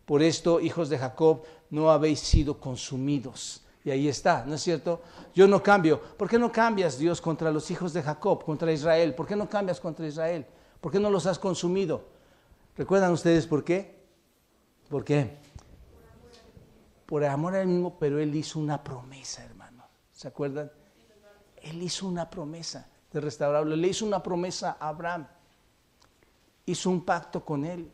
por 0.06 0.22
esto, 0.22 0.60
hijos 0.60 0.90
de 0.90 0.98
Jacob, 0.98 1.44
no 1.70 1.90
habéis 1.90 2.20
sido 2.20 2.60
consumidos. 2.60 3.64
Y 3.86 3.92
ahí 3.92 4.08
está, 4.08 4.46
¿no 4.46 4.56
es 4.56 4.62
cierto? 4.62 5.02
Yo 5.34 5.48
no 5.48 5.62
cambio. 5.62 6.02
¿Por 6.02 6.30
qué 6.30 6.38
no 6.38 6.52
cambias, 6.52 6.98
Dios, 6.98 7.20
contra 7.20 7.52
los 7.52 7.70
hijos 7.72 7.94
de 7.94 8.02
Jacob, 8.02 8.44
contra 8.44 8.72
Israel? 8.72 9.14
¿Por 9.16 9.28
qué 9.28 9.36
no 9.36 9.50
cambias 9.50 9.80
contra 9.80 10.08
Israel? 10.08 10.46
¿Por 10.80 10.92
qué 10.92 11.00
no 11.00 11.10
los 11.10 11.26
has 11.26 11.40
consumido? 11.40 12.06
¿Recuerdan 12.78 13.12
ustedes 13.12 13.46
por 13.46 13.64
qué? 13.64 14.04
¿Por 14.90 15.04
qué? 15.04 15.38
Por 17.06 17.26
amor 17.26 17.56
al 17.56 17.68
mismo, 17.68 17.98
pero 18.00 18.20
Él 18.20 18.34
hizo 18.36 18.60
una 18.60 18.84
promesa, 18.84 19.44
hermano. 19.44 19.84
¿Se 20.12 20.28
acuerdan? 20.28 20.72
Él 21.62 21.82
hizo 21.82 22.08
una 22.08 22.30
promesa 22.30 22.88
de 23.12 23.22
restaurarlo. 23.22 23.76
Le 23.76 23.88
hizo 23.88 24.06
una 24.06 24.22
promesa 24.22 24.78
a 24.80 24.90
Abraham. 24.90 25.28
Hizo 26.66 26.90
un 26.90 27.04
pacto 27.04 27.44
con 27.44 27.66
él 27.66 27.92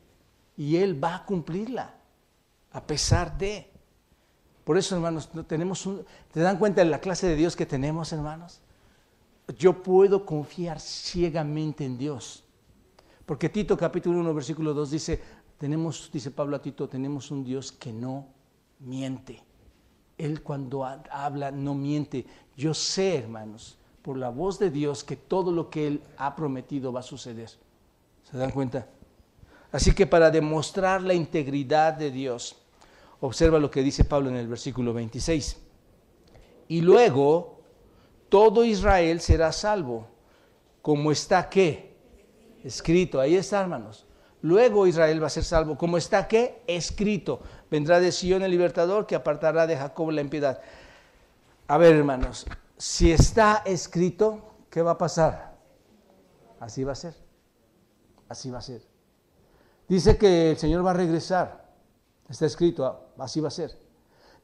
y 0.55 0.77
él 0.77 1.01
va 1.03 1.15
a 1.15 1.25
cumplirla 1.25 1.98
a 2.71 2.85
pesar 2.85 3.37
de. 3.37 3.69
Por 4.63 4.77
eso, 4.77 4.95
hermanos, 4.95 5.29
tenemos 5.47 5.85
un, 5.85 6.05
¿te 6.31 6.41
dan 6.41 6.57
cuenta 6.57 6.83
de 6.83 6.89
la 6.89 6.99
clase 6.99 7.27
de 7.27 7.35
Dios 7.35 7.55
que 7.55 7.65
tenemos, 7.65 8.13
hermanos? 8.13 8.61
Yo 9.57 9.81
puedo 9.81 10.25
confiar 10.25 10.79
ciegamente 10.79 11.83
en 11.83 11.97
Dios. 11.97 12.43
Porque 13.25 13.49
Tito 13.49 13.77
capítulo 13.77 14.19
1 14.19 14.33
versículo 14.33 14.73
2 14.73 14.91
dice, 14.91 15.21
tenemos, 15.57 16.09
dice 16.11 16.31
Pablo 16.31 16.55
a 16.55 16.61
Tito, 16.61 16.87
tenemos 16.87 17.31
un 17.31 17.43
Dios 17.43 17.71
que 17.71 17.91
no 17.91 18.27
miente. 18.79 19.43
Él 20.17 20.43
cuando 20.43 20.85
habla 20.85 21.49
no 21.49 21.73
miente. 21.73 22.25
Yo 22.55 22.73
sé, 22.73 23.17
hermanos, 23.17 23.77
por 24.01 24.17
la 24.17 24.29
voz 24.29 24.59
de 24.59 24.69
Dios 24.69 25.03
que 25.03 25.15
todo 25.15 25.51
lo 25.51 25.69
que 25.69 25.87
Él 25.87 26.01
ha 26.17 26.35
prometido 26.35 26.91
va 26.91 26.99
a 26.99 27.03
suceder. 27.03 27.49
¿Se 28.29 28.37
dan 28.37 28.51
cuenta? 28.51 28.87
Así 29.71 29.93
que 29.93 30.07
para 30.07 30.31
demostrar 30.31 31.01
la 31.01 31.13
integridad 31.13 31.93
de 31.93 32.11
Dios, 32.11 32.58
observa 33.21 33.59
lo 33.59 33.69
que 33.69 33.83
dice 33.83 34.05
Pablo 34.05 34.29
en 34.29 34.35
el 34.35 34.47
versículo 34.47 34.93
26. 34.93 35.57
Y 36.67 36.81
luego 36.81 37.61
todo 38.29 38.63
Israel 38.63 39.19
será 39.21 39.51
salvo, 39.51 40.07
como 40.81 41.11
está 41.11 41.49
qué? 41.49 41.95
Escrito. 42.63 43.19
Ahí 43.19 43.35
está, 43.35 43.61
hermanos. 43.61 44.05
Luego 44.41 44.87
Israel 44.87 45.21
va 45.21 45.27
a 45.27 45.31
ser 45.31 45.43
salvo, 45.43 45.77
como 45.77 45.97
está 45.97 46.27
qué? 46.27 46.63
Escrito. 46.67 47.41
Vendrá 47.69 47.99
de 47.99 48.11
Sion 48.11 48.41
el 48.41 48.51
libertador 48.51 49.05
que 49.05 49.15
apartará 49.15 49.67
de 49.67 49.75
Jacob 49.75 50.11
la 50.11 50.21
impiedad. 50.21 50.61
A 51.67 51.77
ver, 51.77 51.95
hermanos, 51.95 52.45
si 52.77 53.11
está 53.11 53.63
escrito, 53.65 54.55
¿qué 54.69 54.81
va 54.81 54.91
a 54.91 54.97
pasar? 54.97 55.57
Así 56.59 56.83
va 56.83 56.93
a 56.93 56.95
ser. 56.95 57.15
Así 58.29 58.49
va 58.49 58.59
a 58.59 58.61
ser. 58.61 58.81
Dice 59.87 60.17
que 60.17 60.51
el 60.51 60.57
Señor 60.57 60.85
va 60.85 60.91
a 60.91 60.95
regresar. 60.95 61.68
Está 62.29 62.45
escrito, 62.45 63.07
así 63.17 63.39
va 63.39 63.47
a 63.47 63.51
ser. 63.51 63.77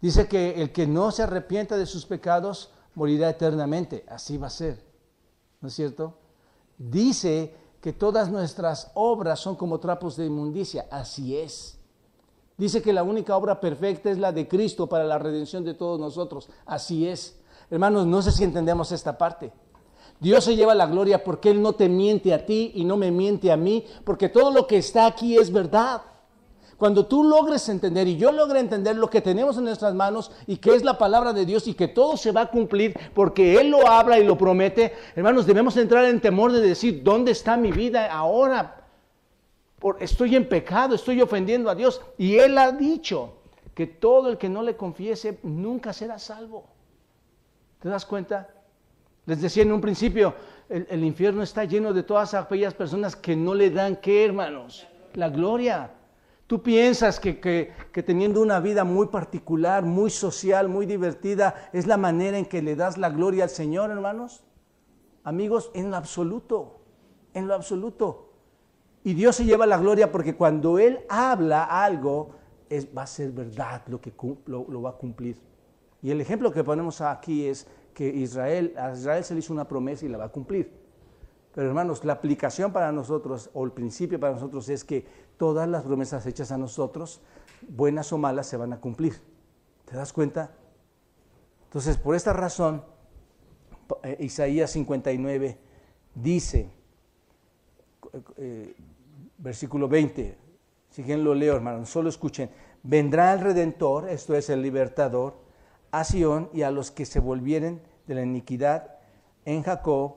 Dice 0.02 0.28
que 0.28 0.62
el 0.62 0.72
que 0.72 0.88
no 0.88 1.12
se 1.12 1.24
arrepienta 1.24 1.78
de 1.78 1.86
sus 1.86 2.06
pecados 2.06 2.72
morirá 2.96 3.30
eternamente. 3.30 4.06
Así 4.10 4.38
va 4.38 4.48
a 4.48 4.52
ser. 4.52 4.84
¿No 5.62 5.68
es 5.68 5.74
cierto? 5.74 6.16
Dice 6.78 7.56
que 7.82 7.94
todas 7.94 8.32
nuestras 8.32 8.92
obras 8.96 9.40
son 9.40 9.56
como 9.56 9.80
trapos 9.80 10.18
de 10.18 10.26
inmundicia. 10.26 10.88
Así 10.90 11.38
es. 11.38 11.78
Dice 12.58 12.82
que 12.82 12.94
la 12.94 13.04
única 13.04 13.36
obra 13.36 13.60
perfecta 13.60 14.10
es 14.10 14.18
la 14.18 14.32
de 14.32 14.48
Cristo 14.48 14.88
para 14.88 15.04
la 15.04 15.20
redención 15.20 15.64
de 15.64 15.74
todos 15.74 16.00
nosotros. 16.00 16.50
Así 16.66 17.08
es. 17.08 17.38
Hermanos, 17.70 18.06
no 18.06 18.22
sé 18.22 18.32
si 18.32 18.44
entendemos 18.44 18.92
esta 18.92 19.18
parte. 19.18 19.52
Dios 20.20 20.44
se 20.44 20.56
lleva 20.56 20.74
la 20.74 20.88
gloria 20.88 21.24
porque 21.24 21.50
Él 21.50 21.62
no 21.62 21.74
te 21.74 21.90
miente 21.90 22.34
a 22.34 22.46
ti 22.46 22.72
y 22.76 22.86
no 22.86 22.96
me 22.96 23.12
miente 23.12 23.52
a 23.52 23.58
mí, 23.58 23.86
porque 24.06 24.30
todo 24.30 24.52
lo 24.52 24.66
que 24.66 24.78
está 24.78 25.06
aquí 25.06 25.38
es 25.38 25.52
verdad. 25.52 26.02
Cuando 26.78 27.06
tú 27.06 27.24
logres 27.24 27.70
entender 27.70 28.08
y 28.08 28.18
yo 28.18 28.32
logre 28.32 28.60
entender 28.60 28.98
lo 28.98 29.10
que 29.10 29.22
tenemos 29.22 29.58
en 29.58 29.64
nuestras 29.64 29.94
manos 29.96 30.32
y 30.46 30.58
que 30.58 30.76
es 30.76 30.84
la 30.84 30.98
palabra 30.98 31.32
de 31.32 31.46
Dios 31.46 31.68
y 31.68 31.74
que 31.74 31.88
todo 31.88 32.18
se 32.18 32.32
va 32.32 32.42
a 32.42 32.52
cumplir 32.52 32.94
porque 33.14 33.60
Él 33.60 33.70
lo 33.70 33.88
habla 33.88 34.20
y 34.20 34.26
lo 34.26 34.38
promete, 34.38 34.94
hermanos, 35.16 35.46
debemos 35.46 35.78
entrar 35.78 36.06
en 36.06 36.20
temor 36.20 36.52
de 36.52 36.62
decir, 36.62 37.02
¿dónde 37.04 37.32
está 37.32 37.56
mi 37.56 37.72
vida 37.72 38.12
ahora? 38.12 38.82
estoy 40.00 40.36
en 40.36 40.48
pecado, 40.50 40.96
estoy 40.96 41.22
ofendiendo 41.22 41.70
a 41.70 41.76
Dios. 41.76 42.02
Y 42.18 42.38
Él 42.38 42.58
ha 42.58 42.72
dicho 42.72 43.36
que 43.74 43.88
todo 43.88 44.30
el 44.30 44.38
que 44.38 44.50
no 44.50 44.64
le 44.64 44.76
confiese 44.76 45.40
nunca 45.44 45.94
será 45.94 46.18
salvo. 46.18 46.66
¿Te 47.80 47.90
das 47.90 48.06
cuenta? 48.06 48.50
Les 49.26 49.42
decía 49.42 49.64
en 49.64 49.72
un 49.72 49.82
principio, 49.82 50.34
el, 50.70 51.04
infierno 51.04 51.44
está 51.44 51.66
lleno 51.66 51.94
de 51.94 52.04
todas 52.04 52.34
aquellas 52.34 52.74
personas 52.74 53.16
que 53.16 53.36
no 53.36 53.54
le 53.54 53.70
dan 53.70 53.98
qué, 53.98 54.26
hermanos? 54.26 54.88
La 55.14 55.30
gloria. 55.30 55.92
Tú 56.48 56.62
piensas 56.62 57.20
que, 57.20 57.40
que, 57.40 58.04
teniendo 58.04 58.40
una 58.42 58.60
vida 58.60 58.84
muy 58.84 59.08
particular, 59.08 59.84
muy 59.84 60.12
social, 60.12 60.70
muy 60.70 60.86
divertida, 60.86 61.70
es 61.74 61.88
la 61.88 61.98
manera 61.98 62.38
en 62.38 62.46
que 62.46 62.62
le 62.62 62.76
das 62.76 63.00
la 63.00 63.10
gloria 63.10 63.46
al 63.46 63.50
Señor, 63.50 63.90
hermanos. 63.90 64.44
Amigos, 65.24 65.72
en 65.74 65.90
lo 65.90 65.98
absoluto, 65.98 66.82
en 67.34 67.48
lo 67.48 67.56
absoluto. 67.56 68.30
Y 69.04 69.16
Dios 69.16 69.38
se 69.38 69.46
lleva 69.46 69.66
la 69.66 69.80
gloria 69.80 70.12
porque 70.12 70.36
cuando 70.36 70.78
Él 70.78 71.00
habla 71.10 71.64
algo, 71.64 72.36
es, 72.70 72.88
va 72.96 73.04
a 73.04 73.08
ser 73.08 73.32
verdad 73.32 73.82
lo 73.88 74.00
que 74.00 74.14
lo, 74.46 74.82
va 74.84 74.92
a 74.92 74.98
cumplir. 74.98 75.42
Y 76.04 76.12
el 76.12 76.22
ejemplo 76.22 76.52
que 76.52 76.64
ponemos 76.64 77.02
aquí 77.02 77.48
es 77.48 77.68
que 77.96 78.08
Israel, 78.08 78.76
a 78.78 78.92
Israel 78.92 79.24
se 79.24 79.34
le 79.34 79.40
hizo 79.40 79.52
una 79.52 79.68
promesa 79.68 80.06
y 80.06 80.10
la 80.10 80.20
va 80.20 80.26
a 80.26 80.30
cumplir. 80.30 80.85
Pero 81.56 81.70
hermanos, 81.70 82.04
la 82.04 82.12
aplicación 82.12 82.74
para 82.74 82.92
nosotros, 82.92 83.50
o 83.54 83.64
el 83.64 83.72
principio 83.72 84.20
para 84.20 84.34
nosotros, 84.34 84.68
es 84.68 84.84
que 84.84 85.08
todas 85.38 85.70
las 85.70 85.86
promesas 85.86 86.26
hechas 86.26 86.52
a 86.52 86.58
nosotros, 86.58 87.22
buenas 87.70 88.12
o 88.12 88.18
malas, 88.18 88.48
se 88.48 88.58
van 88.58 88.74
a 88.74 88.82
cumplir. 88.82 89.22
¿Te 89.86 89.96
das 89.96 90.12
cuenta? 90.12 90.52
Entonces, 91.64 91.96
por 91.96 92.14
esta 92.14 92.34
razón, 92.34 92.84
eh, 94.04 94.18
Isaías 94.20 94.70
59 94.72 95.58
dice, 96.14 96.70
eh, 98.36 98.76
versículo 99.38 99.88
20. 99.88 100.38
Si 100.90 101.04
lo 101.16 101.34
leo, 101.34 101.56
hermanos, 101.56 101.90
solo 101.90 102.10
escuchen. 102.10 102.50
Vendrá 102.84 103.32
el 103.32 103.40
Redentor, 103.40 104.10
esto 104.10 104.36
es 104.36 104.50
el 104.50 104.62
libertador, 104.62 105.38
a 105.92 106.04
Sión 106.04 106.50
y 106.52 106.64
a 106.64 106.72
los 106.72 106.92
que 106.92 107.06
se 107.06 107.22
volvieren 107.22 107.82
de 108.08 108.16
la 108.16 108.24
iniquidad 108.24 108.98
en 109.46 109.64
Jacob, 109.64 110.16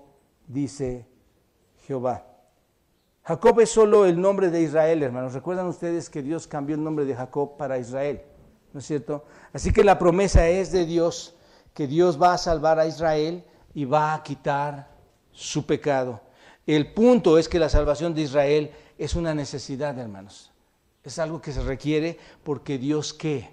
dice 0.49 1.07
Jehová. 1.89 2.27
Jacob 3.25 3.61
es 3.61 3.71
solo 3.71 4.05
el 4.05 4.21
nombre 4.21 4.51
de 4.51 4.61
Israel, 4.61 5.03
hermanos. 5.03 5.33
Recuerdan 5.33 5.67
ustedes 5.67 6.11
que 6.11 6.23
Dios 6.23 6.47
cambió 6.47 6.77
el 6.77 6.85
nombre 6.85 7.07
de 7.07 7.15
Jacob 7.15 7.57
para 7.57 7.79
Israel, 7.79 8.21
¿no 8.75 8.81
es 8.81 8.87
cierto? 8.87 9.25
Así 9.55 9.73
que 9.73 9.83
la 9.83 9.99
promesa 9.99 10.47
es 10.49 10.71
de 10.71 10.85
Dios, 10.85 11.35
que 11.73 11.87
Dios 11.87 12.21
va 12.21 12.35
a 12.35 12.39
salvar 12.39 12.79
a 12.79 12.87
Israel 12.87 13.43
y 13.73 13.87
va 13.87 14.13
a 14.13 14.23
quitar 14.23 14.91
su 15.33 15.65
pecado. 15.65 16.21
El 16.67 16.93
punto 16.93 17.39
es 17.39 17.49
que 17.49 17.59
la 17.59 17.71
salvación 17.71 18.15
de 18.15 18.21
Israel 18.21 18.71
es 18.99 19.15
una 19.15 19.35
necesidad, 19.35 19.99
hermanos. 19.99 20.53
Es 21.03 21.19
algo 21.19 21.41
que 21.41 21.53
se 21.53 21.63
requiere 21.63 22.19
porque 22.45 22.77
Dios 22.77 23.15
qué? 23.15 23.49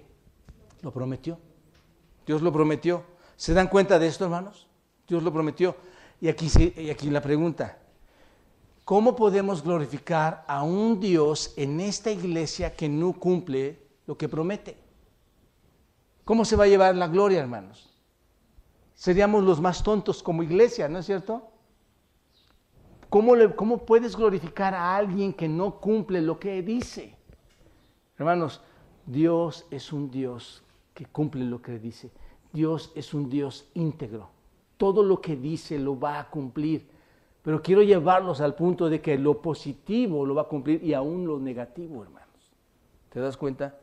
Lo 0.82 0.92
prometió. 0.92 1.38
Dios 2.26 2.42
lo 2.42 2.52
prometió. 2.52 3.02
¿Se 3.36 3.54
dan 3.54 3.68
cuenta 3.68 3.98
de 3.98 4.08
esto, 4.08 4.24
hermanos? 4.24 4.68
Dios 5.08 5.22
lo 5.22 5.32
prometió. 5.32 5.74
Y 6.20 6.28
aquí, 6.28 6.50
y 6.76 6.90
aquí 6.90 7.08
la 7.08 7.22
pregunta. 7.22 7.78
¿Cómo 8.86 9.16
podemos 9.16 9.64
glorificar 9.64 10.44
a 10.46 10.62
un 10.62 11.00
Dios 11.00 11.54
en 11.56 11.80
esta 11.80 12.12
iglesia 12.12 12.76
que 12.76 12.88
no 12.88 13.14
cumple 13.14 13.80
lo 14.06 14.16
que 14.16 14.28
promete? 14.28 14.76
¿Cómo 16.24 16.44
se 16.44 16.54
va 16.54 16.62
a 16.62 16.68
llevar 16.68 16.94
la 16.94 17.08
gloria, 17.08 17.40
hermanos? 17.40 17.92
Seríamos 18.94 19.42
los 19.42 19.60
más 19.60 19.82
tontos 19.82 20.22
como 20.22 20.44
iglesia, 20.44 20.88
¿no 20.88 21.00
es 21.00 21.06
cierto? 21.06 21.50
¿Cómo, 23.08 23.84
puedes 23.84 24.14
glorificar 24.14 24.72
a 24.72 24.94
alguien 24.94 25.32
que 25.32 25.48
no 25.48 25.80
cumple 25.80 26.22
lo 26.22 26.38
que 26.38 26.62
dice? 26.62 27.16
Hermanos, 28.16 28.60
Dios 29.04 29.66
es 29.72 29.92
un 29.92 30.12
Dios 30.12 30.62
que 30.94 31.06
cumple 31.06 31.44
lo 31.44 31.60
que 31.60 31.80
dice. 31.80 32.12
Dios 32.52 32.92
es 32.94 33.12
un 33.14 33.28
Dios 33.28 33.68
íntegro. 33.74 34.30
todo 34.76 35.02
lo 35.02 35.20
que 35.20 35.34
dice 35.34 35.76
lo 35.76 35.98
va 35.98 36.20
a 36.20 36.30
cumplir. 36.30 36.94
Pero 37.46 37.62
quiero 37.62 37.84
llevarlos 37.84 38.40
al 38.40 38.56
punto 38.56 38.90
de 38.90 39.00
que 39.00 39.16
lo 39.16 39.40
positivo 39.40 40.26
lo 40.26 40.34
va 40.34 40.42
a 40.42 40.48
cumplir 40.48 40.82
y 40.82 40.94
aún 40.94 41.28
lo 41.28 41.38
negativo, 41.38 42.02
hermanos. 42.02 42.50
¿Te 43.08 43.20
das 43.20 43.36
cuenta? 43.36 43.78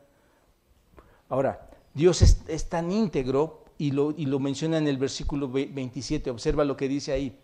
Ahora, 1.30 1.70
Dios 1.94 2.20
es, 2.20 2.68
tan 2.68 2.92
íntegro 2.92 3.64
y 3.78 3.92
lo, 3.92 4.10
y 4.10 4.26
lo 4.26 4.38
menciona 4.38 4.76
en 4.76 4.86
el 4.86 4.98
versículo 4.98 5.48
27. 5.48 6.28
Observa 6.28 6.62
lo 6.62 6.76
que 6.76 6.88
dice 6.88 7.12
ahí. 7.12 7.40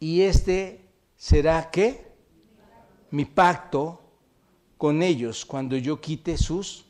Y 0.00 0.22
este 0.22 0.84
será 1.14 1.70
qué? 1.70 2.04
Mi 3.12 3.24
pacto 3.24 4.00
con 4.76 5.00
ellos 5.00 5.44
cuando 5.44 5.76
yo 5.76 6.00
quite 6.00 6.36
sus 6.36 6.86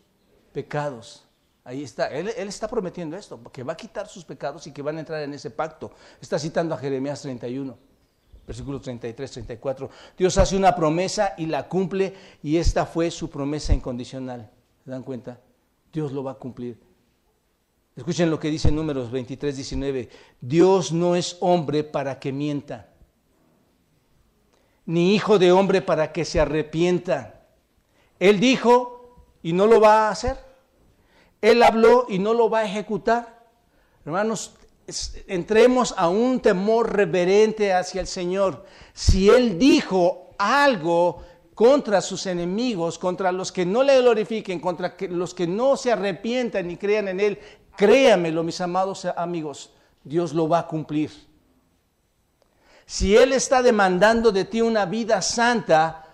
pecados. 0.55 1.27
Ahí 1.63 1.83
está, 1.83 2.07
él, 2.07 2.29
está 2.29 2.69
prometiendo 2.69 3.19
esto, 3.19 3.39
que 3.53 3.63
va 3.63 3.75
a 3.75 3.77
quitar 3.77 4.09
sus 4.09 4.25
pecados 4.25 4.67
y 4.67 4.73
que 4.73 4.81
van 4.81 4.97
a 4.97 5.01
entrar 5.01 5.23
en 5.23 5.35
ese 5.35 5.51
pacto. 5.51 5.93
Está 6.23 6.39
citando 6.39 6.75
a 6.75 6.79
Jeremías 6.79 7.21
31, 7.21 7.88
versículos 8.49 8.81
33, 8.81 9.31
34. 9.31 9.91
Dios 10.17 10.39
hace 10.39 10.57
una 10.57 10.75
promesa 10.75 11.35
y 11.37 11.45
la 11.45 11.69
cumple 11.69 12.15
y 12.43 12.57
esta 12.57 12.87
fue 12.87 13.11
su 13.11 13.29
promesa 13.29 13.75
incondicional. 13.75 14.51
¿Se 14.83 14.91
dan 14.91 15.03
cuenta? 15.03 15.39
Dios 15.93 16.13
lo 16.13 16.25
va 16.25 16.33
a 16.33 16.35
cumplir. 16.37 16.81
Escuchen 17.95 18.31
lo 18.31 18.41
que 18.41 18.49
dice 18.49 18.73
Números 18.73 19.11
23, 19.11 19.55
19. 19.55 20.09
Dios 20.41 20.93
no 20.93 21.15
es 21.15 21.37
hombre 21.41 21.85
para 21.85 22.19
que 22.19 22.33
mienta, 22.33 22.89
ni 24.87 25.15
hijo 25.15 25.39
de 25.39 25.53
hombre 25.53 25.83
para 25.83 26.11
que 26.11 26.25
se 26.25 26.41
arrepienta. 26.41 27.47
Él 28.19 28.41
dijo 28.41 29.27
y 29.43 29.53
no 29.53 29.67
lo 29.67 29.79
va 29.79 30.09
a 30.09 30.11
hacer. 30.11 30.39
Él 31.43 31.63
habló 31.63 32.07
y 32.09 32.19
no 32.19 32.33
lo 32.33 32.49
va 32.49 32.61
a 32.61 32.65
ejecutar. 32.65 33.47
Hermanos, 34.07 34.55
entremos 35.27 35.95
a 35.97 36.09
un 36.09 36.41
temor 36.41 36.93
reverente 36.95 37.73
hacia 37.73 38.01
el 38.01 38.07
Señor. 38.07 38.65
Si 38.93 39.29
Él 39.29 39.59
dijo 39.59 40.31
algo 40.39 41.23
contra 41.55 42.01
sus 42.01 42.27
enemigos, 42.27 42.99
contra 42.99 43.33
los 43.33 43.53
que 43.53 43.67
no 43.67 43.83
le 43.83 44.01
glorifiquen, 44.01 44.61
contra 44.61 44.97
los 45.11 45.35
que 45.35 45.47
no 45.47 45.77
se 45.77 45.93
arrepientan 45.93 46.69
ni 46.69 46.77
crean 46.77 47.09
en 47.09 47.21
Él, 47.21 47.39
créamelo, 47.77 48.43
mis 48.43 48.61
amados 48.61 49.05
amigos, 49.05 49.73
Dios 50.05 50.33
lo 50.33 50.49
va 50.49 50.61
a 50.61 50.67
cumplir. 50.67 51.11
Si 52.87 53.17
Él 53.17 53.33
está 53.33 53.61
demandando 53.61 54.33
de 54.33 54.45
ti 54.45 54.63
una 54.63 54.87
vida 54.87 55.21
santa, 55.21 56.07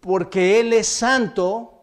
porque 0.00 0.58
Él 0.58 0.72
es 0.72 0.88
santo, 0.88 1.82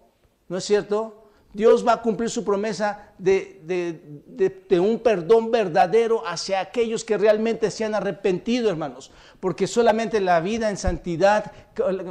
¿no 0.50 0.58
es 0.58 0.66
cierto? 0.66 1.19
Dios 1.60 1.86
va 1.86 1.92
a 1.92 2.02
cumplir 2.02 2.30
su 2.30 2.46
promesa 2.46 3.12
de, 3.18 4.80
un 4.82 5.00
perdón 5.00 5.52
verdadero 5.52 6.26
hacia 6.26 6.62
aquellos 6.62 7.04
que 7.04 7.18
realmente 7.18 7.70
se 7.70 7.84
han 7.84 7.94
arrepentido, 7.94 8.70
hermanos. 8.70 9.12
Porque 9.42 9.68
solamente 9.68 10.22
la 10.22 10.40
vida 10.40 10.70
en 10.70 10.78
santidad 10.78 11.52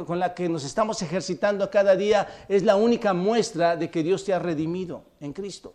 con 0.05 0.19
la 0.19 0.35
que 0.35 0.47
nos 0.49 0.63
estamos 0.63 1.01
ejercitando 1.01 1.71
cada 1.71 1.95
día 1.95 2.27
es 2.47 2.61
la 2.61 2.75
única 2.75 3.15
muestra 3.15 3.75
de 3.75 3.89
que 3.89 4.03
Dios 4.03 4.23
te 4.23 4.35
ha 4.35 4.37
redimido 4.37 5.05
en 5.19 5.33
Cristo. 5.33 5.73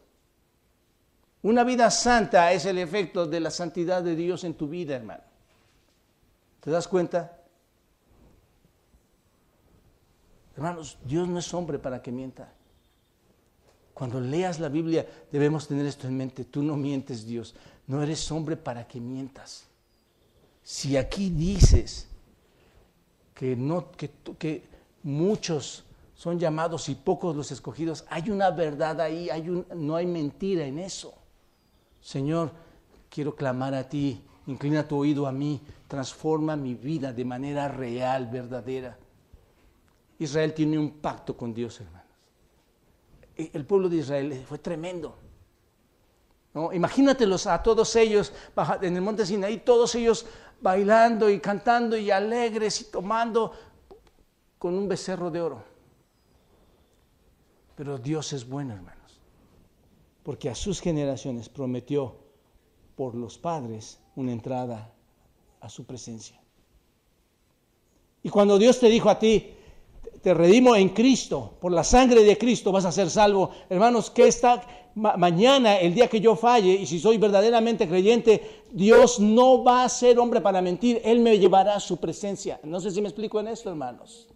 Una 1.43 1.65
vida 1.65 1.91
santa 1.91 2.53
es 2.53 2.67
el 2.67 2.79
efecto 2.79 3.27
de 3.27 3.41
la 3.41 3.51
santidad 3.51 4.05
de 4.05 4.15
Dios 4.15 4.45
en 4.45 4.55
tu 4.55 4.69
vida, 4.69 4.95
hermano. 4.95 5.25
¿Te 6.61 6.71
das 6.71 6.87
cuenta? 6.87 7.41
Hermanos, 10.55 10.97
Dios 11.05 11.27
no 11.27 11.41
es 11.41 11.53
hombre 11.53 11.81
para 11.81 12.01
que 12.01 12.13
mienta. 12.13 12.53
Cuando 13.95 14.21
leas 14.21 14.59
la 14.59 14.69
Biblia 14.69 15.07
debemos 15.31 15.69
tener 15.69 15.87
esto 15.87 16.09
en 16.09 16.17
mente. 16.17 16.45
Tú 16.45 16.63
no 16.63 16.77
mientes, 16.77 17.25
Dios. 17.25 17.55
No 17.87 18.03
eres 18.03 18.31
hombre 18.33 18.57
para 18.57 18.87
que 18.89 19.01
mientas. 19.01 19.65
Si 20.65 20.97
aquí 20.97 21.31
dices 21.31 22.09
que, 23.33 23.55
no, 23.55 23.93
que, 23.93 24.65
muchos 25.05 25.85
son 26.17 26.41
llamados 26.41 26.89
y 26.89 26.97
pocos 26.97 27.37
los 27.37 27.53
escogidos, 27.53 28.05
hay 28.09 28.31
una 28.31 28.51
verdad 28.51 29.01
ahí, 29.01 29.31
hay 29.31 29.49
un, 29.49 29.65
no 29.77 29.95
hay 29.95 30.07
mentira 30.07 30.65
en 30.65 30.81
eso. 30.81 31.15
Señor, 32.01 32.51
quiero 33.09 33.37
clamar 33.37 33.75
a 33.75 33.89
ti, 33.89 34.21
inclina 34.47 34.89
tu 34.89 34.97
oído 34.97 35.27
a 35.27 35.33
mí, 35.33 35.61
transforma 35.87 36.57
mi 36.57 36.75
vida 36.75 37.13
de 37.13 37.25
manera 37.25 37.69
real, 37.69 38.27
verdadera. 38.27 38.99
Israel 40.19 40.53
tiene 40.53 40.79
un 40.79 40.91
pacto 40.91 41.37
con 41.37 41.53
Dios, 41.55 41.81
hermano 41.81 42.04
el 43.37 43.65
pueblo 43.67 43.89
de 43.89 43.97
Israel 43.97 44.45
fue 44.47 44.59
tremendo. 44.59 45.17
¿no? 46.55 46.73
Imagínatelos 46.73 47.47
a 47.47 47.63
todos 47.63 47.95
ellos 47.97 48.33
en 48.81 48.97
el 48.97 49.03
monte 49.03 49.27
Sinaí, 49.27 49.59
todos 49.59 49.95
ellos 49.97 50.27
bailando 50.61 51.29
y 51.29 51.41
cantando 51.41 51.97
y 51.97 52.11
alegres 52.11 52.81
y 52.81 52.85
tomando 52.85 53.53
con 54.59 54.75
un 54.75 54.89
becerro 54.89 55.31
de 55.31 55.41
oro. 55.41 55.65
Pero 57.77 57.99
Dios 57.99 58.33
es 58.33 58.49
bueno, 58.49 58.73
hermanos, 58.73 59.21
porque 60.23 60.49
a 60.49 60.55
sus 60.55 60.81
generaciones 60.81 61.49
prometió 61.49 62.17
por 62.95 63.15
los 63.17 63.37
padres 63.37 63.99
una 64.15 64.33
entrada 64.33 64.93
a 65.61 65.69
su 65.69 65.85
presencia. 65.85 66.41
Y 68.23 68.31
cuando 68.31 68.59
Dios 68.59 68.79
te 68.79 68.89
dijo 68.89 69.11
a 69.11 69.19
ti, 69.19 69.55
te 70.25 70.33
redimo 70.33 70.75
en 70.75 70.89
Cristo, 70.89 71.59
por 71.61 71.71
la 71.71 71.85
sangre 71.85 72.25
de 72.25 72.39
Cristo 72.39 72.73
vas 72.73 72.87
a 72.87 72.93
ser 72.93 73.11
salvo. 73.11 73.51
Hermanos, 73.69 74.09
que 74.09 74.27
está 74.27 74.63
mañana, 74.95 75.77
el 75.77 75.93
día 75.95 76.09
que 76.09 76.19
yo 76.19 76.35
falle, 76.35 76.73
y 76.73 76.87
si 76.87 76.99
soy 76.99 77.19
verdaderamente 77.19 77.87
creyente, 77.87 78.63
Dios 78.73 79.21
no 79.21 79.63
va 79.63 79.85
a 79.85 79.89
ser 79.91 80.19
hombre 80.19 80.41
para 80.41 80.63
mentir, 80.63 80.99
Él 81.05 81.21
me 81.21 81.39
llevará 81.39 81.75
a 81.75 81.81
su 81.81 81.99
presencia. 81.99 82.59
No 82.63 82.81
sé 82.81 82.91
si 82.91 83.03
me 83.03 83.09
explico 83.09 83.39
en 83.39 83.49
esto, 83.49 83.69
hermanos. 83.69 84.29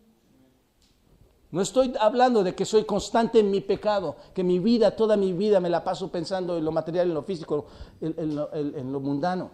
No 1.50 1.62
estoy 1.62 1.94
hablando 1.98 2.44
de 2.44 2.54
que 2.54 2.66
soy 2.66 2.84
constante 2.84 3.40
en 3.40 3.50
mi 3.50 3.62
pecado, 3.62 4.16
que 4.34 4.44
mi 4.44 4.58
vida, 4.58 4.94
toda 4.94 5.16
mi 5.16 5.32
vida 5.32 5.58
me 5.58 5.70
la 5.70 5.82
paso 5.82 6.12
pensando 6.12 6.58
en 6.58 6.66
lo 6.66 6.70
material, 6.70 7.08
en 7.08 7.14
lo 7.14 7.22
físico, 7.22 7.64
en 8.02 8.92
lo 8.92 9.00
mundano. 9.00 9.50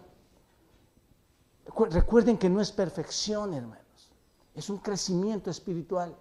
Recuerden 1.91 2.37
que 2.37 2.49
no 2.49 2.59
es 2.59 2.73
perfección, 2.73 3.53
hermanos. 3.53 4.11
Es 4.53 4.69
un 4.69 4.79
crecimiento 4.79 5.49
espiritual. 5.49 6.13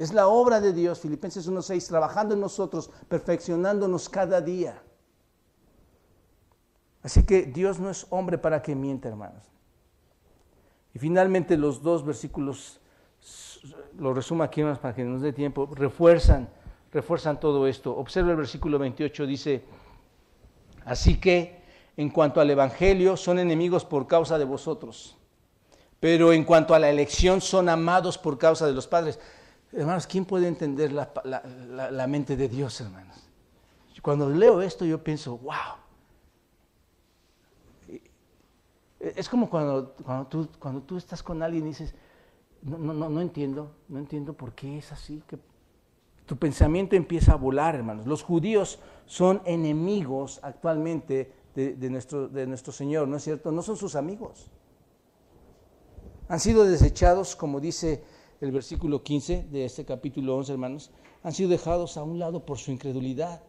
Es 0.00 0.14
la 0.14 0.28
obra 0.28 0.62
de 0.62 0.72
Dios, 0.72 0.98
Filipenses 0.98 1.46
1.6, 1.46 1.86
trabajando 1.86 2.32
en 2.32 2.40
nosotros, 2.40 2.88
perfeccionándonos 3.06 4.08
cada 4.08 4.40
día. 4.40 4.82
Así 7.02 7.26
que 7.26 7.42
Dios 7.42 7.78
no 7.78 7.90
es 7.90 8.06
hombre 8.08 8.38
para 8.38 8.62
que 8.62 8.74
mienta, 8.74 9.10
hermanos. 9.10 9.44
Y 10.94 10.98
finalmente 10.98 11.58
los 11.58 11.82
dos 11.82 12.02
versículos, 12.02 12.80
lo 13.98 14.14
resumo 14.14 14.42
aquí 14.42 14.62
más 14.62 14.78
para 14.78 14.94
que 14.94 15.04
nos 15.04 15.20
dé 15.20 15.34
tiempo, 15.34 15.68
refuerzan, 15.70 16.48
refuerzan 16.90 17.38
todo 17.38 17.66
esto. 17.66 17.94
Observa 17.94 18.30
el 18.30 18.38
versículo 18.38 18.78
28, 18.78 19.26
dice, 19.26 19.64
así 20.86 21.20
que 21.20 21.62
en 21.98 22.08
cuanto 22.08 22.40
al 22.40 22.48
Evangelio 22.48 23.18
son 23.18 23.38
enemigos 23.38 23.84
por 23.84 24.06
causa 24.06 24.38
de 24.38 24.46
vosotros, 24.46 25.18
pero 26.00 26.32
en 26.32 26.44
cuanto 26.44 26.74
a 26.74 26.78
la 26.78 26.88
elección 26.88 27.42
son 27.42 27.68
amados 27.68 28.16
por 28.16 28.38
causa 28.38 28.64
de 28.64 28.72
los 28.72 28.86
padres. 28.86 29.20
Hermanos, 29.72 30.06
¿quién 30.06 30.24
puede 30.24 30.48
entender 30.48 30.92
la, 30.92 32.06
mente 32.08 32.36
de 32.36 32.48
Dios, 32.48 32.80
hermanos? 32.80 33.16
Cuando 34.02 34.28
leo 34.28 34.62
esto 34.62 34.84
yo 34.84 35.02
pienso, 35.02 35.38
wow. 35.38 35.76
Es 38.98 39.28
como 39.28 39.48
cuando, 39.48 39.94
tú, 40.28 40.96
estás 40.96 41.22
con 41.22 41.42
alguien 41.42 41.64
y 41.64 41.68
dices, 41.68 41.94
no, 42.62 43.20
entiendo, 43.20 43.72
no 43.88 43.98
entiendo 43.98 44.32
por 44.32 44.52
qué 44.54 44.78
es 44.78 44.90
así. 44.90 45.22
Tu 46.26 46.36
pensamiento 46.36 46.96
empieza 46.96 47.32
a 47.32 47.36
volar, 47.36 47.74
hermanos. 47.74 48.06
Los 48.06 48.22
judíos 48.22 48.80
son 49.06 49.40
enemigos 49.44 50.40
actualmente 50.42 51.32
de 51.54 52.46
nuestro 52.46 52.72
Señor, 52.72 53.06
¿no 53.06 53.16
es 53.16 53.22
cierto? 53.24 53.52
No 53.52 53.62
son 53.62 53.76
sus 53.76 53.94
amigos. 53.94 54.50
Han 56.28 56.40
sido 56.40 56.64
desechados, 56.64 57.36
como 57.36 57.60
dice 57.60 58.04
el 58.40 58.52
versículo 58.52 59.02
15 59.02 59.44
de 59.50 59.64
este 59.64 59.84
capítulo 59.84 60.36
11, 60.36 60.52
hermanos, 60.52 60.90
han 61.22 61.34
sido 61.34 61.50
dejados 61.50 61.96
a 61.96 62.02
un 62.02 62.18
lado 62.18 62.46
por 62.46 62.58
su 62.58 62.70
incredulidad. 62.70 63.42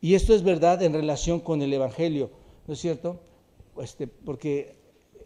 Y 0.00 0.14
esto 0.14 0.34
es 0.34 0.42
verdad 0.42 0.82
en 0.82 0.92
relación 0.92 1.40
con 1.40 1.62
el 1.62 1.72
Evangelio, 1.72 2.30
¿no 2.66 2.74
es 2.74 2.80
cierto? 2.80 3.20
Este, 3.78 4.06
porque 4.06 4.76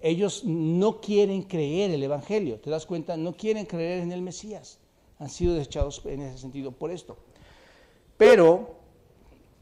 ellos 0.01 0.45
no 0.45 1.01
quieren 1.01 1.43
creer 1.43 1.91
el 1.91 2.03
Evangelio, 2.03 2.61
¿te 2.61 2.71
das 2.71 2.87
cuenta? 2.87 3.17
No 3.17 3.37
quieren 3.37 3.67
creer 3.67 4.03
en 4.03 4.13
el 4.13 4.23
Mesías. 4.23 4.79
Han 5.19 5.29
sido 5.29 5.55
desechados 5.55 6.01
en 6.05 6.23
ese 6.23 6.39
sentido 6.39 6.71
por 6.71 6.93
esto. 6.93 7.17
Pero, 8.17 8.77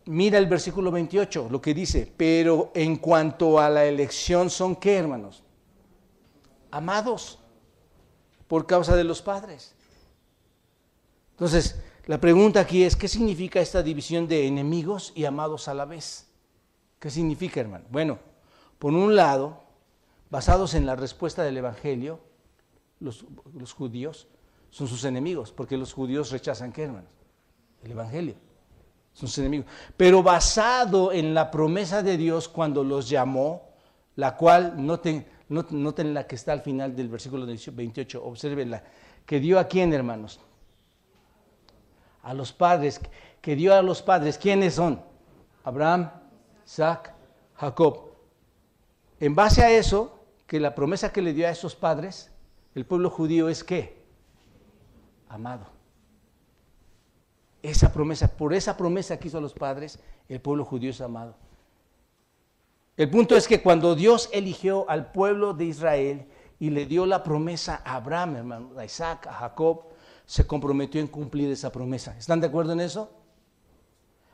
mira 0.05 0.37
el 0.37 0.47
versículo 0.47 0.91
28, 0.91 1.49
lo 1.51 1.63
que 1.63 1.73
dice, 1.73 2.13
pero 2.15 2.71
en 2.75 2.97
cuanto 2.97 3.59
a 3.59 3.71
la 3.71 3.87
elección 3.87 4.51
son 4.51 4.77
qué, 4.77 4.97
hermanos? 4.97 5.43
Amados 6.71 7.39
por 8.49 8.67
causa 8.67 8.97
de 8.97 9.05
los 9.05 9.23
padres. 9.23 9.75
Entonces, 11.33 11.81
la 12.07 12.21
pregunta 12.21 12.61
aquí 12.61 12.85
es, 12.85 12.97
¿qué 12.97 13.09
significa 13.09 13.61
esta 13.61 13.83
división 13.83 14.29
de 14.29 14.47
enemigos 14.47 15.13
y 15.15 15.25
amados 15.25 15.69
a 15.69 15.75
la 15.75 15.85
vez? 15.85 16.29
¿Qué 16.99 17.11
significa, 17.11 17.61
hermano? 17.61 17.85
Bueno, 17.91 18.19
por 18.79 18.93
un 18.93 19.17
lado, 19.17 19.63
basados 20.31 20.75
en 20.75 20.87
la 20.87 20.97
respuesta 20.97 21.43
del 21.43 21.57
Evangelio, 21.57 22.21
los, 23.01 23.25
judíos 23.73 24.29
son 24.71 24.89
sus 24.89 25.05
enemigos, 25.05 25.53
porque 25.53 25.77
los 25.77 25.93
judíos 25.93 26.31
rechazan 26.31 26.73
qué, 26.73 26.85
hermanos? 26.85 27.11
El 27.83 27.93
Evangelio. 27.93 28.35
Son 29.13 29.29
sus 29.29 29.39
enemigos. 29.39 29.67
Pero 29.97 30.23
basado 30.23 31.13
en 31.13 31.35
la 31.35 31.51
promesa 31.51 32.03
de 32.03 32.17
Dios 32.17 32.49
cuando 32.49 32.85
los 32.85 33.09
llamó, 33.09 33.71
la 34.15 34.37
cual, 34.37 34.75
noten, 34.85 35.27
noten 35.49 36.15
la 36.15 36.27
que 36.27 36.35
está 36.35 36.53
al 36.53 36.63
final 36.63 36.97
del 36.97 37.09
versículo 37.09 37.47
28, 37.47 38.25
observenla, 38.25 38.83
que 39.25 39.41
dio 39.41 39.59
a 39.59 39.65
quién, 39.65 39.93
hermanos? 39.93 40.41
A 42.23 42.35
los 42.35 42.53
padres, 42.53 43.01
que 43.41 43.55
dio 43.55 43.75
a 43.75 43.83
los 43.83 44.03
padres, 44.03 44.39
¿quiénes 44.39 44.75
son? 44.75 45.01
Abraham, 45.65 46.11
Isaac, 46.65 47.15
Jacob. 47.55 48.11
En 49.21 49.35
base 49.35 49.63
a 49.63 49.71
eso, 49.71 50.21
que 50.47 50.61
la 50.61 50.75
promesa 50.75 51.13
que 51.13 51.23
le 51.23 51.33
dio 51.33 51.47
a 51.47 51.51
esos 51.51 51.75
padres, 51.75 52.31
el 52.75 52.85
pueblo 52.85 53.11
judío 53.11 53.49
es 53.49 53.65
qué? 53.65 54.05
Amado. 55.29 55.67
Esa 57.63 57.93
promesa, 57.93 58.37
por 58.37 58.55
esa 58.55 58.77
promesa 58.77 59.19
que 59.19 59.29
hizo 59.29 59.39
a 59.39 59.41
los 59.41 59.55
padres, 59.55 59.99
el 60.29 60.41
pueblo 60.41 60.65
judío 60.65 60.91
es 60.91 61.01
amado. 61.01 61.35
El 62.97 63.11
punto 63.11 63.37
es 63.37 63.47
que 63.47 63.61
cuando 63.61 63.95
Dios 63.95 64.31
eligió 64.33 64.89
al 64.89 65.13
pueblo 65.13 65.53
de 65.53 65.67
Israel 65.67 66.27
y 66.59 66.71
le 66.71 66.87
dio 66.87 67.05
la 67.05 67.23
promesa 67.23 67.83
a 67.85 67.97
Abraham, 67.97 68.37
hermano, 68.37 68.79
a 68.79 68.85
Isaac, 68.85 69.27
a 69.27 69.33
Jacob, 69.33 69.85
se 70.25 70.47
comprometió 70.47 71.01
en 71.01 71.07
cumplir 71.07 71.51
esa 71.51 71.71
promesa. 71.71 72.17
¿Están 72.19 72.41
de 72.41 72.47
acuerdo 72.47 72.73
en 72.73 72.81
eso? 72.81 73.11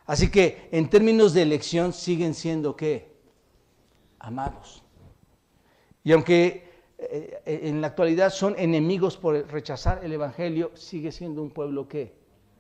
Así 0.07 0.31
que 0.31 0.69
en 0.71 0.89
términos 0.89 1.35
de 1.35 1.43
elección 1.43 1.93
siguen 1.93 2.35
siendo 2.35 2.77
qué? 2.77 3.13
Amados. 4.21 4.85
Y 6.05 6.13
aunque 6.13 6.71
eh, 6.99 7.43
en 7.45 7.81
la 7.81 7.89
actualidad 7.89 8.31
son 8.31 8.55
enemigos 8.59 9.17
por 9.17 9.35
rechazar 9.51 10.05
el 10.05 10.13
Evangelio, 10.13 10.71
sigue 10.75 11.11
siendo 11.11 11.43
un 11.43 11.51
pueblo 11.51 11.89
que 11.89 12.15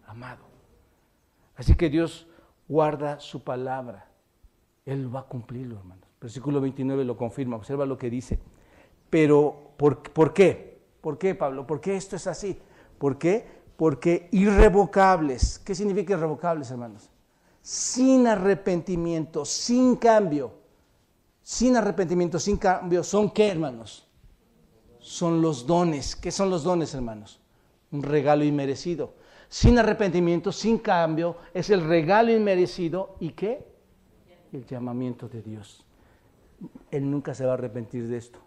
amado. 0.07 0.45
Así 1.55 1.77
que 1.77 1.89
Dios 1.89 2.27
guarda 2.69 3.21
su 3.21 3.43
palabra. 3.45 4.12
Él 4.85 5.15
va 5.15 5.21
a 5.21 5.25
cumplirlo, 5.25 5.79
hermanos. 5.79 6.09
Versículo 6.21 6.61
29 6.61 7.05
lo 7.05 7.17
confirma. 7.17 7.57
Observa 7.57 7.87
lo 7.87 7.99
que 7.99 8.11
dice. 8.11 8.39
Pero, 9.11 9.73
¿por, 9.77 10.03
¿por 10.03 10.33
qué? 10.33 10.81
¿Por 11.01 11.19
qué, 11.19 11.35
Pablo? 11.35 11.67
¿Por 11.67 11.81
qué 11.81 11.97
esto 11.97 12.17
es 12.17 12.27
así? 12.27 12.59
¿Por 12.99 13.19
qué? 13.19 13.47
Porque 13.77 14.29
irrevocables. 14.33 15.59
¿Qué 15.59 15.75
significa 15.75 16.15
irrevocables, 16.15 16.71
hermanos? 16.71 17.11
Sin 17.61 18.27
arrepentimiento, 18.27 19.45
sin 19.45 19.97
cambio. 19.97 20.53
Sin 21.43 21.77
arrepentimiento, 21.77 22.39
sin 22.39 22.57
cambio, 22.57 23.03
¿son 23.03 23.31
qué, 23.31 23.49
hermanos? 23.49 24.07
Son 25.01 25.43
los 25.43 25.67
dones. 25.67 26.15
¿Qué 26.15 26.31
son 26.31 26.51
los 26.51 26.63
dones, 26.63 26.95
hermanos? 26.95 27.41
Un 27.91 28.03
regalo 28.03 28.45
inmerecido. 28.45 29.15
Sin 29.49 29.79
arrepentimiento, 29.79 30.53
sin 30.53 30.79
cambio, 30.79 31.37
es 31.53 31.69
el 31.71 31.85
regalo 31.87 32.33
inmerecido. 32.33 33.17
¿Y 33.19 33.31
qué? 33.31 33.72
El 34.53 34.67
llamamiento 34.67 35.29
de 35.29 35.43
Dios. 35.43 35.85
Él 36.91 37.11
nunca 37.11 37.35
se 37.35 37.45
va 37.45 37.53
a 37.53 37.55
arrepentir 37.55 38.07
de 38.07 38.19
esto. 38.19 38.39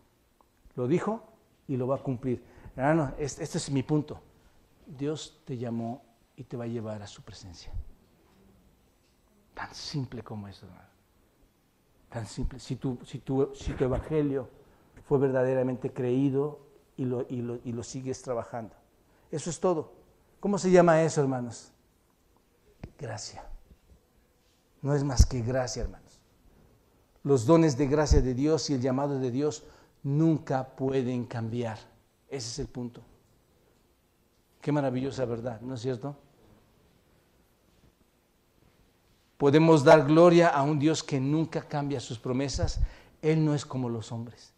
Lo 0.75 0.87
dijo 0.87 1.23
y 1.67 1.77
lo 1.77 1.87
va 1.87 1.95
a 1.95 2.03
cumplir. 2.03 2.43
Hermano, 2.75 3.13
este, 3.17 3.43
este 3.43 3.57
es 3.57 3.71
mi 3.71 3.83
punto. 3.83 4.21
Dios 4.85 5.41
te 5.45 5.57
llamó 5.57 6.03
y 6.35 6.43
te 6.43 6.57
va 6.57 6.65
a 6.65 6.67
llevar 6.67 7.01
a 7.01 7.07
su 7.07 7.21
presencia. 7.23 7.71
Tan 9.53 9.73
simple 9.73 10.21
como 10.21 10.47
eso, 10.47 10.65
hermano. 10.65 10.89
Tan 12.09 12.27
simple. 12.27 12.59
Si 12.59 12.75
tu, 12.75 12.99
si 13.03 13.19
tu, 13.19 13.51
si 13.55 13.73
tu 13.73 13.83
evangelio 13.83 14.49
fue 15.05 15.17
verdaderamente 15.17 15.91
creído 15.91 16.59
y 16.97 17.05
lo, 17.05 17.25
y, 17.29 17.41
lo, 17.41 17.59
y 17.63 17.71
lo 17.71 17.83
sigues 17.83 18.21
trabajando. 18.21 18.75
Eso 19.31 19.49
es 19.49 19.59
todo. 19.59 19.93
¿Cómo 20.39 20.57
se 20.57 20.71
llama 20.71 21.01
eso, 21.01 21.21
hermanos? 21.21 21.71
Gracia. 22.97 23.43
No 24.85 24.93
es 24.93 25.03
más 25.03 25.25
que 25.25 25.41
gracia, 25.41 25.81
hermanos. 25.81 26.19
Los 27.23 27.47
dones 27.47 27.75
de 27.75 27.87
gracia 27.87 28.21
de 28.21 28.35
Dios 28.35 28.69
y 28.69 28.75
el 28.75 28.81
llamado 28.81 29.17
de 29.17 29.31
Dios 29.31 29.63
nunca 30.03 30.75
pueden 30.75 31.25
cambiar. 31.25 31.79
Ese 32.29 32.49
es 32.49 32.59
el 32.59 32.67
punto. 32.67 33.01
Qué 34.61 34.71
maravillosa 34.71 35.25
verdad, 35.25 35.59
¿no 35.61 35.73
es 35.73 35.81
cierto? 35.81 36.15
Podemos 39.37 39.83
dar 39.83 40.05
gloria 40.05 40.49
a 40.49 40.61
un 40.61 40.77
Dios 40.77 41.01
que 41.01 41.19
nunca 41.19 41.63
cambia 41.63 41.99
sus 41.99 42.19
promesas. 42.19 42.79
Él 43.23 43.43
no 43.43 43.55
es 43.55 43.65
como 43.65 43.89
los 43.89 44.11
hombres. 44.11 44.53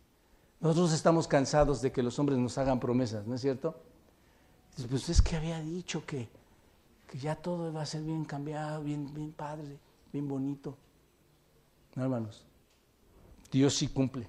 Nosotros 0.59 0.91
estamos 0.91 1.25
cansados 1.25 1.81
de 1.81 1.93
que 1.93 2.03
los 2.03 2.19
hombres 2.19 2.37
nos 2.37 2.57
hagan 2.57 2.81
promesas, 2.81 3.25
¿no 3.25 3.35
es 3.35 3.39
cierto? 3.39 3.79
Pues 4.89 5.07
es 5.07 5.21
que 5.21 5.37
había 5.37 5.61
dicho 5.61 6.05
que, 6.05 6.27
que 7.09 7.17
ya 7.17 7.37
todo 7.37 7.71
va 7.71 7.83
a 7.83 7.85
ser 7.85 8.01
bien 8.01 8.25
cambiado, 8.25 8.83
bien, 8.83 9.13
bien 9.13 9.31
padre, 9.31 9.79
bien 10.11 10.27
bonito. 10.27 10.77
No, 11.95 12.03
hermanos, 12.03 12.45
Dios 13.51 13.75
sí 13.75 13.87
cumple. 13.87 14.27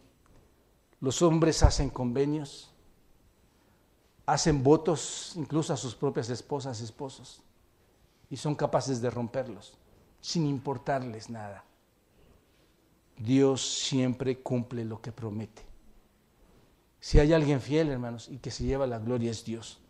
Los 1.01 1.23
hombres 1.23 1.63
hacen 1.63 1.91
convenios, 1.91 2.71
hacen 4.27 4.63
votos 4.63 5.33
incluso 5.37 5.73
a 5.73 5.77
sus 5.77 5.95
propias 5.95 6.29
esposas, 6.31 6.81
esposos, 6.81 7.43
y 8.31 8.37
son 8.37 8.55
capaces 8.55 9.01
de 9.01 9.11
romperlos 9.11 9.79
sin 10.21 10.47
importarles 10.47 11.31
nada. 11.31 11.65
Dios 13.17 13.67
siempre 13.67 14.41
cumple 14.41 14.85
lo 14.85 15.01
que 15.01 15.13
promete. 15.13 15.63
Si 17.01 17.19
hay 17.19 17.33
alguien 17.33 17.61
fiel, 17.61 17.89
hermanos, 17.89 18.29
y 18.29 18.39
que 18.39 18.51
se 18.51 18.65
lleva 18.65 18.87
la 18.87 18.99
gloria 18.99 19.31
es 19.31 19.45
Dios. 19.45 19.81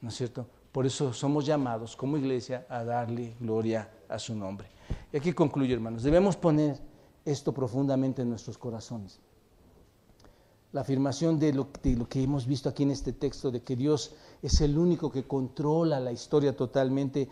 ¿No 0.00 0.08
es 0.08 0.14
cierto? 0.16 0.48
Por 0.72 0.86
eso 0.86 1.12
somos 1.12 1.46
llamados 1.46 1.96
como 1.96 2.16
iglesia 2.16 2.66
a 2.68 2.84
darle 2.84 3.34
gloria 3.40 3.90
a 4.08 4.18
su 4.18 4.34
nombre. 4.34 4.68
Y 5.12 5.16
aquí 5.16 5.32
concluyo, 5.32 5.74
hermanos. 5.74 6.02
Debemos 6.02 6.36
poner 6.36 6.78
esto 7.24 7.52
profundamente 7.52 8.22
en 8.22 8.30
nuestros 8.30 8.56
corazones. 8.56 9.18
La 10.72 10.82
afirmación 10.82 11.40
de 11.40 11.52
lo, 11.52 11.72
que 11.72 12.22
hemos 12.22 12.46
visto 12.46 12.68
aquí 12.68 12.84
en 12.84 12.92
este 12.92 13.12
texto, 13.12 13.50
de 13.50 13.62
que 13.62 13.74
Dios 13.74 14.14
es 14.40 14.60
el 14.60 14.78
único 14.78 15.10
que 15.10 15.24
controla 15.24 15.98
la 15.98 16.12
historia 16.12 16.54
totalmente, 16.54 17.28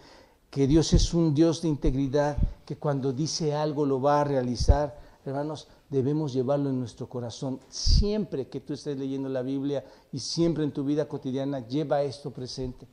que 0.51 0.67
Dios 0.67 0.93
es 0.93 1.15
un 1.15 1.35
Dios 1.35 1.63
de 1.63 1.69
integridad, 1.69 2.37
que 2.67 2.77
cuando 2.77 3.13
dice 3.13 3.55
algo 3.55 3.87
lo 3.87 4.01
va 4.01 4.23
a 4.23 4.25
realizar. 4.25 4.99
Hermanos, 5.25 5.69
debemos 5.89 6.33
llevarlo 6.33 6.71
en 6.71 6.81
nuestro 6.81 7.09
corazón. 7.09 7.61
Siempre 7.69 8.49
que 8.49 8.59
tú 8.59 8.73
estés 8.73 8.99
leyendo 8.99 9.29
la 9.29 9.43
Biblia 9.43 9.85
y 10.11 10.19
siempre 10.19 10.65
en 10.65 10.73
tu 10.73 10.83
vida 10.83 11.07
cotidiana, 11.07 11.61
lleva 11.61 12.03
esto 12.03 12.33
presente. 12.33 12.89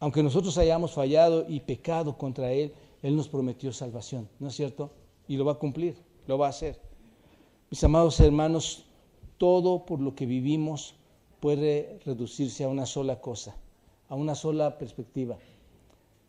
Aunque 0.00 0.22
nosotros 0.22 0.56
hayamos 0.58 0.92
fallado 0.92 1.44
y 1.48 1.60
pecado 1.60 2.16
contra 2.16 2.52
Él, 2.52 2.72
Él 3.02 3.16
nos 3.16 3.28
prometió 3.28 3.72
salvación, 3.72 4.28
¿no 4.38 4.48
es 4.48 4.54
cierto? 4.54 4.90
Y 5.26 5.36
lo 5.36 5.44
va 5.44 5.52
a 5.52 5.58
cumplir, 5.58 5.96
lo 6.26 6.38
va 6.38 6.46
a 6.46 6.50
hacer. 6.50 6.80
Mis 7.70 7.82
amados 7.84 8.18
hermanos, 8.20 8.84
todo 9.36 9.84
por 9.84 10.00
lo 10.00 10.14
que 10.14 10.26
vivimos 10.26 10.94
puede 11.40 12.00
reducirse 12.04 12.64
a 12.64 12.68
una 12.68 12.86
sola 12.86 13.20
cosa, 13.20 13.56
a 14.08 14.14
una 14.14 14.34
sola 14.34 14.78
perspectiva 14.78 15.38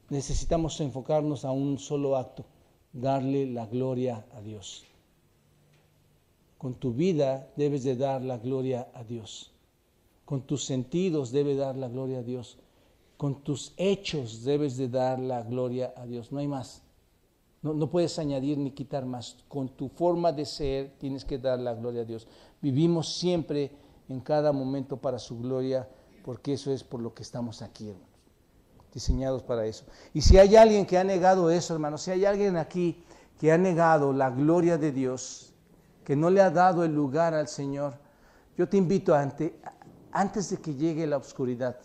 necesitamos 0.09 0.79
enfocarnos 0.81 1.45
a 1.45 1.51
un 1.51 1.77
solo 1.77 2.17
acto, 2.17 2.45
darle 2.93 3.45
la 3.45 3.65
gloria 3.65 4.25
a 4.33 4.41
Dios. 4.41 4.85
Con 6.57 6.73
tu 6.73 6.93
vida 6.93 7.49
debes 7.55 7.83
de 7.83 7.95
dar 7.95 8.21
la 8.21 8.37
gloria 8.37 8.89
a 8.93 9.03
Dios. 9.03 9.51
Con 10.25 10.41
tus 10.41 10.65
sentidos 10.65 11.31
debes 11.31 11.57
dar 11.57 11.75
la 11.77 11.87
gloria 11.87 12.19
a 12.19 12.23
Dios. 12.23 12.57
Con 13.19 13.43
tus 13.43 13.73
hechos 13.75 14.45
debes 14.45 14.77
de 14.77 14.87
dar 14.87 15.19
la 15.19 15.43
gloria 15.43 15.93
a 15.97 16.05
Dios. 16.05 16.31
No 16.31 16.39
hay 16.39 16.47
más. 16.47 16.83
No, 17.61 17.91
puedes 17.91 18.17
añadir 18.17 18.57
ni 18.57 18.71
quitar 18.71 19.05
más. 19.05 19.35
Con 19.49 19.67
tu 19.67 19.89
forma 19.89 20.31
de 20.31 20.45
ser 20.45 20.95
tienes 20.99 21.25
que 21.25 21.37
dar 21.37 21.59
la 21.59 21.73
gloria 21.73 22.03
a 22.03 22.05
Dios. 22.05 22.29
Vivimos 22.61 23.13
siempre 23.15 23.73
en 24.07 24.21
cada 24.21 24.53
momento 24.53 24.95
para 24.95 25.19
su 25.19 25.37
gloria, 25.37 25.89
porque 26.23 26.53
eso 26.53 26.71
es 26.71 26.81
por 26.85 27.01
lo 27.01 27.13
que 27.13 27.23
estamos 27.23 27.61
aquí, 27.61 27.89
hermano 27.89 28.07
diseñados 28.93 29.43
para 29.43 29.65
eso. 29.65 29.85
Y 30.13 30.21
si 30.21 30.37
hay 30.37 30.55
alguien 30.55 30.85
que 30.85 30.97
ha 30.97 31.03
negado 31.03 31.49
eso, 31.49 31.73
hermano, 31.73 31.97
si 31.97 32.11
hay 32.11 32.25
alguien 32.25 32.57
aquí 32.57 33.03
que 33.37 33.51
ha 33.51 33.57
negado 33.57 34.13
la 34.13 34.29
gloria 34.29 34.77
de 34.77 34.91
Dios, 34.91 35.53
que 36.03 36.15
no 36.15 36.29
le 36.29 36.41
ha 36.41 36.49
dado 36.49 36.83
el 36.83 36.93
lugar 36.95 37.33
al 37.33 37.47
Señor, 37.47 37.99
yo 38.57 38.67
te 38.67 38.77
invito 38.77 39.13
ante, 39.13 39.59
antes 40.11 40.49
de 40.49 40.57
que 40.57 40.73
llegue 40.73 41.05
la 41.05 41.17
oscuridad, 41.17 41.77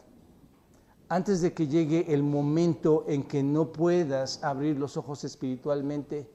antes 1.09 1.41
de 1.43 1.53
que 1.53 1.69
llegue 1.69 2.13
el 2.13 2.23
momento 2.23 3.05
en 3.07 3.25
que 3.25 3.43
no 3.43 3.73
puedas 3.73 4.43
abrir 4.43 4.79
los 4.79 4.97
ojos 4.97 5.25
espiritualmente, 5.25 6.29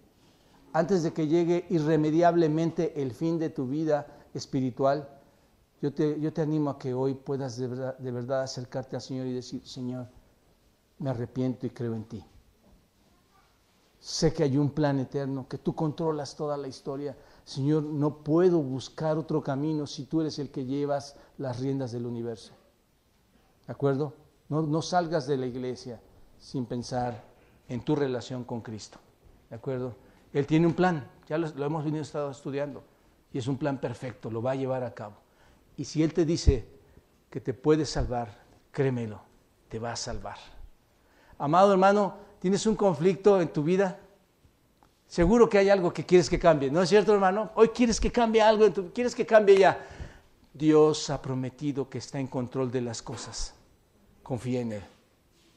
antes 0.73 1.03
de 1.03 1.11
que 1.11 1.27
llegue 1.27 1.65
irremediablemente 1.69 3.01
el 3.01 3.11
fin 3.11 3.39
de 3.39 3.49
tu 3.49 3.67
vida 3.67 4.07
espiritual, 4.33 5.09
yo 5.81 5.93
te, 5.93 6.19
yo 6.19 6.31
te 6.31 6.41
animo 6.41 6.69
a 6.69 6.77
que 6.77 6.93
hoy 6.93 7.15
puedas 7.15 7.57
de 7.57 7.67
verdad, 7.67 7.97
de 7.97 8.11
verdad 8.11 8.43
acercarte 8.43 8.95
al 8.95 9.01
Señor 9.01 9.25
y 9.27 9.33
decir, 9.33 9.65
Señor, 9.65 10.07
me 10.99 11.09
arrepiento 11.09 11.65
y 11.65 11.69
creo 11.69 11.95
en 11.95 12.03
ti. 12.03 12.23
Sé 13.99 14.31
que 14.33 14.43
hay 14.43 14.57
un 14.57 14.69
plan 14.69 14.99
eterno, 14.99 15.47
que 15.47 15.57
tú 15.57 15.75
controlas 15.75 16.35
toda 16.35 16.55
la 16.57 16.67
historia. 16.67 17.17
Señor, 17.43 17.83
no 17.83 18.23
puedo 18.23 18.61
buscar 18.61 19.17
otro 19.17 19.41
camino 19.41 19.87
si 19.87 20.05
tú 20.05 20.21
eres 20.21 20.39
el 20.39 20.51
que 20.51 20.65
llevas 20.65 21.15
las 21.37 21.59
riendas 21.59 21.91
del 21.91 22.05
universo. 22.05 22.53
¿De 23.67 23.73
acuerdo? 23.73 24.13
No, 24.49 24.81
salgas 24.81 25.27
de 25.27 25.37
la 25.37 25.45
iglesia 25.45 26.01
sin 26.39 26.65
pensar 26.65 27.23
en 27.67 27.81
tu 27.81 27.95
relación 27.95 28.43
con 28.43 28.61
Cristo. 28.61 28.97
¿De 29.49 29.55
acuerdo? 29.55 29.95
Él 30.33 30.47
tiene 30.47 30.65
un 30.65 30.73
plan, 30.73 31.07
ya 31.27 31.37
lo, 31.37 31.47
lo 31.49 31.65
hemos 31.65 31.85
venido 31.85 32.01
estado 32.01 32.31
estudiando, 32.31 32.83
y 33.31 33.37
es 33.37 33.47
un 33.47 33.57
plan 33.57 33.79
perfecto, 33.79 34.31
lo 34.31 34.41
va 34.41 34.51
a 34.51 34.55
llevar 34.55 34.83
a 34.83 34.93
cabo. 34.93 35.15
Y 35.77 35.85
si 35.85 36.01
Él 36.01 36.13
te 36.13 36.25
dice 36.25 36.67
que 37.29 37.39
te 37.39 37.53
puede 37.53 37.85
salvar, 37.85 38.39
créemelo, 38.71 39.21
te 39.69 39.77
va 39.77 39.91
a 39.91 39.95
salvar. 39.95 40.37
Amado 41.37 41.71
hermano, 41.71 42.15
¿tienes 42.39 42.65
un 42.65 42.75
conflicto 42.75 43.39
en 43.39 43.49
tu 43.49 43.63
vida? 43.63 43.99
Seguro 45.07 45.47
que 45.47 45.59
hay 45.59 45.69
algo 45.69 45.93
que 45.93 46.05
quieres 46.05 46.29
que 46.29 46.39
cambie, 46.39 46.71
¿no 46.71 46.81
es 46.81 46.89
cierto, 46.89 47.13
hermano? 47.13 47.51
Hoy 47.55 47.69
quieres 47.69 47.99
que 47.99 48.11
cambie 48.11 48.41
algo, 48.41 48.65
en 48.65 48.73
tu, 48.73 48.91
quieres 48.91 49.13
que 49.13 49.25
cambie 49.25 49.59
ya. 49.59 49.83
Dios 50.53 51.09
ha 51.09 51.21
prometido 51.21 51.89
que 51.89 51.99
está 51.99 52.19
en 52.19 52.27
control 52.27 52.71
de 52.71 52.81
las 52.81 53.01
cosas. 53.01 53.55
Confía 54.29 54.61
en 54.61 54.73
Él, 54.73 54.83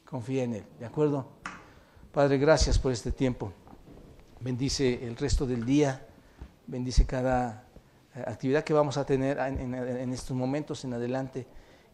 confía 0.09 0.45
en 0.45 0.55
Él, 0.55 0.65
¿de 0.81 0.87
acuerdo? 0.87 1.27
Padre, 2.11 2.39
gracias 2.39 2.79
por 2.79 2.91
este 2.91 3.13
tiempo. 3.13 3.53
Bendice 4.41 5.07
el 5.07 5.15
resto 5.15 5.45
del 5.45 5.67
día, 5.67 6.07
bendice 6.67 7.05
cada 7.05 7.67
eh, 8.15 8.25
actividad 8.27 8.65
que 8.65 8.73
vamos 8.73 8.97
a 8.97 9.05
tener 9.05 9.39
en, 9.41 10.11
estos 10.15 10.35
momentos 10.35 10.87
en 10.87 10.95
adelante 10.95 11.47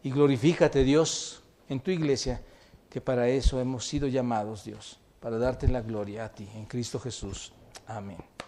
y 0.03 0.09
glorifícate, 0.09 0.85
Dios, 0.85 1.43
en 1.67 1.81
tu 1.81 1.91
iglesia, 1.91 2.41
que 2.89 3.01
para 3.01 3.27
eso 3.27 3.59
hemos 3.59 3.85
sido 3.85 4.07
llamados, 4.07 4.63
Dios, 4.63 5.01
para 5.19 5.37
darte 5.37 5.67
la 5.67 5.81
gloria 5.81 6.23
a 6.23 6.29
ti, 6.29 6.47
en 6.55 6.65
Cristo 6.65 6.97
Jesús. 6.97 7.51
Amén. 7.87 8.38